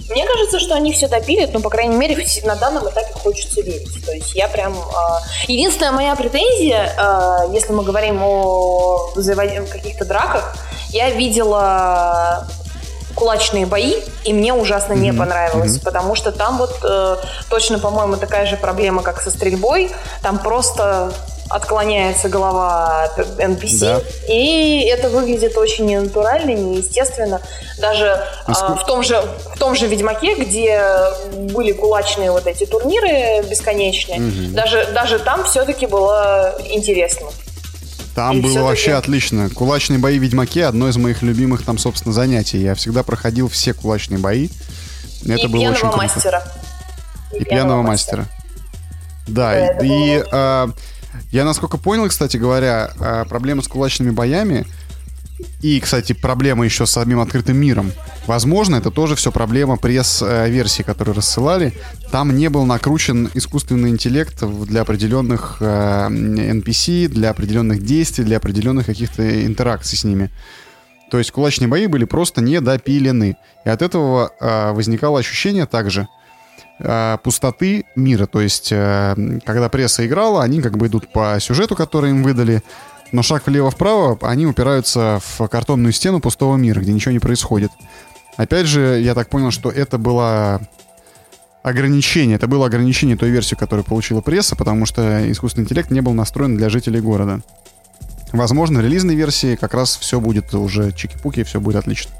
Мне 0.09 0.25
кажется, 0.25 0.59
что 0.59 0.73
они 0.73 0.91
все 0.91 1.07
допилят, 1.07 1.53
но, 1.53 1.59
по 1.59 1.69
крайней 1.69 1.95
мере, 1.95 2.17
на 2.43 2.55
данном 2.55 2.89
этапе 2.89 3.13
хочется 3.13 3.61
верить. 3.61 4.03
То 4.05 4.11
есть 4.11 4.33
я 4.33 4.47
прям... 4.47 4.73
Э, 4.73 5.47
единственная 5.47 5.91
моя 5.91 6.15
претензия, 6.15 6.93
э, 6.97 7.53
если 7.53 7.73
мы 7.73 7.83
говорим 7.83 8.21
о 8.23 9.11
каких-то 9.71 10.05
драках, 10.05 10.55
я 10.89 11.11
видела 11.11 12.47
кулачные 13.13 13.65
бои, 13.65 13.95
и 14.23 14.33
мне 14.33 14.53
ужасно 14.53 14.93
mm-hmm. 14.93 14.99
не 14.99 15.13
понравилось, 15.13 15.75
mm-hmm. 15.75 15.83
потому 15.83 16.15
что 16.15 16.31
там 16.31 16.57
вот 16.57 16.73
э, 16.83 17.17
точно, 17.49 17.77
по-моему, 17.77 18.15
такая 18.15 18.45
же 18.45 18.55
проблема, 18.55 19.03
как 19.03 19.21
со 19.21 19.29
стрельбой. 19.29 19.91
Там 20.21 20.39
просто 20.39 21.13
отклоняется 21.49 22.29
голова 22.29 23.09
NPC, 23.17 23.79
да. 23.79 24.01
и 24.27 24.85
это 24.87 25.09
выглядит 25.09 25.57
очень 25.57 25.85
ненатурально, 25.85 26.51
неестественно. 26.51 27.41
Даже 27.79 28.23
а 28.45 28.73
э, 28.73 28.75
в, 28.75 28.85
том 28.85 29.03
же, 29.03 29.21
в 29.55 29.57
том 29.57 29.75
же 29.75 29.87
Ведьмаке, 29.87 30.35
где 30.35 30.81
были 31.51 31.71
кулачные 31.71 32.31
вот 32.31 32.45
эти 32.45 32.65
турниры 32.65 33.43
бесконечные, 33.49 34.19
угу. 34.19 34.55
даже, 34.55 34.89
даже 34.93 35.17
там 35.19 35.43
все-таки 35.43 35.87
было 35.87 36.55
интересно. 36.69 37.27
Там 38.15 38.39
и 38.39 38.41
было 38.41 38.63
вообще 38.63 38.93
отлично. 38.93 39.49
Кулачные 39.49 39.97
бои 39.97 40.19
в 40.19 40.21
Ведьмаке 40.21 40.65
одно 40.65 40.89
из 40.89 40.97
моих 40.97 41.21
любимых 41.21 41.63
там, 41.63 41.77
собственно, 41.77 42.13
занятий. 42.13 42.57
Я 42.57 42.75
всегда 42.75 43.01
проходил 43.01 43.47
все 43.47 43.73
кулачные 43.73 44.19
бои. 44.19 44.49
Это 45.23 45.43
и 45.43 45.47
было 45.47 45.61
очень 45.61 45.81
круто. 45.81 45.97
мастера. 45.97 46.43
И, 47.33 47.37
и 47.37 47.43
пьяного 47.45 47.81
мастера. 47.81 48.23
мастера. 48.23 48.39
Да, 49.27 49.73
да 49.73 49.85
и 49.85 50.23
а, 50.31 50.69
я, 51.31 51.45
насколько 51.45 51.77
понял, 51.77 52.07
кстати 52.07 52.37
говоря, 52.37 52.91
а, 52.99 53.25
проблема 53.25 53.61
с 53.61 53.67
кулачными 53.67 54.11
боями 54.11 54.65
и, 55.61 55.79
кстати, 55.79 56.13
проблема 56.13 56.65
еще 56.65 56.85
с 56.85 56.91
самим 56.91 57.19
открытым 57.19 57.57
миром. 57.57 57.91
Возможно, 58.27 58.75
это 58.75 58.91
тоже 58.91 59.15
все 59.15 59.31
проблема 59.31 59.77
пресс-версии, 59.77 60.83
которую 60.83 61.15
рассылали. 61.15 61.73
Там 62.11 62.35
не 62.35 62.49
был 62.49 62.65
накручен 62.65 63.29
искусственный 63.33 63.89
интеллект 63.89 64.43
для 64.43 64.81
определенных 64.81 65.61
NPC, 65.61 67.07
для 67.07 67.29
определенных 67.29 67.83
действий, 67.83 68.25
для 68.25 68.37
определенных 68.37 68.85
каких-то 68.85 69.45
интеракций 69.45 69.97
с 69.97 70.03
ними. 70.03 70.29
То 71.09 71.17
есть 71.17 71.31
кулачные 71.31 71.67
бои 71.67 71.87
были 71.87 72.05
просто 72.05 72.41
недопилены. 72.41 73.37
И 73.65 73.69
от 73.69 73.81
этого 73.81 74.31
э, 74.39 74.71
возникало 74.73 75.19
ощущение 75.19 75.65
также 75.65 76.07
пустоты 77.23 77.85
мира. 77.95 78.25
То 78.25 78.41
есть, 78.41 78.69
э, 78.71 79.39
когда 79.45 79.69
пресса 79.69 80.05
играла, 80.05 80.43
они 80.43 80.61
как 80.61 80.77
бы 80.77 80.87
идут 80.87 81.11
по 81.11 81.37
сюжету, 81.39 81.75
который 81.75 82.11
им 82.11 82.23
выдали, 82.23 82.63
но 83.11 83.21
шаг 83.23 83.47
влево-вправо, 83.47 84.17
они 84.21 84.45
упираются 84.45 85.19
в 85.21 85.47
картонную 85.47 85.91
стену 85.91 86.19
пустого 86.19 86.55
мира, 86.57 86.79
где 86.79 86.93
ничего 86.93 87.11
не 87.11 87.19
происходит. 87.19 87.71
Опять 88.37 88.67
же, 88.67 88.99
я 89.01 89.15
так 89.15 89.29
понял, 89.29 89.51
что 89.51 89.69
это 89.69 89.97
было 89.97 90.61
ограничение, 91.63 92.37
это 92.37 92.47
было 92.47 92.67
ограничение 92.67 93.17
той 93.17 93.29
версии, 93.29 93.55
которую 93.55 93.83
получила 93.83 94.21
пресса, 94.21 94.55
потому 94.55 94.85
что 94.85 95.29
искусственный 95.29 95.65
интеллект 95.65 95.91
не 95.91 96.01
был 96.01 96.13
настроен 96.13 96.55
для 96.55 96.69
жителей 96.69 97.01
города. 97.01 97.41
Возможно, 98.31 98.79
релизной 98.79 99.15
версии 99.15 99.55
как 99.55 99.73
раз 99.73 99.97
все 99.97 100.19
будет 100.19 100.53
уже 100.53 100.91
чики-пуки, 100.91 101.43
все 101.43 101.59
будет 101.59 101.77
отлично. 101.77 102.11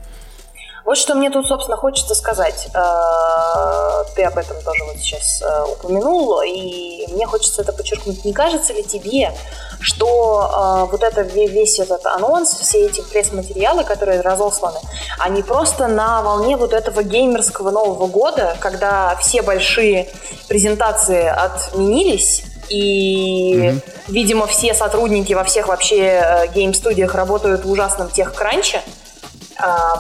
Вот 0.90 0.98
что 0.98 1.14
мне 1.14 1.30
тут, 1.30 1.46
собственно, 1.46 1.78
хочется 1.78 2.16
сказать. 2.16 2.68
Э, 2.74 4.04
ты 4.16 4.24
об 4.24 4.40
этом 4.40 4.60
тоже 4.64 4.84
вот 4.86 4.98
сейчас 4.98 5.40
э, 5.40 5.66
упомянул, 5.72 6.42
и 6.42 7.06
мне 7.12 7.28
хочется 7.28 7.62
это 7.62 7.74
подчеркнуть. 7.74 8.26
Не 8.26 8.34
кажется 8.34 8.74
ли 8.74 8.82
тебе, 8.82 9.32
что 9.80 10.50
э, 10.50 10.92
вот 10.92 11.04
это 11.04 11.22
весь 11.22 11.78
этот 11.78 12.08
анонс, 12.08 12.56
все 12.56 12.88
эти 12.88 13.02
пресс-материалы, 13.02 13.84
которые 13.84 14.22
разосланы, 14.22 14.80
они 15.20 15.44
просто 15.44 15.86
на 15.86 16.24
волне 16.24 16.58
вот 16.58 16.74
этого 16.74 17.04
геймерского 17.04 17.70
Нового 17.70 18.08
года, 18.08 18.58
когда 18.60 19.16
все 19.18 19.44
большие 19.44 20.10
презентации 20.48 21.28
отменились, 21.28 22.46
и, 22.68 23.54
mm-hmm. 23.54 23.82
видимо, 24.08 24.48
все 24.48 24.74
сотрудники 24.74 25.34
во 25.34 25.44
всех 25.44 25.68
вообще 25.68 26.50
гейм-студиях 26.56 27.14
работают 27.14 27.64
в 27.64 27.70
ужасном 27.70 28.10
техкранче, 28.10 28.82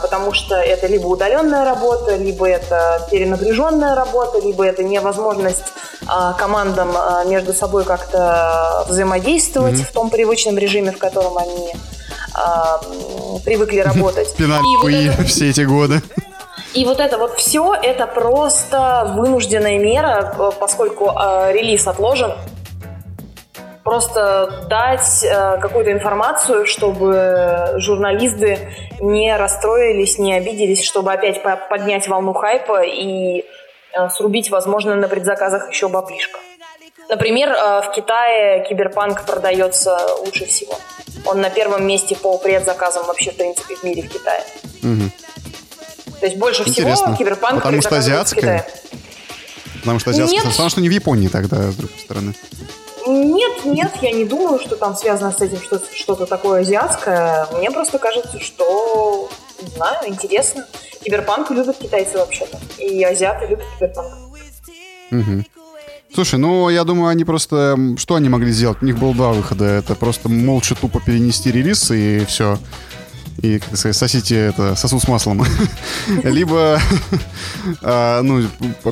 потому 0.01 0.33
что 0.33 0.55
это 0.55 0.87
либо 0.87 1.07
удаленная 1.07 1.65
работа, 1.65 2.15
либо 2.15 2.47
это 2.47 3.07
перенапряженная 3.11 3.95
работа, 3.95 4.39
либо 4.39 4.65
это 4.65 4.83
невозможность 4.83 5.73
а, 6.07 6.33
командам 6.33 6.91
а, 6.95 7.25
между 7.25 7.53
собой 7.53 7.83
как-то 7.83 8.85
взаимодействовать 8.87 9.75
mm-hmm. 9.75 9.89
в 9.89 9.91
том 9.91 10.09
привычном 10.09 10.57
режиме, 10.57 10.91
в 10.91 10.97
котором 10.97 11.37
они 11.37 11.73
привыкли 13.43 13.79
работать. 13.79 14.33
Пинали 14.35 14.63
вот 14.81 15.13
это... 15.13 15.23
все 15.27 15.49
эти 15.49 15.61
годы. 15.61 16.01
И 16.73 16.85
вот 16.85 16.99
это 16.99 17.17
вот 17.17 17.37
все, 17.37 17.73
это 17.73 18.05
просто 18.05 19.13
вынужденная 19.17 19.79
мера, 19.79 20.53
поскольку 20.59 21.09
э, 21.09 21.51
релиз 21.51 21.87
отложен, 21.87 22.33
просто 23.89 24.65
дать 24.69 25.23
э, 25.23 25.57
какую-то 25.59 25.91
информацию, 25.91 26.67
чтобы 26.67 27.73
журналисты 27.77 28.59
не 28.99 29.35
расстроились, 29.35 30.19
не 30.19 30.35
обиделись, 30.35 30.83
чтобы 30.83 31.11
опять 31.11 31.41
поднять 31.69 32.07
волну 32.07 32.33
хайпа 32.33 32.83
и 32.83 33.39
э, 33.39 34.09
срубить, 34.11 34.51
возможно, 34.51 34.93
на 34.93 35.07
предзаказах 35.07 35.71
еще 35.71 35.87
баблишко. 35.87 36.37
Например, 37.09 37.49
э, 37.49 37.81
в 37.81 37.91
Китае 37.95 38.63
киберпанк 38.69 39.25
продается 39.25 39.97
лучше 40.23 40.45
всего. 40.45 40.77
Он 41.25 41.41
на 41.41 41.49
первом 41.49 41.87
месте 41.87 42.15
по 42.15 42.37
предзаказам 42.37 43.07
вообще, 43.07 43.31
в 43.31 43.37
принципе, 43.37 43.75
в 43.75 43.83
мире 43.83 44.03
в 44.03 44.09
Китае. 44.09 44.43
Угу. 44.83 46.19
То 46.19 46.25
есть 46.27 46.37
больше 46.37 46.61
Интересно. 46.61 47.07
всего 47.07 47.15
киберпанк 47.15 47.63
Потому 47.63 47.81
что 47.81 47.97
азиатская? 47.97 48.67
Потому 49.79 49.97
что 49.97 50.11
азиатская. 50.11 50.43
Нет. 50.43 50.51
Потому 50.51 50.69
что 50.69 50.79
не 50.79 50.89
в 50.89 50.91
Японии 50.91 51.27
тогда, 51.27 51.71
с 51.71 51.75
другой 51.75 51.97
стороны. 51.97 52.33
Нет, 53.07 53.65
нет, 53.65 53.91
я 54.01 54.11
не 54.11 54.25
думаю, 54.25 54.59
что 54.59 54.75
там 54.75 54.95
связано 54.95 55.31
с 55.31 55.41
этим 55.41 55.61
что- 55.61 55.81
что-то 55.93 56.25
такое 56.25 56.61
азиатское. 56.61 57.47
Мне 57.57 57.71
просто 57.71 57.97
кажется, 57.97 58.39
что, 58.39 59.29
не 59.61 59.67
знаю, 59.69 60.07
интересно. 60.07 60.65
Киберпанк 61.03 61.49
любят 61.51 61.77
китайцы 61.77 62.17
вообще-то. 62.17 62.59
И 62.77 63.03
азиаты 63.03 63.47
любят 63.47 63.65
киберпанк. 63.77 64.13
Угу. 65.11 65.43
Слушай, 66.13 66.39
ну, 66.39 66.69
я 66.69 66.83
думаю, 66.83 67.09
они 67.09 67.23
просто... 67.23 67.77
Что 67.97 68.15
они 68.15 68.29
могли 68.29 68.51
сделать? 68.51 68.79
У 68.81 68.85
них 68.85 68.97
было 68.97 69.13
два 69.13 69.31
выхода. 69.31 69.65
Это 69.65 69.95
просто 69.95 70.27
молча 70.27 70.75
тупо 70.75 70.99
перенести 70.99 71.51
релиз 71.51 71.91
и 71.91 72.25
все. 72.25 72.57
И, 73.41 73.59
как 73.59 73.77
сказать, 73.77 73.95
сосите 73.95 74.35
это, 74.37 74.75
сосуд 74.75 75.01
с 75.01 75.07
маслом. 75.07 75.45
Либо, 76.23 76.79
а, 77.81 78.21
ну, 78.21 78.43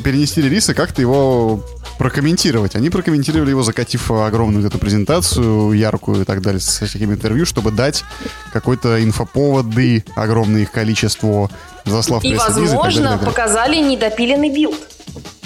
перенести 0.04 0.42
релиз 0.42 0.70
и 0.70 0.74
как-то 0.74 1.02
его 1.02 1.64
прокомментировать. 1.98 2.76
Они 2.76 2.90
прокомментировали 2.90 3.50
его, 3.50 3.64
закатив 3.64 4.12
огромную 4.12 4.66
эту 4.66 4.78
презентацию, 4.78 5.72
яркую 5.74 6.22
и 6.22 6.26
так 6.26 6.42
далее, 6.42 6.60
со 6.60 6.86
всякими 6.86 7.14
интервью, 7.14 7.46
чтобы 7.46 7.72
дать 7.72 8.04
какой-то 8.52 9.04
инфоповоды, 9.04 10.06
огромное 10.16 10.62
их 10.62 10.72
количество, 10.72 11.50
заслав 11.86 12.24
И, 12.24 12.36
возможно, 12.36 13.00
и 13.00 13.04
далее, 13.04 13.26
показали 13.26 13.78
недопиленный 13.78 14.50
build. 14.50 14.78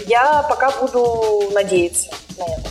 Я 0.07 0.45
пока 0.49 0.71
буду 0.71 1.51
надеяться 1.53 2.07
на 2.37 2.43
это. 2.43 2.69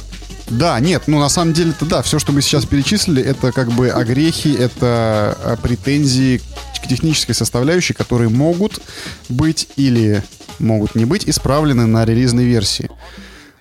Да, 0.51 0.81
нет, 0.81 1.05
ну 1.07 1.21
на 1.21 1.29
самом 1.29 1.53
деле-то 1.53 1.85
да, 1.85 2.03
все, 2.03 2.19
что 2.19 2.33
мы 2.33 2.43
сейчас 2.43 2.67
перечислили, 2.67 3.23
это 3.23 3.53
как 3.53 3.69
бы 3.69 3.89
огрехи, 3.89 4.53
это 4.53 5.39
а, 5.45 5.57
претензии 5.63 6.41
к 6.83 6.89
технической 6.89 7.37
составляющей, 7.37 7.95
которые 7.95 8.31
могут 8.31 8.81
быть 9.29 9.69
или 9.77 10.25
могут 10.59 10.97
не 10.97 11.05
быть 11.05 11.29
исправлены 11.29 11.87
на 11.87 12.05
релизной 12.05 12.45
версии. 12.45 12.91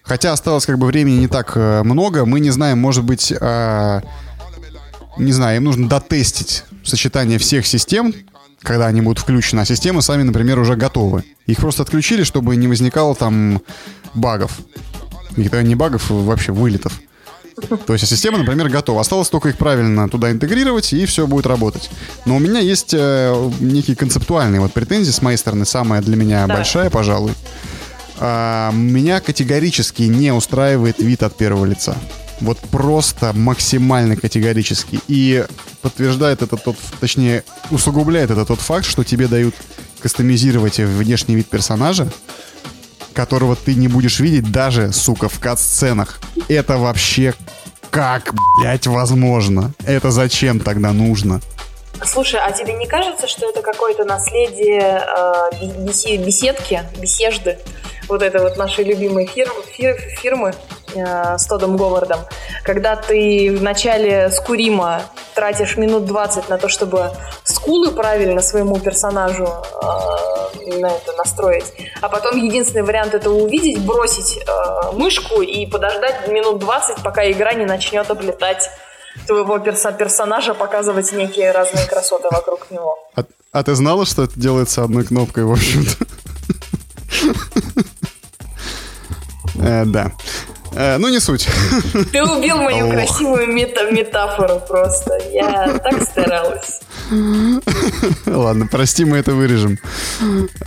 Хотя 0.10 0.34
осталось 0.34 0.66
как 0.66 0.80
бы 0.80 0.88
времени 0.88 1.18
не 1.18 1.28
так 1.28 1.52
э, 1.54 1.84
много, 1.84 2.26
мы 2.26 2.40
не 2.40 2.50
знаем, 2.50 2.80
может 2.80 3.04
быть, 3.04 3.32
э, 3.32 4.02
не 5.20 5.32
знаю, 5.32 5.58
им 5.58 5.66
нужно 5.66 5.88
дотестить 5.88 6.64
сочетание 6.84 7.38
всех 7.38 7.68
систем, 7.68 8.16
когда 8.64 8.88
они 8.88 9.02
будут 9.02 9.20
включены, 9.20 9.60
а 9.60 9.66
системы 9.66 10.02
сами, 10.02 10.24
например, 10.24 10.58
уже 10.58 10.76
готовы. 10.76 11.26
Их 11.46 11.60
просто 11.60 11.84
отключили, 11.84 12.24
чтобы 12.24 12.56
не 12.56 12.68
возникало 12.68 13.14
там 13.14 13.62
багов. 14.16 14.58
Никогда 15.38 15.62
не 15.62 15.76
багов, 15.76 16.10
вообще 16.10 16.54
вылетов. 16.54 17.00
То 17.86 17.94
есть 17.94 18.08
система, 18.08 18.40
например, 18.40 18.68
готова. 18.68 19.02
Осталось 19.02 19.30
только 19.30 19.50
их 19.50 19.58
правильно 19.58 20.10
туда 20.10 20.32
интегрировать, 20.32 20.92
и 20.92 21.06
все 21.06 21.28
будет 21.28 21.46
работать. 21.46 21.92
Но 22.26 22.38
у 22.38 22.40
меня 22.40 22.62
есть 22.62 22.96
э, 22.96 23.52
некие 23.60 23.96
концептуальные 23.96 24.60
вот 24.60 24.74
претензии 24.74 25.12
с 25.12 25.22
моей 25.22 25.38
стороны. 25.38 25.66
Самая 25.66 26.02
для 26.02 26.16
меня 26.16 26.48
да. 26.48 26.56
большая, 26.56 26.90
пожалуй 26.90 27.34
а, 28.20 28.72
меня 28.72 29.22
категорически 29.22 30.04
не 30.04 30.32
устраивает 30.32 31.00
вид 31.00 31.24
от 31.24 31.36
первого 31.36 31.66
лица. 31.66 31.96
Вот 32.42 32.60
просто 32.60 33.34
максимально 33.34 34.16
категорически. 34.16 35.00
И 35.08 35.46
подтверждает 35.82 36.42
это 36.42 36.58
тот, 36.58 36.78
точнее, 37.00 37.44
усугубляет 37.72 38.32
это 38.32 38.46
тот 38.46 38.60
факт, 38.60 38.86
что 38.86 39.04
тебе 39.04 39.28
дают 39.28 39.56
кастомизировать 40.02 40.80
внешний 40.80 41.36
вид 41.36 41.48
персонажа, 41.50 42.10
которого 43.14 43.56
ты 43.56 43.76
не 43.76 43.88
будешь 43.88 44.20
видеть 44.20 44.52
даже, 44.52 44.94
сука, 44.94 45.28
в 45.28 45.40
кат-сценах. 45.40 46.20
Это 46.48 46.78
вообще 46.78 47.34
как, 47.90 48.34
блядь, 48.58 48.88
возможно? 48.88 49.74
Это 49.84 50.12
зачем 50.12 50.60
тогда 50.60 50.94
нужно? 50.94 51.42
Слушай, 52.04 52.40
а 52.44 52.52
тебе 52.52 52.74
не 52.74 52.88
кажется, 52.88 53.28
что 53.28 53.50
это 53.50 53.62
какое-то 53.62 54.06
наследие 54.06 55.04
э, 55.06 56.18
беседки, 56.18 56.82
беседы? 56.98 57.60
вот 58.10 58.24
этой 58.24 58.42
вот 58.42 58.58
нашей 58.58 58.84
любимой 58.84 59.28
фирмы, 59.28 59.62
фир, 59.72 59.96
фирмы 59.96 60.54
э, 60.96 61.38
с 61.38 61.46
Тодом 61.46 61.78
Говардом, 61.78 62.20
когда 62.64 62.96
ты 62.96 63.56
в 63.56 63.62
начале 63.62 64.30
скурима 64.32 65.04
тратишь 65.36 65.78
минут 65.78 66.06
20 66.06 66.50
на 66.50 66.58
то, 66.58 66.68
чтобы 66.68 67.12
скулы 67.44 67.92
правильно 67.92 68.42
своему 68.42 68.80
персонажу 68.80 69.46
э, 69.46 70.80
на 70.80 70.88
это 70.88 71.14
настроить, 71.18 71.72
а 72.02 72.10
потом 72.10 72.38
единственный 72.38 72.84
вариант 72.84 73.14
это 73.14 73.30
увидеть, 73.30 73.80
бросить 73.86 74.38
э, 74.38 74.92
мышку 74.94 75.42
и 75.42 75.66
подождать 75.68 76.28
минут 76.28 76.60
20, 76.60 77.04
пока 77.04 77.30
игра 77.30 77.54
не 77.54 77.66
начнет 77.66 78.10
облетать 78.10 78.70
твоего 79.28 79.60
перса 79.60 79.92
персонажа, 79.92 80.54
показывать 80.54 81.12
некие 81.12 81.52
разные 81.52 81.86
красоты 81.88 82.28
вокруг 82.32 82.72
него. 82.72 82.98
А, 83.16 83.24
а 83.52 83.64
ты 83.64 83.76
знала, 83.76 84.06
что 84.06 84.24
это 84.24 84.40
делается 84.40 84.84
одной 84.84 85.04
кнопкой, 85.06 85.44
в 85.44 85.52
общем-то? 85.52 86.06
Э, 89.62 89.84
да. 89.86 90.14
Э, 90.74 90.98
ну, 90.98 91.10
не 91.10 91.20
суть. 91.20 91.48
Ты 92.12 92.24
убил 92.24 92.58
мою 92.58 92.88
Ох. 92.88 92.94
красивую 92.94 93.48
мета 93.48 93.92
метафору 93.92 94.62
просто. 94.68 95.20
Я 95.32 95.80
так 95.80 96.02
старалась. 96.04 96.80
Ладно, 98.26 98.68
прости, 98.68 99.06
мы 99.06 99.18
это 99.18 99.34
вырежем. 99.34 99.80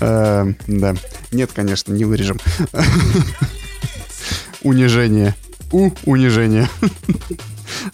Э, 0.00 0.46
да. 0.66 0.94
Нет, 1.30 1.50
конечно, 1.54 1.92
не 1.92 2.04
вырежем. 2.04 2.38
Унижение. 4.62 5.34
У 5.70 5.90
унижение. 6.04 6.68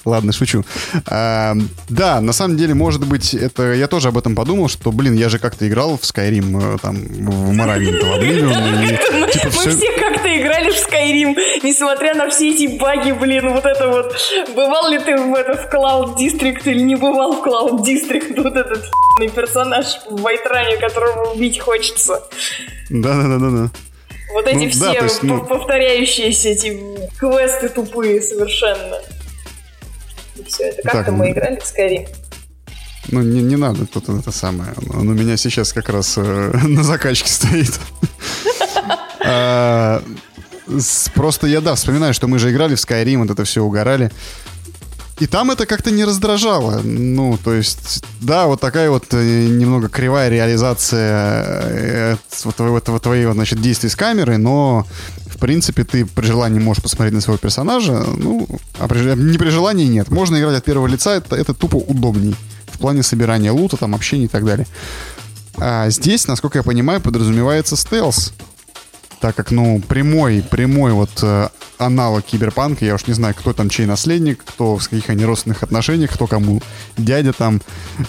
Ладно, 0.04 0.32
шучу. 0.32 0.64
А, 1.06 1.54
да, 1.88 2.20
на 2.20 2.32
самом 2.32 2.56
деле, 2.56 2.74
может 2.74 3.06
быть, 3.06 3.34
это 3.34 3.72
я 3.72 3.86
тоже 3.86 4.08
об 4.08 4.18
этом 4.18 4.34
подумал, 4.34 4.68
что, 4.68 4.92
блин, 4.92 5.14
я 5.14 5.28
же 5.28 5.38
как-то 5.38 5.66
играл 5.66 5.96
в 5.96 6.02
Skyrim, 6.02 6.74
э, 6.74 6.78
там, 6.80 6.96
в 6.96 7.52
Morrowind, 7.52 8.00
в 8.00 8.18
Oblivion. 8.18 9.30
Типа, 9.32 9.46
Мы 9.56 9.70
все 9.70 9.92
как-то 9.98 10.36
играли 10.36 10.70
в 10.70 10.76
Skyrim, 10.76 11.34
несмотря 11.62 12.14
на 12.14 12.28
все 12.30 12.50
эти 12.50 12.78
баги, 12.78 13.12
блин, 13.12 13.52
вот 13.52 13.64
это 13.64 13.88
вот. 13.88 14.14
Бывал 14.54 14.90
ли 14.90 14.98
ты 14.98 15.16
в, 15.16 15.34
это, 15.34 15.56
в 15.56 15.72
Cloud 15.72 16.16
District 16.16 16.62
или 16.64 16.80
не 16.80 16.96
бывал 16.96 17.32
в 17.32 17.46
Cloud 17.46 17.84
District? 17.84 18.40
Вот 18.42 18.54
этот 18.54 18.84
персонаж 19.34 19.86
в 20.08 20.20
Вайтране, 20.22 20.76
которого 20.76 21.32
убить 21.32 21.58
хочется. 21.58 22.22
Да-да-да-да. 22.90 23.70
Вот 24.32 24.46
эти 24.46 24.64
ну, 24.64 24.70
все 24.70 24.80
да, 24.80 24.92
есть, 24.92 25.22
ну... 25.22 25.44
повторяющиеся 25.44 26.50
эти 26.50 26.78
квесты 27.18 27.68
тупые 27.70 28.20
совершенно 28.20 29.00
все 30.48 30.64
это. 30.64 30.82
Как-то 30.88 31.12
мы 31.12 31.30
играли 31.30 31.56
в 31.56 31.62
Skyrim. 31.62 32.08
Ну, 33.10 33.22
не, 33.22 33.40
не 33.40 33.56
надо 33.56 33.86
тут 33.86 34.08
это 34.08 34.32
самое. 34.32 34.72
Он 34.90 35.08
у 35.08 35.14
меня 35.14 35.36
сейчас 35.36 35.72
как 35.72 35.88
раз 35.88 36.14
э, 36.18 36.58
на 36.66 36.82
закачке 36.82 37.30
стоит. 37.30 37.78
А, 39.30 40.02
просто 41.14 41.48
я, 41.48 41.60
да, 41.60 41.74
вспоминаю, 41.74 42.14
что 42.14 42.28
мы 42.28 42.38
же 42.38 42.50
играли 42.50 42.76
в 42.76 42.78
Skyrim, 42.78 43.18
вот 43.18 43.30
это 43.30 43.44
все 43.44 43.62
угорали. 43.62 44.10
И 45.18 45.26
там 45.26 45.50
это 45.50 45.66
как-то 45.66 45.90
не 45.90 46.04
раздражало. 46.04 46.80
Ну, 46.82 47.38
то 47.42 47.52
есть, 47.52 48.04
да, 48.20 48.46
вот 48.46 48.60
такая 48.60 48.88
вот 48.88 49.06
э, 49.12 49.48
немного 49.48 49.88
кривая 49.88 50.28
реализация 50.28 51.32
э, 51.34 52.16
твоего, 52.56 52.80
твоего, 52.80 53.32
значит, 53.32 53.60
действий 53.60 53.90
с 53.90 53.96
камерой, 53.96 54.38
но, 54.38 54.86
в 55.38 55.40
принципе, 55.40 55.84
ты 55.84 56.04
при 56.04 56.26
желании 56.26 56.58
можешь 56.58 56.82
посмотреть 56.82 57.14
на 57.14 57.20
своего 57.20 57.38
персонажа. 57.38 58.04
Ну, 58.16 58.48
а 58.80 58.88
при, 58.88 59.14
не 59.14 59.38
при 59.38 59.50
желании 59.50 59.86
нет. 59.86 60.10
Можно 60.10 60.36
играть 60.36 60.56
от 60.56 60.64
первого 60.64 60.88
лица, 60.88 61.14
это, 61.14 61.36
это 61.36 61.54
тупо 61.54 61.76
удобней. 61.76 62.34
В 62.66 62.78
плане 62.78 63.04
собирания 63.04 63.52
лута, 63.52 63.76
там, 63.76 63.94
общения 63.94 64.24
и 64.24 64.28
так 64.28 64.44
далее. 64.44 64.66
А 65.56 65.88
здесь, 65.90 66.26
насколько 66.26 66.58
я 66.58 66.64
понимаю, 66.64 67.00
подразумевается 67.00 67.76
стелс 67.76 68.32
так 69.20 69.34
как, 69.34 69.50
ну, 69.50 69.80
прямой, 69.80 70.42
прямой 70.48 70.92
вот 70.92 71.10
э, 71.22 71.48
аналог 71.78 72.24
киберпанка, 72.24 72.84
я 72.84 72.94
уж 72.94 73.06
не 73.08 73.14
знаю, 73.14 73.34
кто 73.34 73.52
там 73.52 73.68
чей 73.68 73.84
наследник, 73.84 74.44
кто 74.44 74.76
в 74.76 74.88
каких 74.88 75.10
они 75.10 75.24
родственных 75.24 75.64
отношениях, 75.64 76.12
кто 76.12 76.28
кому 76.28 76.62
дядя 76.96 77.32
там, 77.32 77.60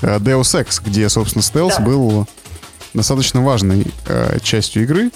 э, 0.02 0.20
Deus 0.20 0.64
Ex, 0.64 0.82
где, 0.86 1.10
собственно, 1.10 1.42
стелс 1.42 1.78
да. 1.78 1.84
был 1.84 2.28
достаточно 2.94 3.42
важной 3.42 3.88
э, 4.06 4.38
частью 4.44 4.84
игры. 4.84 5.10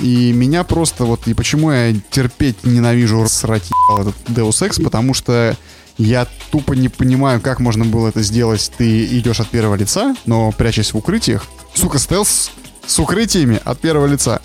И 0.00 0.32
меня 0.32 0.64
просто 0.64 1.04
вот, 1.04 1.26
и 1.26 1.34
почему 1.34 1.70
я 1.70 1.94
терпеть 2.10 2.64
ненавижу 2.64 3.26
срать 3.28 3.70
этот 3.98 4.14
Deus 4.28 4.66
Ex, 4.66 4.82
потому 4.82 5.14
что 5.14 5.56
я 5.98 6.26
тупо 6.50 6.72
не 6.72 6.88
понимаю, 6.88 7.40
как 7.40 7.60
можно 7.60 7.84
было 7.84 8.08
это 8.08 8.22
сделать. 8.22 8.72
Ты 8.78 9.04
идешь 9.18 9.40
от 9.40 9.48
первого 9.48 9.74
лица, 9.74 10.16
но 10.24 10.52
прячась 10.52 10.92
в 10.92 10.96
укрытиях. 10.96 11.46
Сука, 11.74 11.98
стелс 11.98 12.50
с 12.86 12.98
укрытиями 12.98 13.60
от 13.64 13.78
первого 13.78 14.06
лица 14.06 14.40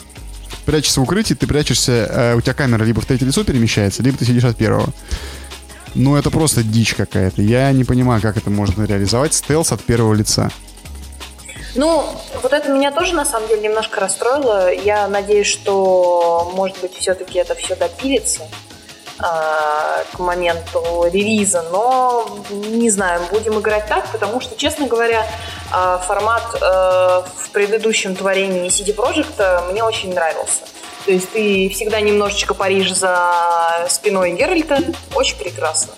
прячешься 0.65 0.99
в 0.99 1.03
укрытии, 1.03 1.33
ты 1.33 1.47
прячешься, 1.47 1.91
э, 1.91 2.35
у 2.35 2.41
тебя 2.41 2.53
камера 2.53 2.83
либо 2.83 2.99
в 2.99 3.05
третье 3.05 3.25
лицо 3.25 3.43
перемещается, 3.43 4.03
либо 4.03 4.17
ты 4.17 4.25
сидишь 4.25 4.43
от 4.43 4.57
первого. 4.57 4.89
Ну, 5.93 6.15
это 6.15 6.29
просто 6.29 6.61
дичь 6.61 6.93
какая-то. 6.93 7.41
Я 7.41 7.71
не 7.71 7.85
понимаю, 7.85 8.21
как 8.21 8.35
это 8.35 8.49
можно 8.49 8.83
реализовать. 8.83 9.33
Стелс 9.33 9.71
от 9.71 9.81
первого 9.81 10.13
лица. 10.13 10.51
Ну, 11.75 12.05
вот 12.41 12.53
это 12.53 12.69
меня 12.69 12.91
тоже, 12.91 13.13
на 13.13 13.25
самом 13.25 13.47
деле, 13.49 13.61
немножко 13.61 13.99
расстроило. 13.99 14.73
Я 14.73 15.07
надеюсь, 15.07 15.47
что, 15.47 16.51
может 16.55 16.79
быть, 16.79 16.95
все-таки 16.95 17.37
это 17.37 17.53
все 17.55 17.75
допилится. 17.75 18.43
А, 19.17 20.03
к 20.11 20.19
моменту 20.19 21.05
релиза, 21.09 21.63
но 21.71 22.27
не 22.49 22.89
знаю, 22.89 23.21
будем 23.31 23.57
играть 23.59 23.87
так, 23.87 24.11
потому 24.11 24.41
что, 24.41 24.57
честно 24.57 24.87
говоря, 24.87 25.25
а, 25.71 25.99
формат 25.99 26.43
э, 26.53 26.57
в 26.59 27.49
предыдущем 27.53 28.13
творении 28.13 28.67
CD 28.67 28.93
Projekt 28.93 29.71
мне 29.71 29.83
очень 29.85 30.13
нравился. 30.13 30.63
То 31.05 31.11
есть 31.11 31.31
ты 31.31 31.69
всегда 31.69 32.01
немножечко 32.01 32.53
паришь 32.53 32.93
за 32.93 33.85
спиной 33.87 34.31
Геральта, 34.31 34.79
очень 35.13 35.37
прекрасно. 35.37 35.93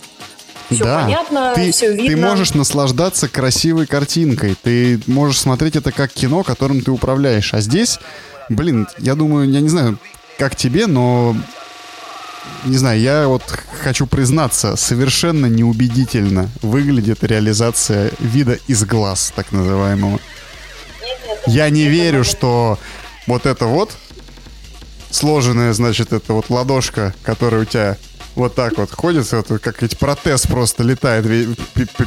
Все 0.70 0.84
да. 0.84 1.04
понятно, 1.04 1.54
ты, 1.56 1.72
все 1.72 1.94
видно. 1.94 2.08
Ты 2.08 2.18
можешь 2.18 2.54
наслаждаться 2.54 3.28
красивой 3.30 3.88
картинкой, 3.88 4.56
ты 4.62 5.00
можешь 5.08 5.40
смотреть 5.40 5.76
это 5.76 5.92
как 5.92 6.12
кино, 6.12 6.44
которым 6.44 6.82
ты 6.82 6.92
управляешь. 6.92 7.54
А 7.54 7.62
здесь, 7.62 8.00
блин, 8.50 8.88
я 8.98 9.16
думаю, 9.16 9.50
я 9.50 9.62
не 9.62 9.70
знаю, 9.70 9.98
как 10.38 10.56
тебе, 10.56 10.88
но 10.88 11.36
не 12.66 12.78
знаю, 12.78 13.00
я 13.00 13.28
вот 13.28 13.44
хочу 13.82 14.08
признаться, 14.08 14.76
совершенно 14.76 15.46
неубедительно 15.46 16.50
выглядит 16.62 17.24
реализация 17.24 18.12
вида 18.20 18.60
из 18.68 18.84
глаз, 18.84 19.32
так 19.36 19.52
называемого. 19.52 20.20
Я 21.46 21.70
не 21.70 21.88
верю, 21.88 22.24
что 22.24 22.78
вот 23.26 23.46
это 23.46 23.66
вот 23.66 23.96
сложенная, 25.12 25.74
значит, 25.74 26.12
это 26.14 26.34
вот 26.34 26.50
ладошка, 26.50 27.14
которая 27.24 27.62
у 27.62 27.66
тебя 27.66 27.98
вот 28.38 28.54
так 28.54 28.78
вот 28.78 28.92
ходит, 28.92 29.30
вот, 29.32 29.48
как 29.60 29.82
ведь 29.82 29.98
протез 29.98 30.46
просто 30.46 30.84
летает 30.84 31.26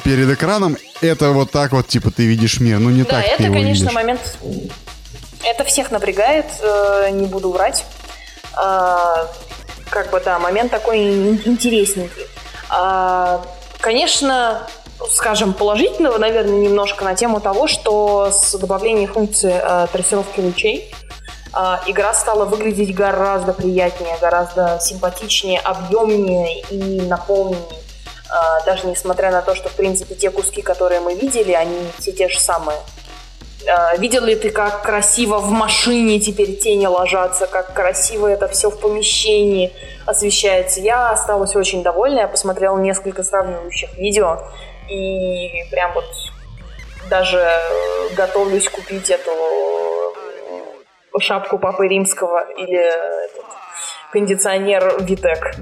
перед 0.04 0.30
экраном, 0.30 0.76
это 1.00 1.30
вот 1.30 1.50
так 1.50 1.72
вот, 1.72 1.88
типа, 1.88 2.10
ты 2.10 2.24
видишь 2.24 2.60
мир. 2.60 2.78
Ну, 2.78 2.90
не 2.90 3.02
да, 3.02 3.10
так 3.10 3.24
это, 3.24 3.36
ты 3.38 3.42
его 3.44 3.54
конечно, 3.54 3.82
видишь. 3.82 3.94
момент... 3.94 4.20
Это 5.42 5.64
всех 5.64 5.90
напрягает, 5.90 6.46
э, 6.62 7.10
не 7.12 7.26
буду 7.26 7.50
врать. 7.50 7.84
А, 8.54 9.26
как 9.88 10.10
бы, 10.10 10.20
да, 10.24 10.38
момент 10.38 10.70
такой 10.70 10.98
интересненький. 11.46 12.26
А, 12.68 13.44
конечно, 13.80 14.68
скажем, 15.10 15.52
положительного, 15.52 16.18
наверное, 16.18 16.60
немножко 16.60 17.04
на 17.04 17.14
тему 17.14 17.40
того, 17.40 17.66
что 17.66 18.30
с 18.32 18.56
добавлением 18.56 19.12
функции 19.12 19.52
э, 19.52 19.86
трассировки 19.90 20.40
лучей 20.40 20.92
э, 20.92 21.09
игра 21.86 22.14
стала 22.14 22.44
выглядеть 22.44 22.94
гораздо 22.94 23.52
приятнее, 23.52 24.16
гораздо 24.20 24.78
симпатичнее, 24.80 25.60
объемнее 25.60 26.62
и 26.70 27.00
наполненнее. 27.02 27.80
Э, 28.30 28.64
даже 28.64 28.86
несмотря 28.86 29.30
на 29.30 29.42
то, 29.42 29.54
что, 29.54 29.68
в 29.68 29.72
принципе, 29.72 30.14
те 30.14 30.30
куски, 30.30 30.62
которые 30.62 31.00
мы 31.00 31.14
видели, 31.14 31.52
они 31.52 31.78
все 31.98 32.12
те 32.12 32.28
же 32.28 32.38
самые. 32.38 32.78
Э, 33.66 33.98
видел 33.98 34.24
ли 34.24 34.36
ты, 34.36 34.50
как 34.50 34.82
красиво 34.82 35.38
в 35.38 35.50
машине 35.50 36.20
теперь 36.20 36.56
тени 36.56 36.86
ложатся, 36.86 37.46
как 37.46 37.74
красиво 37.74 38.28
это 38.28 38.46
все 38.48 38.70
в 38.70 38.78
помещении 38.78 39.72
освещается? 40.06 40.80
Я 40.80 41.10
осталась 41.10 41.56
очень 41.56 41.82
довольна, 41.82 42.20
я 42.20 42.28
посмотрела 42.28 42.78
несколько 42.78 43.22
сравнивающих 43.24 43.94
видео, 43.98 44.44
и 44.88 45.64
прям 45.70 45.92
вот 45.94 46.04
даже 47.08 47.44
готовлюсь 48.16 48.68
купить 48.68 49.10
эту 49.10 49.30
шапку 51.18 51.58
Папы 51.58 51.88
Римского 51.88 52.46
или 52.56 52.76
этот 52.76 53.44
кондиционер 54.12 54.96
Витек. 55.00 55.56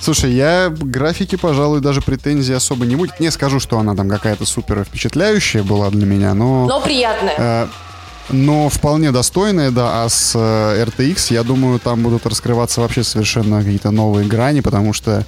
Слушай, 0.00 0.32
я 0.32 0.68
графики, 0.70 1.36
пожалуй, 1.36 1.80
даже 1.80 2.00
претензий 2.00 2.52
особо 2.52 2.86
не 2.86 2.94
будет. 2.94 3.18
Не 3.18 3.30
скажу, 3.30 3.58
что 3.58 3.78
она 3.78 3.96
там 3.96 4.08
какая-то 4.08 4.44
супер 4.44 4.84
впечатляющая 4.84 5.64
была 5.64 5.90
для 5.90 6.06
меня, 6.06 6.32
но... 6.32 6.66
Но 6.66 6.80
приятная. 6.80 7.34
Э, 7.36 7.66
но 8.30 8.68
вполне 8.68 9.10
достойная, 9.10 9.70
да. 9.70 10.04
А 10.04 10.08
с 10.08 10.32
э, 10.36 10.84
RTX, 10.84 11.32
я 11.32 11.42
думаю, 11.42 11.80
там 11.80 12.02
будут 12.02 12.24
раскрываться 12.26 12.80
вообще 12.82 13.02
совершенно 13.02 13.58
какие-то 13.58 13.90
новые 13.90 14.28
грани, 14.28 14.60
потому 14.60 14.92
что 14.92 15.10
э, 15.20 15.22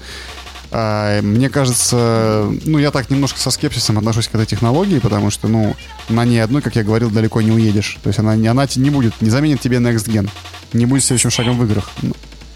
мне 0.70 1.48
кажется, 1.48 2.46
ну, 2.64 2.78
я 2.78 2.90
так 2.90 3.10
немножко 3.10 3.38
со 3.38 3.50
скепсисом 3.50 3.98
отношусь 3.98 4.28
к 4.28 4.34
этой 4.34 4.46
технологии, 4.46 4.98
потому 4.98 5.30
что, 5.30 5.48
ну, 5.48 5.74
на 6.08 6.24
ней 6.24 6.40
одной, 6.42 6.62
как 6.62 6.76
я 6.76 6.84
говорил, 6.84 7.10
далеко 7.10 7.40
не 7.40 7.50
уедешь. 7.50 7.98
То 8.02 8.08
есть 8.08 8.18
она, 8.18 8.32
она 8.32 8.66
не 8.76 8.90
будет, 8.90 9.20
не 9.20 9.30
заменит 9.30 9.60
тебе 9.60 9.78
Next 9.78 10.06
Gen. 10.08 10.28
Не 10.72 10.86
будет 10.86 11.04
следующим 11.04 11.30
шагом 11.30 11.58
в 11.58 11.64
играх. 11.64 11.90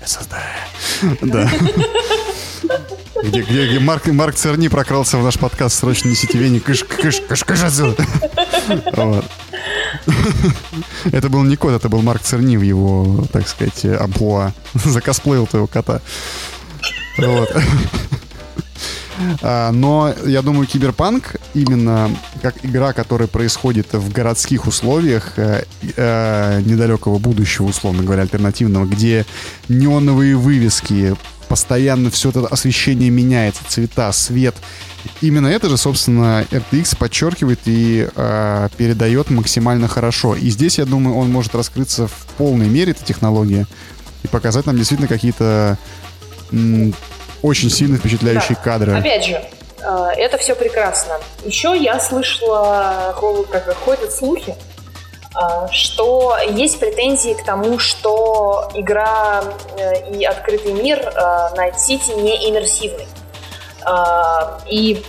SSD. 0.04 0.36
Да. 1.22 1.50
Где, 3.22 3.42
где, 3.42 3.68
где 3.68 3.78
Марк, 3.78 4.06
Марк 4.06 4.34
Церни 4.34 4.68
прокрался 4.68 5.16
в 5.16 5.22
наш 5.22 5.38
подкаст 5.38 5.78
«Срочно 5.78 6.08
несите 6.08 6.38
веник, 6.38 6.64
кыш, 6.64 6.82
кыш, 6.84 7.20
кыш, 7.20 7.44
кыш 7.44 7.62
отсюда!» 7.62 8.04
Это 11.12 11.28
был 11.28 11.42
не 11.44 11.56
кот, 11.56 11.72
это 11.72 11.88
был 11.88 12.02
Марк 12.02 12.22
Церни 12.22 12.56
в 12.56 12.62
его, 12.62 13.24
так 13.32 13.46
сказать, 13.48 13.84
амплуа. 13.84 14.52
Закосплеил 14.74 15.46
твоего 15.46 15.68
кота. 15.68 16.00
Вот. 17.18 17.50
А, 19.40 19.70
но 19.72 20.12
я 20.26 20.42
думаю, 20.42 20.66
Киберпанк 20.66 21.36
именно 21.54 22.10
как 22.40 22.64
игра, 22.64 22.92
которая 22.92 23.28
происходит 23.28 23.92
в 23.92 24.10
городских 24.10 24.66
условиях 24.66 25.34
э, 25.36 25.64
э, 25.96 26.60
недалекого 26.64 27.18
будущего, 27.18 27.66
условно 27.66 28.02
говоря, 28.02 28.22
альтернативного, 28.22 28.86
где 28.86 29.26
неоновые 29.68 30.36
вывески, 30.36 31.14
постоянно 31.48 32.10
все 32.10 32.30
это 32.30 32.46
освещение 32.46 33.10
меняется, 33.10 33.62
цвета, 33.68 34.10
свет. 34.12 34.56
Именно 35.20 35.48
это 35.48 35.68
же, 35.68 35.76
собственно, 35.76 36.46
RTX 36.50 36.96
подчеркивает 36.96 37.60
и 37.66 38.08
э, 38.14 38.68
передает 38.76 39.30
максимально 39.30 39.88
хорошо. 39.88 40.34
И 40.34 40.48
здесь, 40.48 40.78
я 40.78 40.84
думаю, 40.84 41.16
он 41.16 41.30
может 41.30 41.54
раскрыться 41.54 42.06
в 42.06 42.26
полной 42.38 42.68
мере, 42.68 42.92
эта 42.92 43.04
технология, 43.04 43.66
и 44.22 44.28
показать 44.28 44.66
нам 44.66 44.76
действительно 44.76 45.08
какие-то 45.08 45.78
очень 47.42 47.70
сильно 47.70 47.98
впечатляющие 47.98 48.56
да. 48.56 48.62
кадры. 48.62 48.98
Опять 48.98 49.24
же, 49.24 49.42
э, 49.80 50.08
это 50.16 50.38
все 50.38 50.54
прекрасно. 50.54 51.18
Еще 51.44 51.76
я 51.76 51.98
слышала, 52.00 53.14
как 53.50 53.74
ходят 53.74 54.12
слухи, 54.12 54.54
э, 54.54 55.68
что 55.70 56.36
есть 56.48 56.78
претензии 56.78 57.34
к 57.34 57.44
тому, 57.44 57.78
что 57.78 58.70
игра 58.74 59.42
э, 59.76 60.16
и 60.16 60.24
открытый 60.24 60.72
мир 60.72 60.98
Night 61.56 61.76
City 61.76 62.20
не 62.20 62.50
иммерсивный. 62.50 63.06
И 64.70 65.02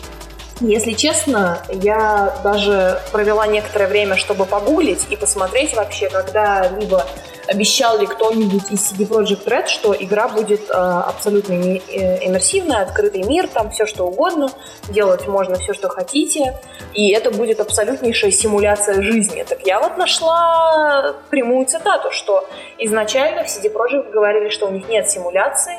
если 0.59 0.93
честно, 0.93 1.61
я 1.69 2.37
даже 2.43 2.99
провела 3.11 3.47
некоторое 3.47 3.87
время, 3.87 4.15
чтобы 4.15 4.45
погуглить 4.45 5.07
и 5.09 5.15
посмотреть 5.15 5.73
вообще, 5.75 6.09
когда-либо 6.09 7.05
обещал 7.47 7.99
ли 7.99 8.05
кто-нибудь 8.05 8.71
из 8.71 8.91
CD 8.91 9.07
Projekt 9.07 9.45
Red, 9.45 9.67
что 9.67 9.93
игра 9.93 10.27
будет 10.27 10.69
э, 10.69 10.73
абсолютно 10.73 11.53
не, 11.53 11.77
э, 11.77 12.25
иммерсивная, 12.25 12.83
открытый 12.83 13.23
мир, 13.23 13.47
там 13.47 13.69
все 13.71 13.85
что 13.85 14.05
угодно, 14.07 14.49
делать 14.89 15.27
можно 15.27 15.55
все, 15.55 15.73
что 15.73 15.89
хотите, 15.89 16.57
и 16.93 17.11
это 17.11 17.31
будет 17.31 17.59
абсолютнейшая 17.59 18.31
симуляция 18.31 19.01
жизни. 19.01 19.43
Так 19.43 19.65
я 19.65 19.79
вот 19.79 19.97
нашла 19.97 21.15
прямую 21.29 21.65
цитату, 21.65 22.11
что 22.11 22.47
изначально 22.77 23.43
в 23.43 23.47
CD 23.47 23.71
Projekt 23.73 24.11
говорили, 24.11 24.49
что 24.49 24.67
у 24.67 24.71
них 24.71 24.87
нет 24.87 25.09
симуляции, 25.09 25.77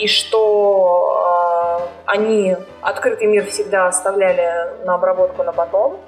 и 0.00 0.06
что 0.06 1.88
они 2.06 2.56
открытый 2.80 3.26
мир 3.26 3.46
всегда 3.46 3.86
оставляли 3.86 4.84
на 4.84 4.94
обработку 4.94 5.42
на 5.42 5.52
потом, 5.52 6.00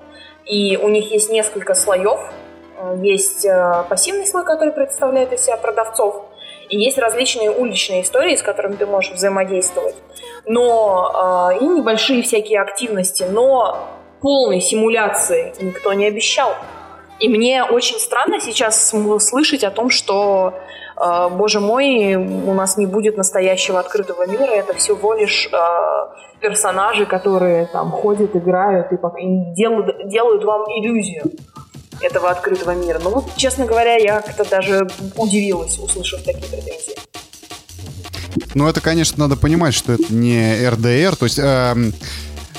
и 0.45 0.77
у 0.77 0.89
них 0.89 1.11
есть 1.13 1.31
несколько 1.31 1.75
слоев. 1.75 2.21
Есть 2.97 3.45
э, 3.45 3.85
пассивный 3.89 4.27
слой, 4.27 4.45
который 4.45 4.73
представляет 4.73 5.33
из 5.33 5.45
себя 5.45 5.57
продавцов, 5.57 6.25
и 6.69 6.77
есть 6.77 6.99
различные 6.99 7.51
уличные 7.51 8.03
истории, 8.03 8.35
с 8.35 8.43
которыми 8.43 8.75
ты 8.75 8.87
можешь 8.87 9.13
взаимодействовать. 9.13 9.95
Но 10.47 11.51
э, 11.53 11.59
и 11.61 11.65
небольшие 11.65 12.23
всякие 12.23 12.61
активности, 12.61 13.25
но 13.31 13.87
полной 14.21 14.61
симуляции 14.61 15.55
никто 15.61 15.93
не 15.93 16.07
обещал. 16.07 16.55
И 17.21 17.29
мне 17.29 17.63
очень 17.63 18.01
странно 18.01 18.41
сейчас 18.41 18.93
слышать 19.21 19.63
о 19.63 19.71
том, 19.71 19.91
что, 19.91 20.55
э, 20.55 20.61
боже 21.31 21.61
мой, 21.61 22.15
у 22.15 22.55
нас 22.55 22.77
не 22.77 22.87
будет 22.87 23.17
настоящего 23.17 23.81
открытого 23.81 24.27
мира, 24.27 24.53
это 24.53 24.75
всего 24.75 25.15
лишь 25.15 25.49
э, 25.53 25.57
персонажи, 26.41 27.07
которые 27.07 27.67
там 27.67 27.91
ходят, 27.91 28.37
играют 28.37 28.93
и 28.93 28.97
делают, 29.55 30.09
делают 30.09 30.45
вам 30.45 30.63
иллюзию 30.79 31.25
этого 32.01 32.31
открытого 32.31 32.75
мира. 32.75 33.01
Ну 33.03 33.11
вот, 33.11 33.25
честно 33.37 33.67
говоря, 33.67 33.97
я 33.97 34.21
как-то 34.21 34.49
даже 34.49 34.87
удивилась, 35.17 35.79
услышав 35.79 36.23
такие 36.23 36.49
претензии. 36.49 36.95
Ну, 38.55 38.69
это, 38.69 38.81
конечно, 38.81 39.27
надо 39.27 39.41
понимать, 39.41 39.75
что 39.75 39.93
это 39.93 40.13
не 40.13 40.69
РДР, 40.69 41.17
то 41.17 41.25
есть... 41.25 41.39
Э, 41.39 41.75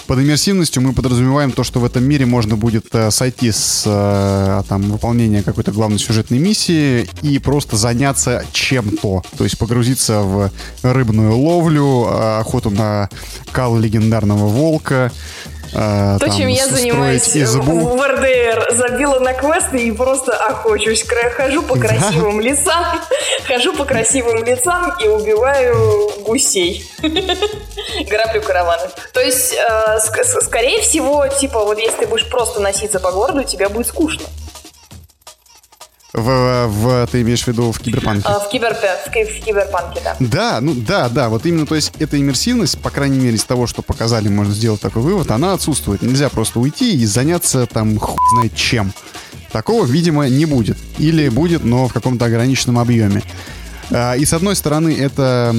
под 0.08 0.20
иммерсивностью 0.20 0.82
мы 0.82 0.93
подразумеваем 0.93 1.51
то, 1.51 1.64
что 1.64 1.80
в 1.80 1.86
этом 1.86 2.04
мире 2.04 2.26
можно 2.26 2.56
будет 2.56 2.86
э, 2.93 3.12
сойти 3.12 3.51
с 3.51 3.84
э, 3.86 4.64
там, 4.68 4.91
выполнения 4.91 5.43
какой-то 5.43 5.72
главной 5.72 5.99
сюжетной 5.99 6.39
миссии 6.39 7.08
и 7.22 7.39
просто 7.39 7.78
заняться 7.78 8.45
чем-то. 8.51 9.24
То 9.38 9.43
есть 9.43 9.58
погрузиться 9.58 10.22
в 10.22 10.51
рыбную 10.82 11.38
ловлю, 11.38 12.06
э, 12.06 12.39
охоту 12.39 12.70
на 12.70 13.10
кал 13.51 13.78
легендарного 13.78 14.47
волка, 14.47 15.12
э, 15.74 16.18
То, 16.20 16.26
там, 16.28 16.38
чем 16.38 16.48
я 16.48 16.68
занимаюсь 16.68 17.36
избу. 17.36 17.96
в 17.96 18.08
РДР. 18.08 18.68
Забила 18.72 19.20
на 19.20 19.34
квесты 19.34 19.88
и 19.88 19.92
просто 19.92 20.36
охочусь. 20.36 21.06
Хожу 21.36 21.64
по 21.64 21.78
красивым 21.78 22.38
да? 22.38 22.44
лесам, 22.44 23.02
хожу 23.48 23.74
по 23.74 23.86
красивым 23.86 24.44
лицам 24.44 24.94
и 25.04 25.08
убиваю 25.08 26.12
гусей. 26.26 26.90
Граблю 28.10 28.42
караваны. 28.42 28.90
То 29.14 29.22
есть, 29.22 29.54
э, 29.54 30.00
скорее 30.42 30.82
всего, 30.82 31.28
типа, 31.28 31.64
вот 31.64 31.80
если 31.80 32.02
ты 32.02 32.08
будешь 32.08 32.30
просто 32.30 32.60
носиться 32.60 33.00
по 33.00 33.12
городу, 33.12 33.44
тебе 33.44 33.70
будет 33.70 33.88
скучно. 33.88 34.26
В, 36.14 36.68
в, 36.68 37.07
ты 37.11 37.22
имеешь 37.22 37.43
в 37.43 37.47
виду 37.47 37.72
в 37.72 37.80
киберпанке? 37.80 38.28
А, 38.28 38.39
в, 38.39 38.49
кибер, 38.49 38.76
в, 38.76 39.43
киберпанке, 39.43 39.99
да. 40.03 40.16
Да, 40.20 40.61
ну 40.61 40.76
да, 40.76 41.09
да, 41.09 41.28
вот 41.28 41.43
именно, 41.47 41.66
то 41.66 41.74
есть 41.74 41.91
эта 41.97 42.20
иммерсивность, 42.20 42.80
по 42.80 42.91
крайней 42.91 43.18
мере, 43.18 43.36
из 43.36 43.43
того, 43.43 43.66
что 43.66 43.82
показали, 43.82 44.30
можно 44.30 44.53
сделать 44.53 44.80
такой 44.80 45.01
вывод, 45.01 45.32
она 45.32 45.53
отсутствует. 45.53 46.03
Нельзя 46.03 46.30
просто 46.30 46.59
уйти 46.59 46.95
и 46.95 47.05
заняться 47.05 47.66
там 47.66 47.97
хуй 47.97 48.16
знает 48.36 48.55
чем. 48.55 48.93
Такого, 49.51 49.86
видимо, 49.86 50.30
не 50.30 50.45
будет. 50.45 50.78
Или 50.99 51.30
будет, 51.30 51.64
но 51.64 51.88
в 51.88 51.93
каком-то 51.93 52.26
ограниченном 52.26 52.78
объеме. 52.78 53.24
А, 53.89 54.14
и 54.14 54.24
с 54.24 54.34
одной 54.34 54.55
стороны, 54.55 54.95
это 54.95 55.51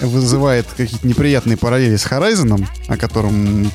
вызывает 0.00 0.66
какие-то 0.76 1.06
неприятные 1.06 1.58
параллели 1.58 1.96
с 1.96 2.06
Horizon, 2.06 2.66
о 2.88 2.96
котором 2.96 3.70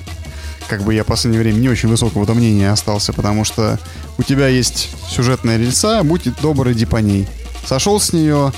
как 0.67 0.83
бы 0.83 0.93
я 0.93 1.03
в 1.03 1.07
последнее 1.07 1.41
время 1.41 1.57
не 1.57 1.69
очень 1.69 1.89
высокого 1.89 2.31
мнения 2.33 2.71
остался, 2.71 3.13
потому 3.13 3.43
что 3.43 3.79
у 4.17 4.23
тебя 4.23 4.47
есть 4.47 4.89
сюжетная 5.09 5.57
рельса, 5.57 6.03
будь 6.03 6.27
добр, 6.41 6.71
иди 6.71 6.85
по 6.85 6.97
ней. 6.97 7.27
Сошел 7.65 7.99
с 7.99 8.13
нее, 8.13 8.51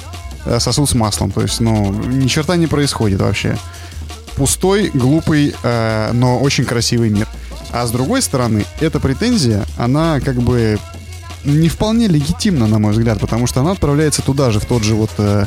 э, 0.45 0.59
сосуд 0.59 0.89
с 0.89 0.93
маслом, 0.93 1.31
то 1.31 1.41
есть, 1.41 1.59
ну, 1.59 1.91
ни 1.91 2.27
черта 2.27 2.55
не 2.55 2.67
происходит 2.67 3.21
вообще. 3.21 3.57
Пустой, 4.35 4.91
глупый, 4.93 5.55
э, 5.63 6.11
но 6.13 6.39
очень 6.39 6.65
красивый 6.65 7.09
мир. 7.09 7.27
А 7.71 7.85
с 7.85 7.91
другой 7.91 8.21
стороны, 8.21 8.65
эта 8.79 8.99
претензия, 8.99 9.65
она 9.77 10.19
как 10.19 10.35
бы 10.35 10.79
не 11.43 11.69
вполне 11.69 12.07
легитимна, 12.07 12.67
на 12.67 12.79
мой 12.79 12.91
взгляд, 12.91 13.19
потому 13.19 13.47
что 13.47 13.61
она 13.61 13.71
отправляется 13.71 14.21
туда 14.21 14.51
же, 14.51 14.59
в 14.59 14.65
тот 14.65 14.83
же 14.83 14.95
вот 14.95 15.11
э, 15.17 15.45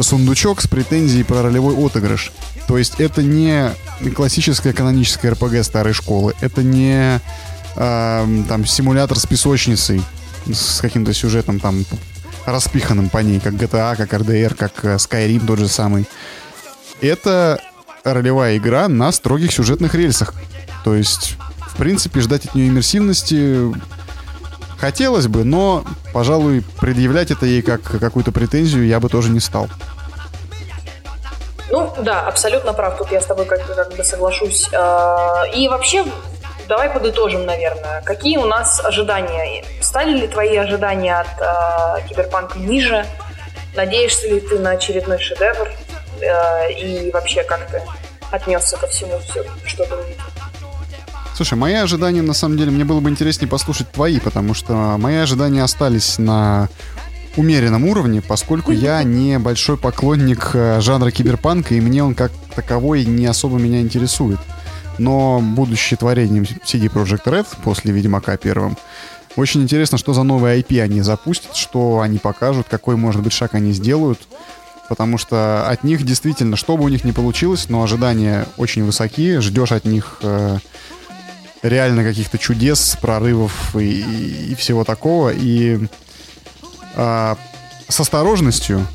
сундучок 0.00 0.60
с 0.60 0.66
претензией 0.66 1.24
про 1.24 1.42
ролевой 1.42 1.74
отыгрыш. 1.74 2.32
То 2.70 2.78
есть 2.78 3.00
это 3.00 3.20
не 3.20 3.72
классическая 4.14 4.72
каноническая 4.72 5.32
РПГ 5.32 5.64
старой 5.64 5.92
школы, 5.92 6.34
это 6.40 6.62
не 6.62 7.20
э, 7.74 8.42
там 8.48 8.64
симулятор 8.64 9.18
с 9.18 9.26
песочницей, 9.26 10.00
с 10.46 10.80
каким-то 10.80 11.12
сюжетом 11.12 11.58
там 11.58 11.84
распиханным 12.46 13.08
по 13.08 13.18
ней, 13.18 13.40
как 13.40 13.54
GTA, 13.54 13.96
как 13.96 14.14
RDR, 14.14 14.54
как 14.54 14.84
э, 14.84 14.94
Skyrim 14.98 15.44
тот 15.44 15.58
же 15.58 15.66
самый. 15.66 16.06
Это 17.00 17.60
ролевая 18.04 18.56
игра 18.56 18.86
на 18.86 19.10
строгих 19.10 19.50
сюжетных 19.50 19.96
рельсах. 19.96 20.32
То 20.84 20.94
есть, 20.94 21.38
в 21.72 21.76
принципе, 21.76 22.20
ждать 22.20 22.44
от 22.44 22.54
нее 22.54 22.68
иммерсивности 22.68 23.74
хотелось 24.78 25.26
бы, 25.26 25.42
но, 25.42 25.84
пожалуй, 26.12 26.62
предъявлять 26.78 27.32
это 27.32 27.46
ей 27.46 27.62
как 27.62 27.82
какую-то 27.82 28.30
претензию 28.30 28.86
я 28.86 29.00
бы 29.00 29.08
тоже 29.08 29.30
не 29.30 29.40
стал. 29.40 29.68
Да, 32.02 32.26
абсолютно 32.26 32.72
прав. 32.72 32.96
Тут 32.96 33.12
я 33.12 33.20
с 33.20 33.26
тобой 33.26 33.46
как, 33.46 33.66
как 33.66 33.94
бы 33.94 34.04
соглашусь. 34.04 34.68
А, 34.72 35.44
и 35.54 35.68
вообще, 35.68 36.04
давай 36.68 36.88
подытожим, 36.90 37.44
наверное. 37.44 38.02
Какие 38.02 38.38
у 38.38 38.46
нас 38.46 38.80
ожидания? 38.84 39.64
Стали 39.80 40.16
ли 40.16 40.28
твои 40.28 40.56
ожидания 40.56 41.16
от 41.16 41.40
э, 41.40 42.08
Киберпанка 42.08 42.58
ниже? 42.58 43.04
Надеешься 43.74 44.28
ли 44.28 44.40
ты 44.40 44.58
на 44.58 44.70
очередной 44.70 45.18
шедевр? 45.18 45.68
Э, 46.20 46.70
и 46.72 47.10
вообще, 47.10 47.42
как 47.42 47.66
ты 47.70 47.82
отнесся 48.30 48.76
ко 48.76 48.86
всему, 48.86 49.18
все, 49.20 49.44
что 49.66 49.84
ты 49.84 49.94
увидел? 49.94 50.22
Слушай, 51.34 51.54
мои 51.54 51.74
ожидания, 51.74 52.22
на 52.22 52.34
самом 52.34 52.58
деле, 52.58 52.70
мне 52.70 52.84
было 52.84 53.00
бы 53.00 53.08
интереснее 53.08 53.48
послушать 53.48 53.90
твои, 53.90 54.20
потому 54.20 54.54
что 54.54 54.72
мои 54.72 55.16
ожидания 55.16 55.62
остались 55.62 56.18
на 56.18 56.68
умеренном 57.36 57.84
уровне, 57.84 58.22
поскольку 58.22 58.72
я 58.72 59.02
не 59.02 59.38
большой 59.38 59.76
поклонник 59.76 60.50
э, 60.54 60.80
жанра 60.80 61.10
киберпанка, 61.10 61.74
и 61.74 61.80
мне 61.80 62.02
он 62.02 62.14
как 62.14 62.32
таковой 62.54 63.04
не 63.04 63.26
особо 63.26 63.58
меня 63.58 63.80
интересует. 63.80 64.38
Но 64.98 65.40
будучи 65.40 65.96
творением 65.96 66.42
CD 66.42 66.92
Projekt 66.92 67.24
Red 67.24 67.46
после 67.62 67.92
Ведьмака 67.92 68.36
первым, 68.36 68.76
очень 69.36 69.62
интересно, 69.62 69.96
что 69.96 70.12
за 70.12 70.24
новые 70.24 70.60
IP 70.60 70.80
они 70.80 71.02
запустят, 71.02 71.54
что 71.56 72.00
они 72.00 72.18
покажут, 72.18 72.66
какой, 72.68 72.96
может 72.96 73.22
быть, 73.22 73.32
шаг 73.32 73.54
они 73.54 73.72
сделают. 73.72 74.20
Потому 74.88 75.18
что 75.18 75.68
от 75.68 75.84
них 75.84 76.04
действительно, 76.04 76.56
что 76.56 76.76
бы 76.76 76.84
у 76.84 76.88
них 76.88 77.04
ни 77.04 77.12
получилось, 77.12 77.68
но 77.68 77.82
ожидания 77.84 78.46
очень 78.56 78.82
высоки. 78.82 79.38
Ждешь 79.38 79.70
от 79.70 79.84
них 79.84 80.18
э, 80.22 80.58
реально 81.62 82.02
каких-то 82.02 82.38
чудес, 82.38 82.98
прорывов 83.00 83.76
и, 83.76 84.00
и, 84.00 84.52
и 84.52 84.54
всего 84.56 84.82
такого. 84.82 85.30
И 85.30 85.78
э, 86.94 87.34
с 87.88 88.00
осторожностью 88.00 88.86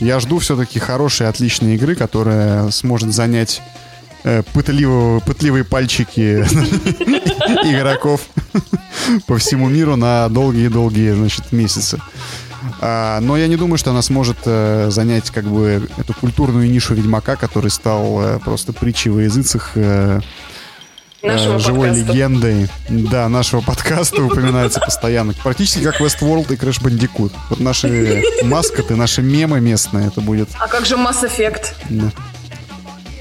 я 0.00 0.18
жду 0.18 0.38
все-таки 0.38 0.78
хорошей, 0.78 1.28
отличной 1.28 1.74
игры, 1.74 1.94
которая 1.94 2.70
сможет 2.70 3.12
занять 3.12 3.60
э, 4.24 4.42
пытливого, 4.54 5.20
пытливые 5.20 5.64
пальчики 5.64 6.40
игроков 7.70 8.22
по 9.26 9.36
всему 9.36 9.68
миру 9.68 9.96
на 9.96 10.28
долгие-долгие, 10.28 11.12
значит, 11.12 11.52
месяцы. 11.52 12.00
А, 12.80 13.20
но 13.20 13.36
я 13.36 13.46
не 13.46 13.56
думаю, 13.56 13.78
что 13.78 13.90
она 13.90 14.02
сможет 14.02 14.38
э, 14.44 14.88
занять 14.90 15.30
как 15.30 15.44
бы 15.44 15.88
эту 15.96 16.14
культурную 16.14 16.70
нишу 16.70 16.94
Ведьмака, 16.94 17.36
который 17.36 17.70
стал 17.70 18.22
э, 18.22 18.38
просто 18.38 18.72
притчей 18.72 19.10
во 19.10 19.22
языцах 19.22 19.72
э, 19.74 20.20
Нашего 21.22 21.58
живой 21.58 21.88
подкаста. 21.88 22.12
легендой 22.12 22.68
да, 22.88 23.28
нашего 23.28 23.60
подкаста 23.60 24.22
упоминается 24.22 24.80
постоянно. 24.80 25.34
Практически 25.42 25.82
как 25.82 26.00
Westworld 26.00 26.52
и 26.52 26.56
Crash 26.56 26.82
Bandicoot. 26.82 27.32
Вот 27.50 27.60
наши 27.60 28.22
маскоты, 28.42 28.96
наши 28.96 29.20
мемы 29.20 29.60
местные 29.60 30.08
это 30.08 30.20
будет. 30.20 30.48
А 30.58 30.66
как 30.66 30.86
же 30.86 30.96
Mass 30.96 31.22
Effect? 31.22 31.74
Да. 31.90 32.10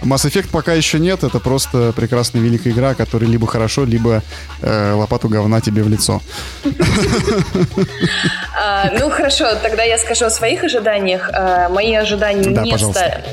Mass 0.02 0.26
Effect 0.26 0.50
пока 0.50 0.74
еще 0.74 0.97
нет, 0.97 1.24
это 1.26 1.39
просто 1.39 1.91
прекрасная 1.93 2.41
великая 2.41 2.72
игра, 2.72 2.93
которая 2.93 3.30
либо 3.30 3.47
хорошо, 3.47 3.84
либо 3.84 4.24
э, 4.62 4.93
лопату 4.93 5.28
говна 5.28 5.60
тебе 5.60 5.84
в 5.84 5.89
лицо. 5.89 6.22
А, 8.58 8.89
ну 8.97 9.10
хорошо, 9.10 9.56
тогда 9.62 9.84
я 9.84 9.97
скажу 9.97 10.26
о 10.26 10.30
своих 10.30 10.64
ожиданиях. 10.64 11.30
А, 11.34 11.70
мои 11.70 11.93
ожидания 11.93 12.50
не 12.50 12.78
стали 12.78 13.24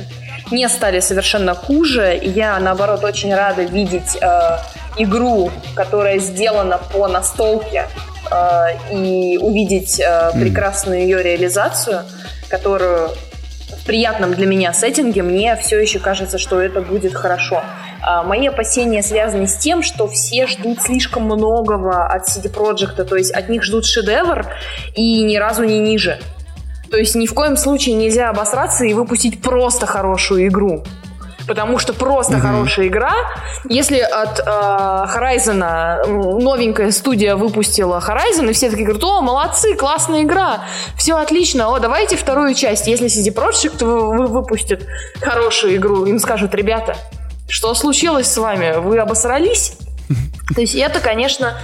не 0.51 0.69
стали 0.69 1.01
совершенно 1.01 1.55
хуже. 1.55 2.19
Я, 2.23 2.59
наоборот, 2.59 3.05
очень 3.05 3.35
рада 3.35 3.63
видеть 3.63 4.17
э, 4.21 4.59
игру, 4.97 5.51
которая 5.75 6.19
сделана 6.19 6.79
по 6.79 7.09
настолке, 7.09 7.87
э, 8.31 8.67
и 8.93 9.39
увидеть 9.39 10.01
э, 10.01 10.31
прекрасную 10.33 11.01
ее 11.01 11.23
реализацию, 11.23 12.03
которую 12.49 13.11
в 13.69 13.85
приятном 13.87 14.35
для 14.35 14.47
меня 14.47 14.73
сеттинге 14.73 15.23
мне 15.23 15.57
все 15.57 15.81
еще 15.81 15.99
кажется, 15.99 16.39
что 16.39 16.61
это 16.61 16.81
будет 16.81 17.15
хорошо. 17.15 17.63
А 18.03 18.23
мои 18.23 18.47
опасения 18.47 19.03
связаны 19.03 19.47
с 19.47 19.57
тем, 19.57 19.83
что 19.83 20.07
все 20.07 20.47
ждут 20.47 20.81
слишком 20.81 21.25
многого 21.25 22.07
от 22.07 22.29
CD 22.29 22.53
Projekt, 22.53 23.03
то 23.05 23.17
есть 23.17 23.33
от 23.33 23.49
них 23.49 23.65
ждут 23.65 23.85
шедевр 23.85 24.47
и 24.95 25.23
ни 25.23 25.37
разу 25.37 25.65
не 25.65 25.79
ниже. 25.81 26.19
То 26.91 26.97
есть 26.97 27.15
ни 27.15 27.27
в 27.27 27.35
коем 27.35 27.57
случае 27.57 27.95
нельзя 27.97 28.31
обосраться 28.31 28.85
и 28.85 28.95
выпустить 28.95 29.41
просто 29.41 29.87
хорошую 29.87 30.47
игру. 30.49 30.85
потому 31.47 31.79
что 31.79 31.93
просто 31.93 32.35
mm-hmm. 32.35 32.41
хорошая 32.41 32.87
игра. 32.89 33.15
Если 33.69 33.99
от 33.99 34.41
э, 34.41 34.43
Horizon 34.45 36.41
новенькая 36.41 36.91
студия 36.91 37.37
выпустила 37.37 38.03
Horizon, 38.05 38.51
и 38.51 38.53
все 38.53 38.69
такие 38.69 38.85
говорят, 38.85 39.05
о, 39.05 39.21
молодцы, 39.21 39.77
классная 39.77 40.23
игра, 40.23 40.65
все 40.97 41.15
отлично, 41.15 41.69
о, 41.69 41.79
давайте 41.79 42.17
вторую 42.17 42.55
часть. 42.55 42.89
Если 42.89 43.07
CD 43.07 43.33
Projekt 43.33 43.85
выпустит 43.85 44.87
хорошую 45.21 45.77
игру, 45.77 46.05
им 46.05 46.19
скажут, 46.19 46.53
ребята, 46.55 46.97
что 47.49 47.75
случилось 47.75 48.27
с 48.27 48.37
вами? 48.37 48.79
Вы 48.79 48.99
обосрались? 48.99 49.75
То 50.55 50.61
есть 50.61 50.75
это, 50.75 51.01
конечно, 51.01 51.57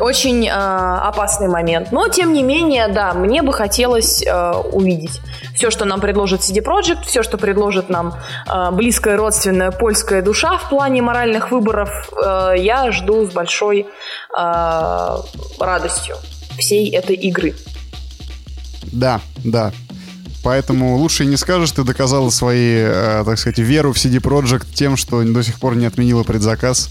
очень 0.00 0.46
э, 0.46 0.50
опасный 0.50 1.48
момент. 1.48 1.92
Но, 1.92 2.08
тем 2.08 2.32
не 2.32 2.42
менее, 2.42 2.88
да, 2.88 3.12
мне 3.12 3.42
бы 3.42 3.52
хотелось 3.52 4.22
э, 4.22 4.52
увидеть 4.72 5.20
все, 5.54 5.70
что 5.70 5.84
нам 5.84 6.00
предложит 6.00 6.40
CD 6.40 6.64
Projekt, 6.64 7.04
все, 7.06 7.22
что 7.22 7.36
предложит 7.36 7.90
нам 7.90 8.14
э, 8.46 8.70
близкая 8.72 9.18
родственная 9.18 9.70
польская 9.70 10.22
душа 10.22 10.56
в 10.56 10.70
плане 10.70 11.02
моральных 11.02 11.50
выборов, 11.50 11.90
э, 12.12 12.54
я 12.56 12.90
жду 12.92 13.26
с 13.26 13.30
большой 13.30 13.86
э, 14.38 15.16
радостью 15.58 16.16
всей 16.58 16.90
этой 16.90 17.16
игры. 17.16 17.54
Да, 18.90 19.20
да. 19.44 19.72
Поэтому 20.42 20.96
лучше 20.96 21.24
и 21.24 21.26
не 21.26 21.36
скажешь, 21.36 21.72
ты 21.72 21.84
доказала 21.84 22.30
свои, 22.30 22.76
э, 22.76 23.22
так 23.26 23.38
сказать, 23.38 23.58
веру 23.58 23.92
в 23.92 23.96
CD 23.96 24.18
Projekt 24.18 24.68
тем, 24.72 24.96
что 24.96 25.22
до 25.22 25.42
сих 25.42 25.60
пор 25.60 25.76
не 25.76 25.84
отменила 25.84 26.22
предзаказ 26.22 26.88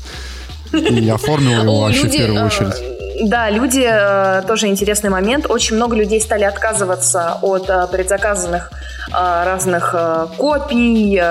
и 0.72 1.10
оформила 1.14 1.64
его 1.64 1.82
вообще 1.82 2.07
в 2.07 2.12
первую 2.12 2.45
очередь. 2.45 2.99
Да, 3.22 3.49
люди, 3.49 3.86
э, 3.86 4.43
тоже 4.47 4.67
интересный 4.67 5.09
момент. 5.09 5.45
Очень 5.49 5.76
много 5.76 5.95
людей 5.95 6.22
стали 6.22 6.43
отказываться 6.43 7.38
от 7.41 7.70
э, 7.70 7.88
предзаказанных 7.91 8.72
э, 9.09 9.11
разных 9.13 9.93
копий, 10.38 11.22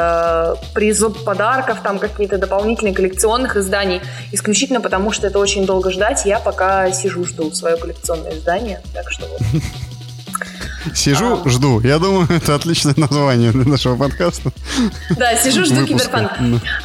призов, 0.74 1.24
подарков, 1.24 1.78
там 1.82 1.99
какие-то 1.99 2.39
дополнительные 2.39 2.95
коллекционных 2.95 3.57
изданий, 3.57 4.03
исключительно 4.32 4.80
потому, 4.80 5.12
что 5.12 5.26
это 5.26 5.39
очень 5.39 5.64
долго 5.64 5.91
ждать. 5.91 6.26
Я 6.26 6.39
пока 6.41 6.91
сижу, 6.93 7.24
жду 7.24 7.51
свое 7.53 7.76
коллекционное 7.76 8.32
издание, 8.32 8.80
так 8.95 9.11
что 9.11 9.26
вот. 9.26 9.41
Сижу, 10.95 11.43
а... 11.45 11.49
жду. 11.49 11.81
Я 11.81 11.99
думаю, 11.99 12.26
это 12.31 12.55
отличное 12.55 12.95
название 12.97 13.53
для 13.53 13.64
нашего 13.64 13.97
подкаста. 13.97 14.51
Да, 15.16 15.37
сижу, 15.37 15.64
жду 15.64 15.87
киберпанк. 15.87 16.33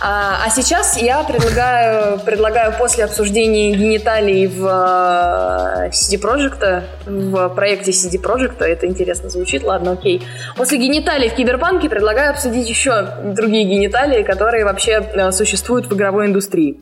А, 0.01 0.43
а 0.45 0.49
сейчас 0.49 0.97
я 0.97 1.23
предлагаю, 1.23 2.19
предлагаю 2.19 2.73
после 2.77 3.05
обсуждения 3.05 3.75
гениталий 3.75 4.47
в 4.47 4.63
uh, 4.63 5.89
CD 5.91 6.19
Projekt, 6.21 6.83
в 7.05 7.49
проекте 7.49 7.91
CD 7.91 8.21
Projekt, 8.21 8.63
это 8.63 8.87
интересно 8.87 9.29
звучит, 9.29 9.63
ладно, 9.63 9.91
окей. 9.91 10.21
После 10.55 10.77
гениталий 10.77 11.29
в 11.29 11.35
киберпанке 11.35 11.89
предлагаю 11.89 12.31
обсудить 12.31 12.67
еще 12.67 13.07
другие 13.35 13.65
гениталии, 13.65 14.23
которые 14.23 14.65
вообще 14.65 14.99
uh, 14.99 15.31
существуют 15.31 15.87
в 15.87 15.93
игровой 15.93 16.27
индустрии. 16.27 16.79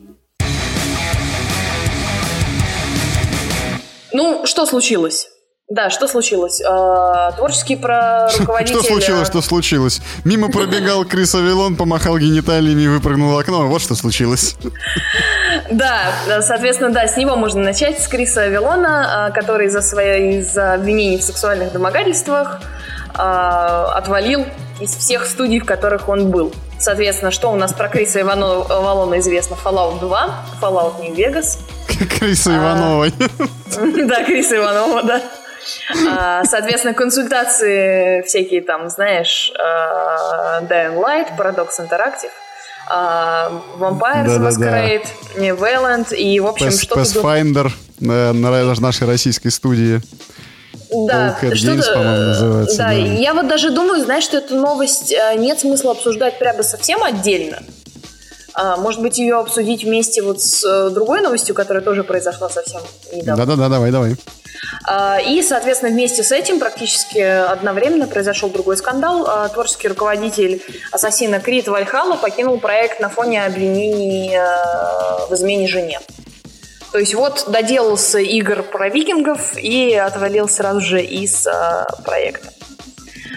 Ну, 4.14 4.44
что 4.44 4.66
случилось? 4.66 5.31
Да, 5.72 5.88
что 5.88 6.06
случилось? 6.06 6.60
Э, 6.60 7.30
творческий 7.34 7.76
про 7.76 8.28
руководитель... 8.38 8.74
Что 8.78 8.82
случилось, 8.82 9.26
что 9.28 9.40
случилось? 9.40 10.02
Мимо 10.22 10.50
пробегал 10.50 11.06
Крис 11.06 11.34
Авилон, 11.34 11.76
помахал 11.76 12.18
гениталиями 12.18 12.82
и 12.82 12.88
выпрыгнул 12.88 13.32
в 13.32 13.38
окно. 13.38 13.66
Вот 13.66 13.80
что 13.80 13.94
случилось. 13.94 14.56
Да, 15.70 16.42
соответственно, 16.42 16.90
да, 16.90 17.06
с 17.06 17.16
него 17.16 17.36
можно 17.36 17.62
начать, 17.62 18.02
с 18.02 18.08
Криса 18.08 18.42
Авилона, 18.42 19.30
э, 19.30 19.32
который 19.32 19.68
из-за 19.68 19.80
своей, 19.80 20.40
из-за 20.40 20.74
обвинений 20.74 21.16
в 21.16 21.22
сексуальных 21.22 21.72
домогательствах 21.72 22.60
э, 23.14 23.18
отвалил 23.18 24.44
из 24.80 24.94
всех 24.94 25.24
студий, 25.24 25.60
в 25.60 25.64
которых 25.64 26.08
он 26.10 26.30
был. 26.30 26.52
Соответственно, 26.78 27.30
что 27.30 27.50
у 27.50 27.56
нас 27.56 27.72
про 27.72 27.88
Криса 27.88 28.20
Иванова, 28.20 28.76
Авалона 28.76 29.18
известно? 29.20 29.56
Fallout 29.64 30.00
2, 30.00 30.44
Fallout 30.60 31.00
New 31.00 31.14
Vegas. 31.14 31.58
Криса 32.18 32.54
Иванова. 32.54 33.06
Да, 34.04 34.24
Криса 34.24 34.56
Иванова, 34.58 35.02
да. 35.04 35.22
А, 36.08 36.44
соответственно, 36.44 36.94
консультации 36.94 38.22
всякие 38.22 38.62
там, 38.62 38.88
знаешь, 38.88 39.52
а, 39.58 40.60
Dying 40.62 40.96
Light, 40.96 41.36
Paradox 41.36 41.70
Interactive, 41.80 42.30
а, 42.88 43.50
Vampire 43.78 44.26
да, 44.26 44.36
Masquerade, 44.36 45.06
да, 45.34 45.40
да. 45.40 45.48
Valiant 45.48 46.14
и, 46.14 46.40
в 46.40 46.46
общем, 46.46 46.70
что-то... 46.70 47.00
Pathfinder 47.00 47.70
на 48.00 48.74
нашей 48.80 49.06
российской 49.06 49.50
студии. 49.50 50.00
Да, 50.90 51.38
Games, 51.40 51.94
называется. 51.94 52.76
Да, 52.76 52.84
да, 52.88 52.92
я 52.92 53.32
вот 53.32 53.48
даже 53.48 53.70
думаю, 53.70 54.02
знаешь, 54.04 54.24
что 54.24 54.38
эту 54.38 54.56
новость 54.56 55.14
нет 55.36 55.58
смысла 55.58 55.92
обсуждать 55.92 56.38
прямо 56.38 56.62
совсем 56.62 57.02
отдельно. 57.02 57.62
Может 58.78 59.00
быть, 59.00 59.18
ее 59.18 59.36
обсудить 59.38 59.84
вместе 59.84 60.20
вот 60.20 60.42
с 60.42 60.62
э, 60.62 60.90
другой 60.90 61.22
новостью, 61.22 61.54
которая 61.54 61.82
тоже 61.82 62.04
произошла 62.04 62.50
совсем 62.50 62.82
недавно. 63.10 63.46
Да-да-да, 63.46 63.68
давай, 63.70 63.90
давай. 63.90 64.16
А, 64.84 65.20
и, 65.20 65.42
соответственно, 65.42 65.92
вместе 65.92 66.22
с 66.22 66.32
этим 66.32 66.58
практически 66.58 67.18
одновременно 67.18 68.06
произошел 68.06 68.48
другой 68.50 68.76
скандал. 68.76 69.26
А, 69.26 69.48
творческий 69.48 69.88
руководитель 69.88 70.62
Ассасина 70.90 71.40
Крит 71.40 71.68
Вальхалла 71.68 72.16
покинул 72.16 72.58
проект 72.58 73.00
на 73.00 73.08
фоне 73.08 73.44
обвинений 73.44 74.34
а, 74.36 75.26
в 75.28 75.34
измене 75.34 75.68
жене. 75.68 76.00
То 76.90 76.98
есть 76.98 77.14
вот 77.14 77.46
доделался 77.48 78.18
игр 78.18 78.62
про 78.62 78.88
викингов 78.88 79.56
и 79.56 79.94
отвалил 79.94 80.48
сразу 80.48 80.80
же 80.80 81.02
из 81.02 81.46
проекта. 82.04 82.50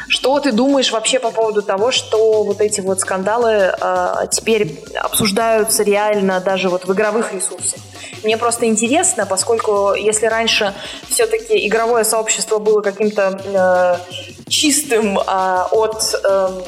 Что 0.10 0.40
ты 0.40 0.52
думаешь 0.52 0.92
вообще 0.92 1.20
по 1.20 1.32
поводу 1.32 1.62
того, 1.62 1.92
что 1.92 2.44
вот 2.44 2.62
эти 2.62 2.82
вот 2.82 3.00
скандалы 3.00 3.74
э, 3.80 4.14
теперь 4.30 4.84
обсуждаются 5.02 5.84
реально 5.84 6.40
даже 6.42 6.70
вот 6.70 6.86
в 6.86 6.94
игровых 6.94 7.34
ресурсах? 7.34 7.80
Мне 8.24 8.38
просто 8.38 8.66
интересно, 8.66 9.26
поскольку 9.26 9.94
если 9.94 10.28
раньше 10.28 10.74
все-таки 11.10 11.68
игровое 11.68 12.04
сообщество 12.04 12.60
было 12.60 12.82
каким-то 12.82 13.40
э, 13.44 14.50
чистым 14.50 15.20
э, 15.20 15.22
от 15.72 16.16
э, 16.24 16.62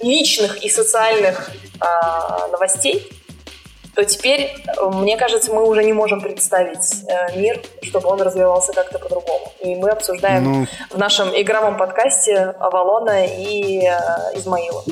личных 0.00 0.62
и 0.62 0.68
социальных 0.68 1.50
э, 1.80 2.50
новостей, 2.52 3.10
то 3.94 4.04
теперь, 4.04 4.52
мне 4.92 5.16
кажется, 5.16 5.52
мы 5.52 5.68
уже 5.68 5.84
не 5.84 5.92
можем 5.92 6.20
представить 6.20 7.04
э, 7.08 7.38
мир, 7.38 7.60
чтобы 7.82 8.08
он 8.08 8.20
развивался 8.20 8.72
как-то 8.72 8.98
по-другому. 8.98 9.52
И 9.60 9.76
мы 9.76 9.90
обсуждаем 9.90 10.44
ну... 10.44 10.66
в 10.90 10.98
нашем 10.98 11.28
игровом 11.28 11.76
подкасте 11.76 12.54
Авалона 12.58 13.24
и 13.24 13.86
э, 13.86 14.38
Измаила. 14.38 14.84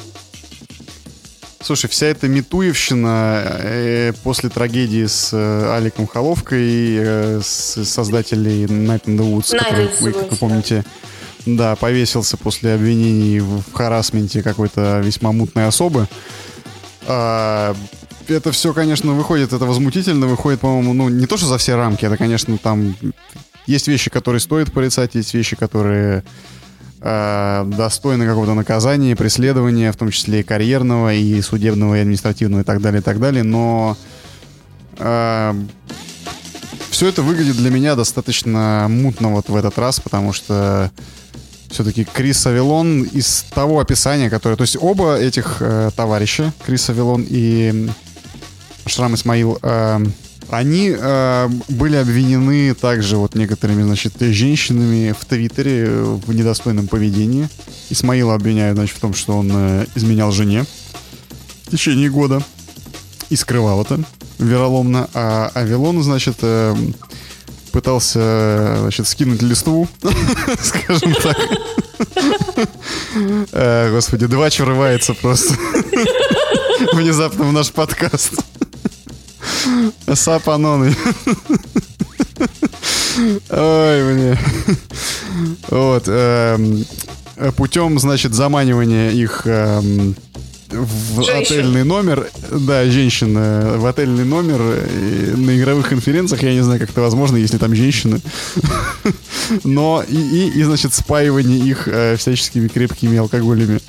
Слушай, 1.64 1.88
вся 1.88 2.06
эта 2.06 2.26
метуевщина 2.26 3.44
э, 3.44 4.12
после 4.24 4.48
трагедии 4.48 5.06
с 5.06 5.30
э, 5.32 5.74
Аликом 5.76 6.08
Холовкой, 6.08 6.96
э, 6.96 7.40
с 7.40 7.84
создателей 7.84 8.64
Night 8.64 9.04
in 9.04 9.16
the 9.16 9.32
Woods, 9.32 9.56
который, 9.56 9.88
вы, 10.00 10.12
как 10.12 10.30
вы 10.32 10.36
помните, 10.36 10.84
да, 11.46 11.76
повесился 11.76 12.36
после 12.36 12.74
обвинений 12.74 13.38
в 13.38 13.62
харасменте 13.72 14.42
какой-то 14.42 15.00
весьма 15.04 15.30
мутной 15.30 15.66
особы. 15.66 16.08
А, 17.06 17.76
это 18.26 18.50
все, 18.50 18.72
конечно, 18.72 19.12
выходит, 19.12 19.52
это 19.52 19.64
возмутительно, 19.64 20.26
выходит, 20.26 20.60
по-моему, 20.60 20.92
ну, 20.94 21.08
не 21.08 21.26
то, 21.26 21.36
что 21.36 21.46
за 21.46 21.58
все 21.58 21.76
рамки, 21.76 22.04
это, 22.04 22.16
конечно, 22.16 22.58
там 22.58 22.96
есть 23.66 23.86
вещи, 23.86 24.10
которые 24.10 24.40
стоит 24.40 24.72
порицать, 24.72 25.14
есть 25.14 25.32
вещи, 25.34 25.54
которые 25.54 26.24
э, 27.02 27.64
достойны 27.66 28.26
какого-то 28.26 28.54
наказания, 28.54 29.16
преследования, 29.16 29.92
в 29.92 29.96
том 29.96 30.10
числе 30.10 30.40
и 30.40 30.42
карьерного, 30.42 31.12
и 31.12 31.40
судебного, 31.42 31.96
и 31.96 32.00
административного, 32.00 32.62
и 32.62 32.64
так 32.64 32.80
далее, 32.80 33.00
и 33.00 33.04
так 33.04 33.20
далее. 33.20 33.42
Но 33.42 33.96
э, 34.98 35.54
все 36.90 37.08
это 37.08 37.22
выглядит 37.22 37.56
для 37.56 37.70
меня 37.70 37.96
достаточно 37.96 38.86
мутно 38.88 39.30
вот 39.30 39.48
в 39.48 39.56
этот 39.56 39.78
раз, 39.78 40.00
потому 40.00 40.32
что 40.32 40.90
все-таки 41.68 42.04
Крис 42.04 42.46
Авилон 42.46 43.02
из 43.02 43.44
того 43.54 43.80
описания, 43.80 44.30
которое... 44.30 44.56
То 44.56 44.62
есть 44.62 44.76
оба 44.80 45.16
этих 45.16 45.56
э, 45.60 45.90
товарища, 45.96 46.52
Крис 46.64 46.90
Авилон 46.90 47.26
и 47.28 47.88
Шрам 48.86 49.14
Исмаил, 49.14 49.58
э, 49.62 50.04
они 50.52 50.94
э, 50.94 51.48
были 51.70 51.96
обвинены 51.96 52.74
также 52.74 53.16
вот 53.16 53.34
некоторыми, 53.34 53.84
значит, 53.84 54.12
женщинами 54.20 55.14
в 55.18 55.24
Твиттере 55.24 55.88
в 55.88 56.34
недостойном 56.34 56.88
поведении. 56.88 57.48
Исмаила 57.88 58.34
обвиняют, 58.34 58.76
значит, 58.76 58.94
в 58.94 59.00
том, 59.00 59.14
что 59.14 59.32
он 59.32 59.50
э, 59.50 59.86
изменял 59.94 60.30
жене 60.30 60.66
в 61.64 61.70
течение 61.70 62.10
года 62.10 62.42
и 63.30 63.36
скрывал 63.36 63.80
это 63.80 64.04
вероломно. 64.38 65.08
А 65.14 65.50
Авилон, 65.54 66.02
значит, 66.02 66.36
э, 66.42 66.76
пытался, 67.70 68.76
значит, 68.80 69.06
скинуть 69.06 69.40
листву, 69.40 69.88
скажем 70.62 71.14
так. 71.14 71.38
Э, 73.52 73.90
господи, 73.90 74.26
два 74.26 74.50
врывается 74.50 75.14
просто 75.14 75.54
внезапно 76.92 77.44
в 77.44 77.52
наш 77.54 77.72
подкаст. 77.72 78.34
Сапаноны. 80.14 80.94
Ой, 83.50 84.02
мне. 84.02 84.38
Вот. 85.68 86.04
Эм, 86.06 86.84
путем, 87.56 87.98
значит, 87.98 88.34
заманивания 88.34 89.10
их 89.10 89.42
эм, 89.44 90.14
в 90.72 91.22
Женщин. 91.22 91.42
отельный 91.42 91.84
номер, 91.84 92.28
да, 92.50 92.84
женщина 92.86 93.74
в 93.76 93.86
отельный 93.86 94.24
номер 94.24 94.58
на 95.36 95.56
игровых 95.58 95.88
конференциях, 95.88 96.42
я 96.42 96.54
не 96.54 96.62
знаю, 96.62 96.80
как 96.80 96.90
это 96.90 97.00
возможно, 97.00 97.36
если 97.36 97.58
там 97.58 97.74
женщины, 97.74 98.20
но 99.64 100.02
и, 100.08 100.16
и, 100.16 100.60
и 100.60 100.62
значит, 100.62 100.94
спаивание 100.94 101.58
их 101.58 101.88
э, 101.88 102.16
всяческими 102.16 102.68
крепкими 102.68 103.18
алкоголями. 103.18 103.80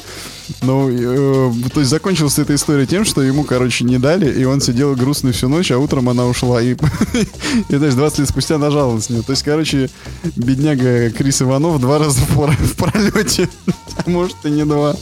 Ну, 0.61 0.89
э, 0.89 1.51
то 1.73 1.79
есть 1.79 1.89
закончилась 1.89 2.39
эта 2.39 2.55
история 2.55 2.85
тем, 2.85 3.05
что 3.05 3.21
ему, 3.21 3.43
короче, 3.43 3.83
не 3.83 3.97
дали, 3.97 4.31
и 4.31 4.45
он 4.45 4.61
сидел 4.61 4.95
грустный 4.95 5.31
всю 5.31 5.49
ночь, 5.49 5.71
а 5.71 5.77
утром 5.77 6.09
она 6.09 6.25
ушла. 6.25 6.61
И, 6.61 6.73
и 7.69 7.75
знаешь, 7.75 7.93
20 7.93 8.19
лет 8.19 8.29
спустя 8.29 8.57
нажаловалась 8.57 9.09
на 9.09 9.15
нее. 9.15 9.23
То 9.23 9.31
есть, 9.31 9.43
короче, 9.43 9.89
бедняга 10.35 11.09
Крис 11.11 11.41
Иванов 11.41 11.81
два 11.81 11.99
раза 11.99 12.21
в, 12.21 12.75
пролете, 12.75 13.49
может 14.05 14.37
и 14.43 14.49
не 14.49 14.65
два. 14.65 14.95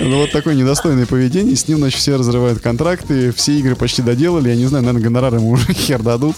Ну, 0.00 0.20
вот 0.20 0.32
такое 0.32 0.54
недостойное 0.54 1.06
поведение. 1.06 1.56
С 1.56 1.68
ним, 1.68 1.78
значит, 1.78 2.00
все 2.00 2.16
разрывают 2.16 2.60
контракты, 2.60 3.32
все 3.32 3.58
игры 3.58 3.76
почти 3.76 4.02
доделали. 4.02 4.48
Я 4.48 4.56
не 4.56 4.66
знаю, 4.66 4.84
наверное, 4.84 5.04
гонорары 5.04 5.36
ему 5.36 5.50
уже 5.50 5.72
хер 5.72 6.02
дадут. 6.02 6.36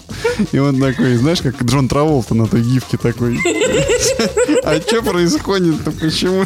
И 0.53 0.59
он 0.59 0.81
такой, 0.81 1.17
знаешь, 1.17 1.41
как 1.41 1.63
Джон 1.63 1.89
Траволта 1.89 2.35
на 2.35 2.47
той 2.47 2.63
гифке 2.63 2.97
такой. 2.97 3.39
А 4.63 4.81
что 4.81 5.03
происходит-то? 5.03 5.91
Почему? 5.93 6.45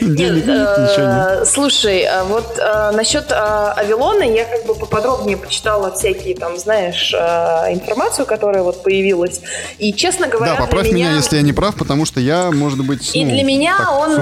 Денег 0.00 0.46
нет, 0.46 0.78
ничего 0.78 1.06
нет. 1.06 1.42
Э, 1.42 1.44
слушай, 1.46 2.04
а 2.04 2.24
вот 2.24 2.58
э, 2.58 2.90
насчет 2.92 3.30
э, 3.30 3.34
Авилона 3.34 4.22
я 4.22 4.44
как 4.44 4.66
бы 4.66 4.74
поподробнее 4.74 5.36
почитала 5.36 5.92
всякие 5.92 6.34
там, 6.34 6.58
знаешь, 6.58 7.12
информацию, 7.12 8.26
которая 8.26 8.62
вот 8.62 8.82
появилась. 8.82 9.40
И, 9.78 9.92
честно 9.92 10.28
говоря, 10.28 10.54
Да, 10.54 10.60
поправь 10.60 10.90
меня, 10.90 11.14
если 11.14 11.36
я 11.36 11.42
не 11.42 11.52
прав, 11.52 11.76
потому 11.76 12.04
что 12.04 12.20
я, 12.20 12.50
может 12.50 12.84
быть, 12.84 13.14
И 13.14 13.24
ну, 13.24 13.30
для 13.32 13.42
меня 13.42 13.76
он 13.92 14.16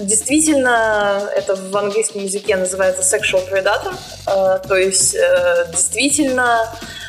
действительно, 0.00 1.22
это 1.34 1.56
в 1.56 1.76
английском 1.76 2.22
языке 2.22 2.56
называется 2.56 3.02
sexual 3.02 3.42
predator, 3.50 3.94
то 4.66 4.76
есть 4.76 5.16
действительно 5.72 6.68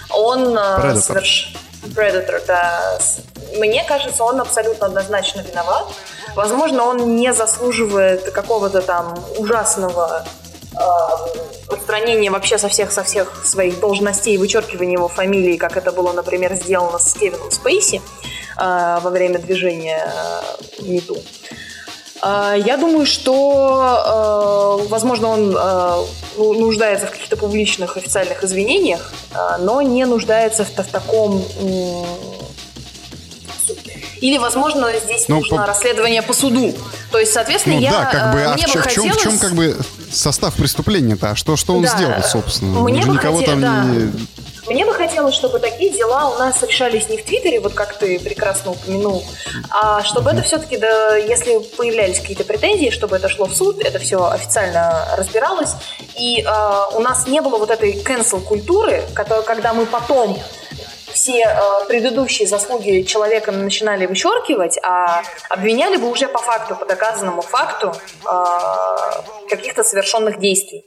он 0.09 0.57
соверш... 1.01 1.53
Predator, 1.87 2.43
да. 2.45 2.97
Мне 3.57 3.83
кажется, 3.83 4.23
он 4.23 4.41
абсолютно 4.41 4.87
однозначно 4.87 5.41
виноват. 5.41 5.85
Возможно, 6.35 6.85
он 6.85 7.15
не 7.15 7.33
заслуживает 7.33 8.31
какого-то 8.31 8.81
там 8.81 9.13
ужасного 9.37 10.25
э, 10.73 11.73
устранения 11.73 12.31
вообще 12.31 12.57
со 12.57 12.67
всех, 12.69 12.91
со 12.91 13.03
всех 13.03 13.45
своих 13.45 13.79
должностей, 13.79 14.37
вычеркивания 14.37 14.93
его 14.93 15.07
фамилии, 15.07 15.57
как 15.57 15.77
это 15.77 15.91
было, 15.91 16.11
например, 16.13 16.53
сделано 16.55 16.97
с 16.97 17.13
Кевином 17.13 17.51
Спейси 17.51 18.01
э, 18.57 18.99
во 19.01 19.09
время 19.09 19.39
движения 19.39 20.11
э, 20.79 20.83
МИТУ. 20.83 21.17
Я 22.25 22.77
думаю, 22.77 23.05
что, 23.05 24.79
э, 24.85 24.87
возможно, 24.87 25.27
он 25.27 25.55
э, 25.57 26.05
нуждается 26.37 27.07
в 27.07 27.11
каких-то 27.11 27.35
публичных 27.35 27.97
официальных 27.97 28.43
извинениях, 28.43 29.11
э, 29.33 29.57
но 29.59 29.81
не 29.81 30.05
нуждается 30.05 30.63
в, 30.63 30.69
в 30.69 30.87
таком 30.89 31.43
или, 34.23 34.37
возможно, 34.37 34.87
здесь 35.03 35.27
ну, 35.27 35.35
нужно 35.39 35.57
по... 35.57 35.65
расследование 35.65 36.21
по 36.21 36.31
суду. 36.31 36.73
То 37.11 37.19
есть, 37.19 37.33
соответственно, 37.33 37.75
ну, 37.75 37.81
я... 37.81 37.91
Да, 37.91 38.05
как 38.05 38.33
бы, 38.33 38.43
а 38.45 38.53
мне 38.53 38.65
в, 38.67 38.73
бы 38.73 38.79
в, 38.79 38.83
хотелось... 38.83 39.11
чем, 39.11 39.17
в 39.17 39.21
чем 39.21 39.37
как 39.37 39.51
бы 39.51 39.77
состав 40.09 40.53
преступления-то? 40.53 41.31
А 41.31 41.35
что, 41.35 41.57
что 41.57 41.75
он 41.75 41.83
да. 41.83 41.89
сделал, 41.89 42.23
собственно? 42.23 42.79
Мне 42.79 43.01
бы 43.05 43.15
никого 43.15 43.39
хотел... 43.39 43.51
там 43.51 43.61
да. 43.61 43.83
не... 43.83 44.11
Мне 44.67 44.85
бы 44.85 44.93
хотелось, 44.93 45.35
чтобы 45.35 45.59
такие 45.59 45.91
дела 45.91 46.29
у 46.29 46.39
нас 46.39 46.63
решались 46.63 47.09
не 47.09 47.17
в 47.17 47.25
Твиттере, 47.25 47.59
вот 47.59 47.73
как 47.73 47.97
ты 47.97 48.17
прекрасно 48.19 48.71
упомянул, 48.71 49.23
а 49.69 50.03
чтобы 50.03 50.31
это 50.31 50.41
все-таки, 50.41 50.77
да, 50.77 51.17
если 51.17 51.59
появлялись 51.59 52.19
какие-то 52.19 52.45
претензии, 52.45 52.89
чтобы 52.89 53.17
это 53.17 53.27
шло 53.27 53.45
в 53.45 53.53
суд, 53.53 53.83
это 53.83 53.99
все 53.99 54.25
официально 54.25 55.05
разбиралось, 55.17 55.71
и 56.17 56.41
э, 56.41 56.95
у 56.95 56.99
нас 56.99 57.27
не 57.27 57.41
было 57.41 57.57
вот 57.57 57.71
этой 57.71 57.93
cancel 58.03 58.41
культуры, 58.41 59.03
которая, 59.13 59.43
когда 59.43 59.73
мы 59.73 59.85
потом 59.85 60.39
все 61.13 61.43
э, 61.43 61.85
предыдущие 61.87 62.47
заслуги 62.47 63.03
человека 63.03 63.51
начинали 63.51 64.05
вычеркивать, 64.05 64.79
а 64.81 65.23
обвиняли 65.49 65.97
бы 65.97 66.09
уже 66.09 66.27
по 66.27 66.39
факту, 66.39 66.75
по 66.75 66.85
доказанному 66.85 67.41
факту 67.41 67.93
э, 68.25 69.49
каких-то 69.49 69.83
совершенных 69.83 70.39
действий. 70.39 70.85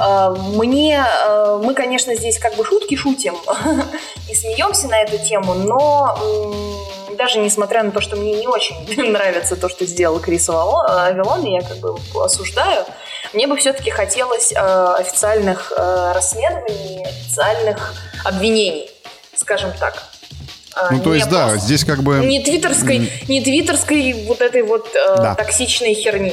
Э, 0.00 0.34
мне, 0.54 1.04
э, 1.04 1.60
мы, 1.62 1.74
конечно, 1.74 2.14
здесь 2.14 2.38
как 2.38 2.56
бы 2.56 2.64
шутки 2.64 2.96
шутим 2.96 3.36
и 4.30 4.34
смеемся 4.34 4.88
на 4.88 5.02
эту 5.02 5.18
тему, 5.18 5.54
но 5.54 6.18
даже 7.16 7.38
несмотря 7.38 7.82
на 7.82 7.90
то, 7.90 8.00
что 8.00 8.16
мне 8.16 8.34
не 8.34 8.46
очень 8.46 8.76
нравится 9.10 9.56
то, 9.56 9.68
что 9.68 9.84
сделал 9.86 10.18
Крис 10.20 10.48
Авилон, 10.48 11.44
я 11.44 11.62
как 11.62 11.78
бы 11.78 11.96
осуждаю, 12.24 12.84
мне 13.32 13.46
бы 13.46 13.56
все-таки 13.56 13.90
хотелось 13.90 14.52
э, 14.52 14.94
официальных 14.98 15.72
расследований, 15.76 17.04
официальных 17.04 17.94
обвинений 18.24 18.92
скажем 19.42 19.72
так. 19.78 20.02
А, 20.74 20.90
ну, 20.90 21.02
то 21.02 21.14
есть, 21.14 21.28
да, 21.28 21.56
здесь 21.56 21.84
как 21.84 22.02
бы... 22.02 22.24
Не 22.24 22.42
твиттерской, 22.42 23.10
не 23.28 23.42
твиттерской 23.42 24.24
вот 24.26 24.40
этой 24.40 24.62
вот 24.62 24.88
э, 24.94 25.16
да. 25.16 25.34
токсичной 25.34 25.92
херни, 25.92 26.32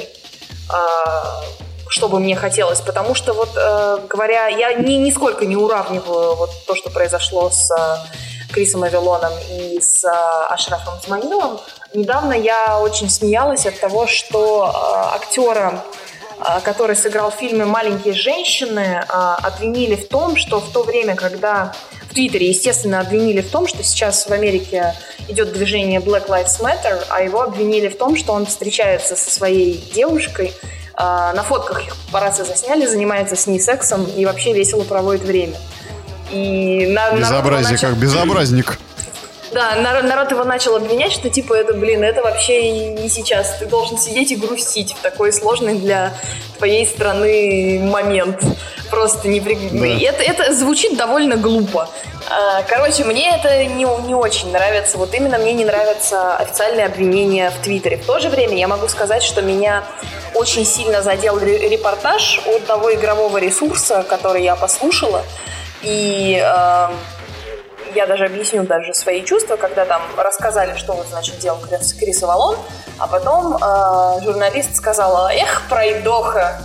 что 1.89 2.07
мне 2.07 2.35
хотелось. 2.35 2.81
Потому 2.81 3.15
что, 3.15 3.33
вот, 3.33 3.49
э, 3.55 3.97
говоря, 4.07 4.47
я 4.47 4.73
ни, 4.73 4.93
нисколько 4.93 5.45
не 5.45 5.55
уравниваю 5.55 6.35
вот 6.35 6.51
то, 6.65 6.75
что 6.75 6.89
произошло 6.89 7.49
с 7.49 7.69
э, 7.71 8.53
Крисом 8.53 8.83
Авилоном 8.83 9.33
и 9.51 9.81
с 9.81 10.05
э, 10.05 10.09
Ашрафом 10.49 10.93
Змаилом. 11.05 11.59
Недавно 11.93 12.33
я 12.33 12.79
очень 12.79 13.09
смеялась 13.09 13.65
от 13.65 13.79
того, 13.79 14.05
что 14.07 14.71
э, 14.71 15.15
актера 15.15 15.83
э, 16.39 16.59
который 16.63 16.95
сыграл 16.95 17.31
в 17.31 17.35
фильме 17.35 17.65
«Маленькие 17.65 18.13
женщины», 18.13 19.03
э, 19.03 19.11
обвинили 19.11 19.95
в 19.95 20.07
том, 20.07 20.37
что 20.37 20.59
в 20.59 20.71
то 20.71 20.83
время, 20.83 21.15
когда 21.15 21.73
в 22.09 22.13
Твиттере, 22.13 22.49
естественно, 22.49 22.99
обвинили 22.99 23.41
в 23.41 23.51
том, 23.51 23.67
что 23.67 23.83
сейчас 23.83 24.27
в 24.27 24.31
Америке 24.31 24.95
идет 25.27 25.53
движение 25.53 25.99
Black 25.99 26.27
Lives 26.27 26.59
Matter, 26.59 27.03
а 27.09 27.21
его 27.21 27.41
обвинили 27.41 27.87
в 27.87 27.97
том, 27.97 28.15
что 28.15 28.33
он 28.33 28.45
встречается 28.45 29.15
со 29.15 29.29
своей 29.29 29.77
девушкой, 29.93 30.53
на 30.99 31.43
фотках 31.43 31.87
их 31.87 31.95
папарацци 32.07 32.43
засняли, 32.43 32.85
занимается 32.85 33.35
с 33.35 33.47
ней 33.47 33.59
сексом 33.59 34.05
и 34.05 34.25
вообще 34.25 34.53
весело 34.53 34.83
проводит 34.83 35.23
время. 35.23 35.55
И 36.29 36.87
на, 36.87 37.11
Безобразие, 37.11 37.71
начал... 37.71 37.87
как 37.89 37.97
безобразник. 37.97 38.79
Да, 39.51 39.75
народ, 39.77 40.03
народ 40.03 40.29
его 40.29 40.43
начал 40.43 40.75
обвинять, 40.75 41.11
что 41.11 41.27
типа 41.29 41.55
это, 41.55 41.73
блин, 41.73 42.03
это 42.03 42.21
вообще 42.21 42.91
не 42.91 43.09
сейчас. 43.09 43.57
Ты 43.57 43.65
должен 43.65 43.97
сидеть 43.97 44.31
и 44.31 44.35
грустить 44.35 44.93
в 44.93 45.01
такой 45.01 45.33
сложный 45.33 45.73
для 45.73 46.13
твоей 46.57 46.85
страны 46.85 47.79
момент. 47.81 48.43
Просто 48.91 49.27
не 49.27 49.41
при... 49.41 49.55
да. 49.55 49.87
это, 49.87 50.21
это 50.21 50.53
звучит 50.53 50.97
довольно 50.97 51.35
глупо. 51.35 51.89
А, 52.29 52.61
короче, 52.63 53.03
мне 53.05 53.35
это 53.35 53.65
не, 53.65 53.85
не 54.05 54.13
очень 54.13 54.51
нравится. 54.51 54.97
Вот 54.97 55.13
именно 55.15 55.37
мне 55.39 55.53
не 55.53 55.65
нравятся 55.65 56.35
официальные 56.37 56.85
обвинения 56.85 57.49
в 57.49 57.57
Твиттере. 57.63 57.97
В 57.97 58.05
то 58.05 58.19
же 58.19 58.29
время 58.29 58.55
я 58.55 58.67
могу 58.67 58.87
сказать, 58.87 59.23
что 59.23 59.41
меня 59.41 59.83
очень 60.35 60.65
сильно 60.65 61.01
задел 61.01 61.39
репортаж 61.39 62.39
от 62.45 62.65
того 62.67 62.93
игрового 62.93 63.39
ресурса, 63.39 64.05
который 64.07 64.43
я 64.43 64.55
послушала. 64.55 65.23
И 65.81 66.39
э, 66.39 66.89
я 67.95 68.05
даже 68.07 68.25
объясню 68.25 68.63
даже 68.63 68.93
свои 68.93 69.23
чувства, 69.23 69.55
когда 69.55 69.85
там 69.85 70.01
рассказали, 70.15 70.77
что 70.77 70.93
вот, 70.93 71.07
значит, 71.07 71.39
делал 71.39 71.59
Крис, 71.99 72.21
Авалон, 72.21 72.57
а 72.99 73.07
потом 73.07 73.55
э, 73.55 74.23
журналист 74.23 74.75
сказала, 74.75 75.31
эх, 75.33 75.63
пройдоха, 75.67 76.61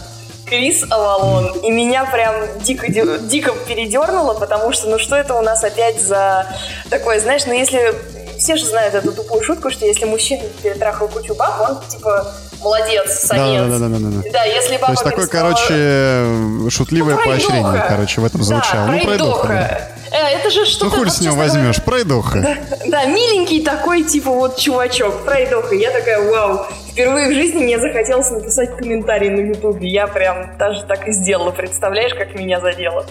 Крис 0.46 0.84
Авалон. 0.90 1.52
И 1.62 1.70
меня 1.70 2.04
прям 2.04 2.34
дико, 2.60 2.88
дико 2.88 3.52
передернуло, 3.66 4.34
потому 4.34 4.72
что, 4.72 4.88
ну 4.88 4.98
что 4.98 5.16
это 5.16 5.34
у 5.34 5.42
нас 5.42 5.64
опять 5.64 6.00
за 6.00 6.46
такое, 6.90 7.20
знаешь, 7.20 7.42
ну 7.46 7.52
если... 7.52 7.94
Все 8.36 8.56
же 8.56 8.64
знают 8.66 8.94
эту 8.94 9.12
тупую 9.12 9.44
шутку, 9.44 9.70
что 9.70 9.86
если 9.86 10.06
мужчина 10.06 10.42
перетрахал 10.60 11.06
кучу 11.06 11.36
баб, 11.36 11.60
он 11.60 11.78
типа 11.88 12.26
молодец, 12.60 13.20
самец. 13.20 13.62
Да, 13.68 13.78
да, 13.78 13.88
да, 13.88 13.88
да, 13.88 14.22
да. 14.22 14.30
да 14.32 14.44
если 14.44 14.72
баба 14.76 14.86
То 14.86 14.92
есть 14.92 15.04
такое, 15.04 15.26
сказала... 15.26 15.54
короче, 15.54 16.68
шутливое 16.68 17.14
ну, 17.14 17.24
поощрение, 17.24 17.84
короче, 17.88 18.20
в 18.20 18.24
этом 18.24 18.42
звучало. 18.42 18.88
Да, 18.88 18.92
ну, 18.92 19.04
пройдоха. 19.04 19.48
Да. 19.48 19.94
Э, 20.18 20.36
это 20.36 20.50
же 20.50 20.64
что-то... 20.66 20.96
Ну, 20.96 21.02
хуй 21.02 21.10
с 21.10 21.20
него 21.20 21.36
возьмешь, 21.36 21.82
пройдоха. 21.82 22.40
Да, 22.40 22.76
да, 22.86 23.04
миленький 23.06 23.62
такой, 23.62 24.02
типа, 24.02 24.30
вот 24.30 24.58
чувачок, 24.58 25.24
пройдоха. 25.24 25.74
Я 25.74 25.90
такая, 25.90 26.20
вау, 26.28 26.66
впервые 26.94 27.28
в 27.28 27.32
жизни 27.32 27.62
мне 27.62 27.78
захотелось 27.78 28.30
написать 28.30 28.76
комментарий 28.76 29.28
на 29.28 29.40
ютубе. 29.40 29.88
Я 29.88 30.06
прям 30.06 30.56
даже 30.56 30.84
так 30.84 31.08
и 31.08 31.12
сделала. 31.12 31.50
Представляешь, 31.50 32.14
как 32.14 32.34
меня 32.34 32.60
задело? 32.60 33.04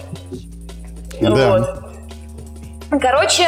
Да. 1.20 1.30
Вот. 1.30 3.00
Короче, 3.00 3.46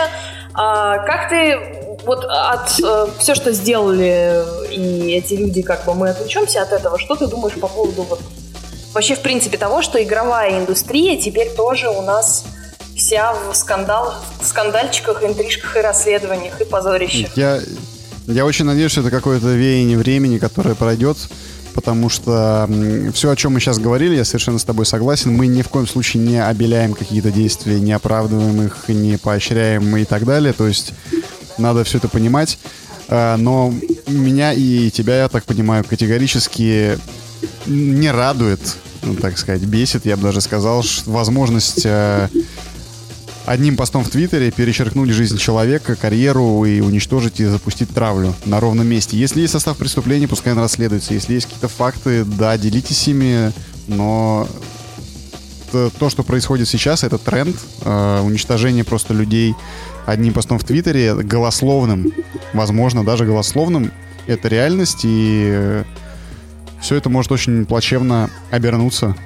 а, 0.54 0.98
как 0.98 1.30
ты 1.30 1.58
вот 2.04 2.24
от 2.24 2.78
э, 2.82 3.06
все, 3.18 3.34
что 3.34 3.52
сделали 3.52 4.44
и 4.70 5.12
эти 5.12 5.34
люди, 5.34 5.62
как 5.62 5.84
бы 5.84 5.94
мы 5.94 6.10
отвлечемся 6.10 6.62
от 6.62 6.72
этого, 6.72 6.98
что 6.98 7.16
ты 7.16 7.26
думаешь 7.26 7.54
по 7.54 7.66
поводу 7.66 8.02
вот 8.02 8.20
вообще 8.92 9.14
в 9.14 9.20
принципе 9.20 9.58
того, 9.58 9.82
что 9.82 10.02
игровая 10.02 10.58
индустрия 10.58 11.20
теперь 11.20 11.50
тоже 11.50 11.88
у 11.88 12.02
нас 12.02 12.44
вся 12.96 13.34
в 13.34 13.54
скандал, 13.54 14.14
в 14.40 14.46
скандальчиках, 14.46 15.24
интрижках 15.24 15.76
и 15.76 15.80
расследованиях 15.80 16.60
и 16.60 16.64
позорищах. 16.64 17.36
Я, 17.36 17.58
я 18.26 18.44
очень 18.44 18.64
надеюсь, 18.64 18.92
что 18.92 19.00
это 19.02 19.10
какое-то 19.10 19.54
веяние 19.54 19.98
времени, 19.98 20.38
которое 20.38 20.74
пройдет, 20.74 21.16
потому 21.74 22.08
что 22.08 22.68
все, 23.12 23.30
о 23.30 23.36
чем 23.36 23.52
мы 23.52 23.60
сейчас 23.60 23.78
говорили, 23.78 24.16
я 24.16 24.24
совершенно 24.24 24.58
с 24.58 24.64
тобой 24.64 24.86
согласен. 24.86 25.32
Мы 25.32 25.46
ни 25.46 25.62
в 25.62 25.68
коем 25.68 25.86
случае 25.86 26.22
не 26.22 26.42
обеляем 26.42 26.94
какие-то 26.94 27.30
действия, 27.30 27.78
не 27.78 27.92
оправдываем 27.92 28.62
их, 28.62 28.88
не 28.88 29.18
поощряем 29.18 29.96
и 29.96 30.04
так 30.04 30.24
далее. 30.24 30.52
То 30.52 30.66
есть 30.66 30.92
надо 31.58 31.84
все 31.84 31.98
это 31.98 32.08
понимать. 32.08 32.58
А, 33.08 33.36
но 33.36 33.72
меня 34.06 34.52
и 34.52 34.90
тебя, 34.90 35.18
я 35.18 35.28
так 35.28 35.44
понимаю, 35.44 35.84
категорически 35.84 36.98
не 37.66 38.10
радует, 38.10 38.60
ну, 39.02 39.14
так 39.14 39.38
сказать, 39.38 39.62
бесит, 39.62 40.06
я 40.06 40.16
бы 40.16 40.24
даже 40.24 40.40
сказал, 40.40 40.84
возможность 41.04 41.82
э, 41.84 42.28
одним 43.46 43.76
постом 43.76 44.04
в 44.04 44.10
Твиттере 44.10 44.50
перечеркнуть 44.50 45.10
жизнь 45.10 45.38
человека, 45.38 45.96
карьеру 45.96 46.64
и 46.64 46.80
уничтожить 46.80 47.40
и 47.40 47.44
запустить 47.44 47.88
травлю 47.90 48.34
на 48.44 48.60
ровном 48.60 48.86
месте. 48.86 49.16
Если 49.16 49.40
есть 49.40 49.52
состав 49.52 49.78
преступления, 49.78 50.28
пускай 50.28 50.52
он 50.52 50.58
расследуется. 50.58 51.14
Если 51.14 51.34
есть 51.34 51.46
какие-то 51.46 51.68
факты, 51.68 52.24
да, 52.24 52.58
делитесь 52.58 53.06
ими, 53.08 53.52
но 53.86 54.48
то, 55.70 56.10
что 56.10 56.22
происходит 56.22 56.68
сейчас, 56.68 57.04
это 57.04 57.18
тренд 57.18 57.56
э, 57.84 58.20
уничтожения 58.20 58.84
просто 58.84 59.14
людей 59.14 59.54
одним 60.06 60.32
постом 60.32 60.58
в 60.58 60.64
Твиттере, 60.64 61.14
голословным, 61.14 62.12
возможно, 62.52 63.04
даже 63.04 63.24
голословным, 63.24 63.92
это 64.26 64.48
реальность, 64.48 65.00
и 65.04 65.50
э, 65.52 65.84
все 66.80 66.96
это 66.96 67.10
может 67.10 67.32
очень 67.32 67.66
плачевно 67.66 68.30
обернуться 68.50 69.16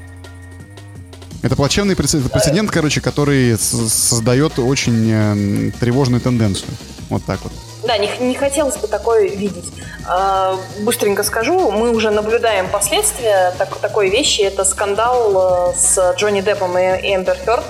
это 1.43 1.57
плачевный 1.57 1.97
прецедент, 1.97 2.70
короче, 2.70 3.01
который 3.01 3.57
создает 3.59 4.59
очень 4.59 5.11
э, 5.11 5.70
тревожную 5.80 6.20
тенденцию. 6.20 6.70
Вот 7.09 7.24
так 7.24 7.41
вот. 7.43 7.53
Да, 7.84 7.97
не, 7.97 8.11
не 8.20 8.34
хотелось 8.34 8.76
бы 8.76 8.86
такое 8.86 9.28
видеть. 9.28 9.72
А, 10.07 10.57
быстренько 10.82 11.22
скажу, 11.22 11.70
мы 11.70 11.91
уже 11.91 12.11
наблюдаем 12.11 12.68
последствия 12.68 13.55
так, 13.59 13.74
такой 13.76 14.11
вещи. 14.11 14.43
Это 14.43 14.64
скандал 14.64 15.72
э, 15.72 15.78
с 15.78 16.14
Джонни 16.16 16.43
Деппом 16.43 16.76
и 16.78 16.82
Эмбер 16.82 17.36
Хёрд 17.45 17.64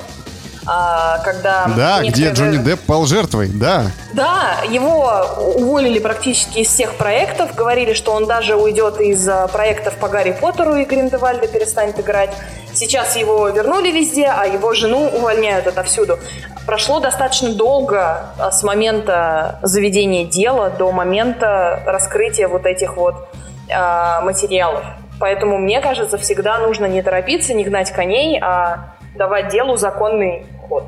а, 0.66 1.18
когда... 1.24 1.66
Да, 1.76 2.00
некоторые... 2.00 2.10
где 2.10 2.30
Джонни 2.30 2.56
Депп 2.58 2.80
пал 2.80 3.06
жертвой, 3.06 3.48
да. 3.48 3.90
Да, 4.12 4.58
его 4.68 5.26
уволили 5.56 5.98
практически 5.98 6.58
из 6.58 6.68
всех 6.68 6.94
проектов, 6.96 7.54
говорили, 7.54 7.94
что 7.94 8.12
он 8.12 8.26
даже 8.26 8.56
уйдет 8.56 9.00
из 9.00 9.26
а, 9.28 9.48
проектов 9.48 9.94
по 9.96 10.08
Гарри 10.08 10.36
Поттеру 10.38 10.76
и 10.76 10.84
Гриндевальда 10.84 11.48
перестанет 11.48 11.98
играть. 11.98 12.30
Сейчас 12.74 13.16
его 13.16 13.48
вернули 13.48 13.90
везде, 13.90 14.26
а 14.26 14.46
его 14.46 14.72
жену 14.74 15.08
увольняют 15.08 15.66
отовсюду. 15.66 16.18
Прошло 16.66 17.00
достаточно 17.00 17.52
долго 17.52 18.32
а, 18.38 18.50
с 18.50 18.62
момента 18.62 19.58
заведения 19.62 20.24
дела 20.24 20.70
до 20.70 20.92
момента 20.92 21.82
раскрытия 21.86 22.48
вот 22.48 22.66
этих 22.66 22.96
вот 22.96 23.28
э, 23.68 24.20
материалов. 24.22 24.84
Поэтому, 25.18 25.58
мне 25.58 25.80
кажется, 25.80 26.16
всегда 26.16 26.58
нужно 26.58 26.86
не 26.86 27.02
торопиться, 27.02 27.54
не 27.54 27.64
гнать 27.64 27.90
коней, 27.90 28.40
а 28.40 28.94
давать 29.16 29.50
делу 29.50 29.76
законный 29.76 30.46
ход. 30.68 30.84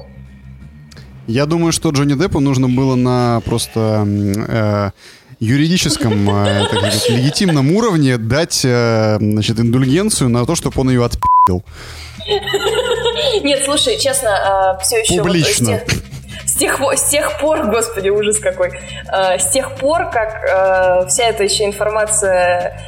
Я 1.26 1.46
думаю, 1.46 1.72
что 1.72 1.90
Джонни 1.90 2.14
Деппу 2.14 2.40
нужно 2.40 2.68
было 2.68 2.94
на 2.94 3.40
просто 3.44 4.06
э, 4.06 4.90
юридическом, 5.38 6.28
э, 6.30 6.66
так 6.70 6.78
сказать, 6.78 7.10
легитимном 7.10 7.72
уровне 7.72 8.16
дать 8.16 8.62
э, 8.64 9.18
значит, 9.20 9.60
индульгенцию 9.60 10.30
на 10.30 10.46
то, 10.46 10.54
чтобы 10.54 10.80
он 10.80 10.90
ее 10.90 11.04
отпи***л. 11.04 11.31
Нет, 13.42 13.64
слушай, 13.64 13.98
честно, 13.98 14.76
э, 14.78 14.82
все 14.84 15.00
еще... 15.00 15.22
Публично. 15.22 15.72
Вот, 15.72 15.88
с 16.46 16.54
тех, 16.54 16.80
с 16.80 17.08
тех 17.08 17.38
пор, 17.40 17.66
господи, 17.66 18.10
ужас 18.10 18.38
какой, 18.38 18.78
э, 19.12 19.38
с 19.40 19.50
тех 19.50 19.74
пор, 19.74 20.08
как 20.10 20.44
э, 20.44 21.08
вся 21.08 21.24
эта 21.24 21.42
еще 21.42 21.64
информация 21.64 22.80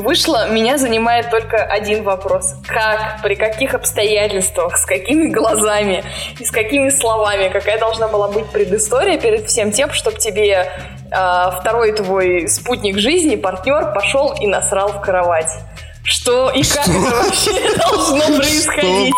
вышла, 0.00 0.48
меня 0.50 0.76
занимает 0.76 1.30
только 1.30 1.56
один 1.56 2.02
вопрос. 2.02 2.54
Как, 2.66 3.22
при 3.22 3.34
каких 3.34 3.72
обстоятельствах, 3.72 4.76
с 4.76 4.84
какими 4.84 5.28
глазами 5.28 6.04
и 6.38 6.44
с 6.44 6.50
какими 6.50 6.90
словами, 6.90 7.48
какая 7.48 7.78
должна 7.78 8.08
была 8.08 8.28
быть 8.28 8.46
предыстория 8.46 9.18
перед 9.18 9.46
всем 9.46 9.72
тем, 9.72 9.90
чтобы 9.92 10.18
тебе 10.18 10.70
э, 11.10 11.50
второй 11.60 11.92
твой 11.92 12.46
спутник 12.48 12.98
жизни, 12.98 13.36
партнер, 13.36 13.92
пошел 13.94 14.34
и 14.38 14.46
насрал 14.46 14.88
в 14.88 15.00
кровать. 15.00 15.50
Что 16.02 16.50
и 16.50 16.62
как 16.62 16.82
что? 16.84 16.92
это 16.92 17.16
вообще 17.16 17.76
должно 17.90 18.36
происходить? 18.38 19.14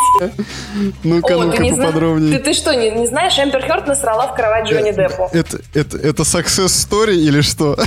Ну-ка, 1.04 1.34
ну-ка 1.34 1.64
поподробнее. 1.76 2.38
Ты, 2.38 2.44
ты 2.44 2.52
что, 2.52 2.74
не, 2.74 2.90
не 2.90 3.06
знаешь, 3.06 3.38
Эмбер 3.38 3.64
Хёрд 3.66 3.86
насрала 3.86 4.26
в 4.28 4.34
кровать 4.34 4.68
Джонни 4.68 4.90
это, 4.90 5.08
Деппу? 5.08 5.30
Это, 5.32 5.58
это, 5.74 5.96
это 5.96 6.22
success 6.22 6.66
story 6.66 7.14
или 7.14 7.40
что? 7.40 7.78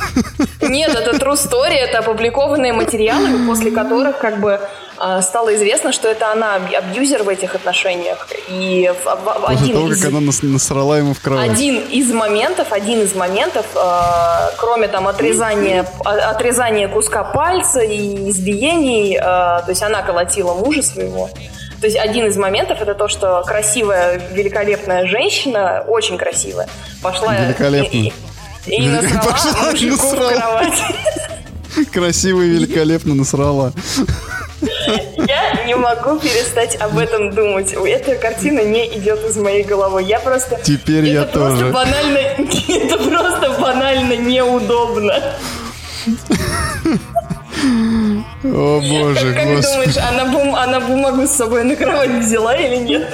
Нет, 0.61 0.95
это 0.95 1.11
true 1.17 1.33
story, 1.33 1.73
это 1.73 1.99
опубликованные 1.99 2.73
материалы, 2.73 3.45
после 3.45 3.71
которых 3.71 4.17
как 4.17 4.39
бы 4.39 4.59
стало 5.21 5.55
известно, 5.55 5.91
что 5.91 6.07
это 6.07 6.31
она 6.31 6.55
абьюзер 6.55 7.23
в 7.23 7.29
этих 7.29 7.55
отношениях. 7.55 8.27
И 8.49 8.91
в, 9.03 9.45
один 9.47 9.73
того, 9.73 9.91
из, 9.91 10.01
как 10.01 10.11
она 10.11 10.31
насрала 10.43 10.97
ему 10.97 11.13
в 11.13 11.19
кровать. 11.19 11.51
Один 11.51 11.79
из 11.79 12.11
моментов, 12.11 12.71
один 12.71 13.01
из 13.01 13.13
моментов, 13.15 13.65
э, 13.75 14.49
кроме 14.57 14.87
там 14.87 15.07
отрезания, 15.07 15.85
отрезания 16.03 16.87
куска 16.87 17.23
пальца 17.23 17.81
и 17.81 18.29
избиений, 18.29 19.17
э, 19.17 19.21
то 19.21 19.65
есть 19.67 19.83
она 19.83 20.01
колотила 20.01 20.53
мужа 20.53 20.81
своего. 20.81 21.29
То 21.81 21.87
есть 21.87 21.97
один 21.97 22.25
из 22.27 22.37
моментов 22.37 22.81
это 22.81 22.95
то, 22.95 23.07
что 23.07 23.43
красивая, 23.45 24.21
великолепная 24.31 25.07
женщина, 25.07 25.83
очень 25.87 26.17
красивая, 26.17 26.67
пошла 27.01 27.35
и, 27.35 27.53
и, 27.91 28.13
и 28.67 28.87
насрала 28.87 29.23
пошла 29.31 29.71
мужику 29.71 30.07
насрала. 30.07 30.31
в 30.31 30.35
кровать. 30.35 30.83
Красиво 31.93 32.41
и 32.41 32.49
великолепно 32.49 33.13
насрала. 33.13 33.73
Я 35.27 35.65
не 35.65 35.75
могу 35.75 36.19
перестать 36.19 36.75
об 36.79 36.97
этом 36.97 37.31
думать. 37.31 37.73
Эта 37.73 38.15
картина 38.15 38.61
не 38.61 38.88
идет 38.97 39.23
из 39.27 39.38
моей 39.38 39.63
головы. 39.63 40.03
Я 40.03 40.19
просто... 40.19 40.59
Теперь 40.63 41.05
я 41.05 41.23
тоже. 41.23 41.71
Банально, 41.71 42.17
это 42.67 42.97
просто 42.97 43.57
банально 43.59 44.17
неудобно. 44.17 45.13
О 48.43 48.79
боже, 48.79 49.33
как, 49.33 49.43
как 49.43 49.61
думаешь, 49.61 49.97
она, 49.97 50.25
бум, 50.25 50.55
она 50.55 50.79
бумагу 50.79 51.25
с 51.25 51.31
собой 51.31 51.63
на 51.63 51.75
кровать 51.75 52.23
взяла 52.23 52.55
или 52.55 52.75
нет? 52.77 53.07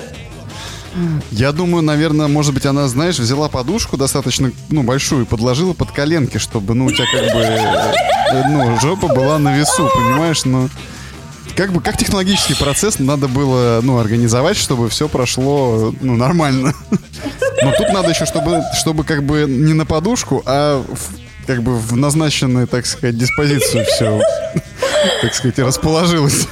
Я 1.31 1.53
думаю, 1.53 1.81
наверное, 1.81 2.27
может 2.27 2.53
быть, 2.53 2.65
она, 2.65 2.87
знаешь, 2.87 3.17
взяла 3.17 3.47
подушку 3.47 3.95
достаточно, 3.95 4.51
ну, 4.69 4.83
большую, 4.83 5.25
подложила 5.25 5.73
под 5.73 5.91
коленки, 5.91 6.37
чтобы, 6.37 6.73
ну, 6.73 6.85
у 6.85 6.91
тебя 6.91 7.05
как 7.11 7.33
бы, 7.33 7.39
э, 7.39 8.43
ну, 8.49 8.79
жопа 8.81 9.07
была 9.07 9.39
на 9.39 9.57
весу, 9.57 9.89
понимаешь, 9.93 10.43
но... 10.43 10.69
Как 11.55 11.71
бы, 11.71 11.81
как 11.81 11.97
технологический 11.97 12.55
процесс 12.55 12.99
надо 12.99 13.27
было, 13.27 13.81
ну, 13.83 13.99
организовать, 13.99 14.57
чтобы 14.57 14.89
все 14.89 15.07
прошло, 15.07 15.93
ну, 16.01 16.15
нормально. 16.15 16.73
Но 17.61 17.71
тут 17.77 17.89
надо 17.89 18.09
еще, 18.09 18.25
чтобы, 18.25 18.61
чтобы 18.79 19.03
как 19.03 19.23
бы 19.23 19.45
не 19.47 19.73
на 19.73 19.85
подушку, 19.85 20.41
а 20.45 20.81
в, 20.81 21.45
как 21.47 21.61
бы 21.61 21.77
в 21.77 21.95
назначенную, 21.95 22.67
так 22.67 22.85
сказать, 22.85 23.17
диспозицию 23.17 23.85
все, 23.85 24.21
так 25.21 25.33
сказать, 25.33 25.59
расположилось. 25.59 26.47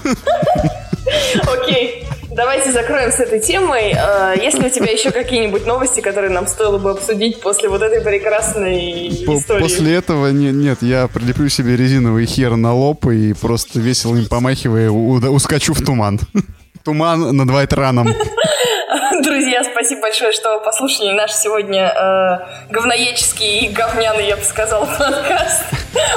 Окей. 1.43 1.98
Давайте 2.39 2.71
закроем 2.71 3.11
с 3.11 3.19
этой 3.19 3.41
темой. 3.41 3.93
А, 3.97 4.33
есть 4.33 4.57
ли 4.59 4.67
у 4.67 4.69
тебя 4.69 4.89
еще 4.89 5.11
какие-нибудь 5.11 5.65
новости, 5.65 5.99
которые 5.99 6.31
нам 6.31 6.47
стоило 6.47 6.77
бы 6.77 6.91
обсудить 6.91 7.41
после 7.41 7.67
вот 7.67 7.81
этой 7.81 7.99
прекрасной 7.99 9.09
истории? 9.09 9.61
После 9.61 9.95
этого 9.95 10.27
нет, 10.29 10.53
нет, 10.53 10.77
я 10.79 11.09
прилеплю 11.09 11.49
себе 11.49 11.75
резиновый 11.75 12.25
хер 12.25 12.55
на 12.55 12.73
лоб 12.73 13.05
и 13.07 13.33
просто 13.33 13.79
весело 13.79 14.15
им 14.15 14.25
помахивая 14.27 14.89
ускочу 14.89 15.73
в 15.73 15.83
туман. 15.83 16.17
Туман 16.85 17.35
над 17.35 17.49
Вайтраном. 17.51 18.07
Друзья, 19.21 19.61
спасибо 19.65 20.03
большое, 20.03 20.31
что 20.31 20.61
послушали 20.61 21.11
наш 21.11 21.33
сегодня 21.33 21.93
э, 21.93 22.71
говноеческий 22.71 23.65
и 23.65 23.67
говняный, 23.67 24.27
я 24.27 24.37
бы 24.37 24.43
сказала, 24.43 24.85
подкаст. 24.97 25.65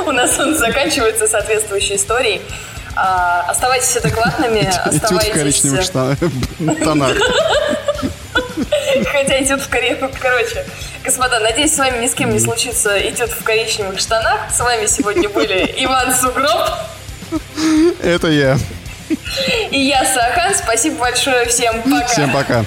У 0.06 0.12
нас 0.12 0.38
он 0.38 0.54
заканчивается 0.54 1.26
соответствующей 1.26 1.96
историей. 1.96 2.40
А, 2.94 3.46
оставайтесь 3.48 3.96
адекватными, 3.96 4.66
оставайтесь... 4.66 5.30
в 5.30 5.34
коричневых 5.34 5.88
тонах. 6.84 7.16
Хотя 9.12 9.42
этюд 9.42 9.60
в 9.60 9.68
коричневых... 9.68 10.12
Короче, 10.20 10.64
господа, 11.04 11.40
надеюсь, 11.40 11.74
с 11.74 11.78
вами 11.78 12.02
ни 12.02 12.08
с 12.08 12.14
кем 12.14 12.30
не 12.30 12.38
случится 12.38 12.98
этюд 12.98 13.30
в 13.30 13.42
коричневых 13.42 13.98
штанах. 13.98 14.40
С 14.54 14.60
вами 14.60 14.86
сегодня 14.86 15.28
были 15.28 15.74
Иван 15.78 16.14
Сугроб. 16.14 16.70
Это 18.02 18.28
я. 18.28 18.58
И 19.70 19.78
я, 19.78 20.04
Сахан. 20.04 20.54
Спасибо 20.54 20.96
большое. 20.96 21.46
Всем 21.46 21.82
пока. 21.82 22.06
Всем 22.06 22.32
пока. 22.32 22.64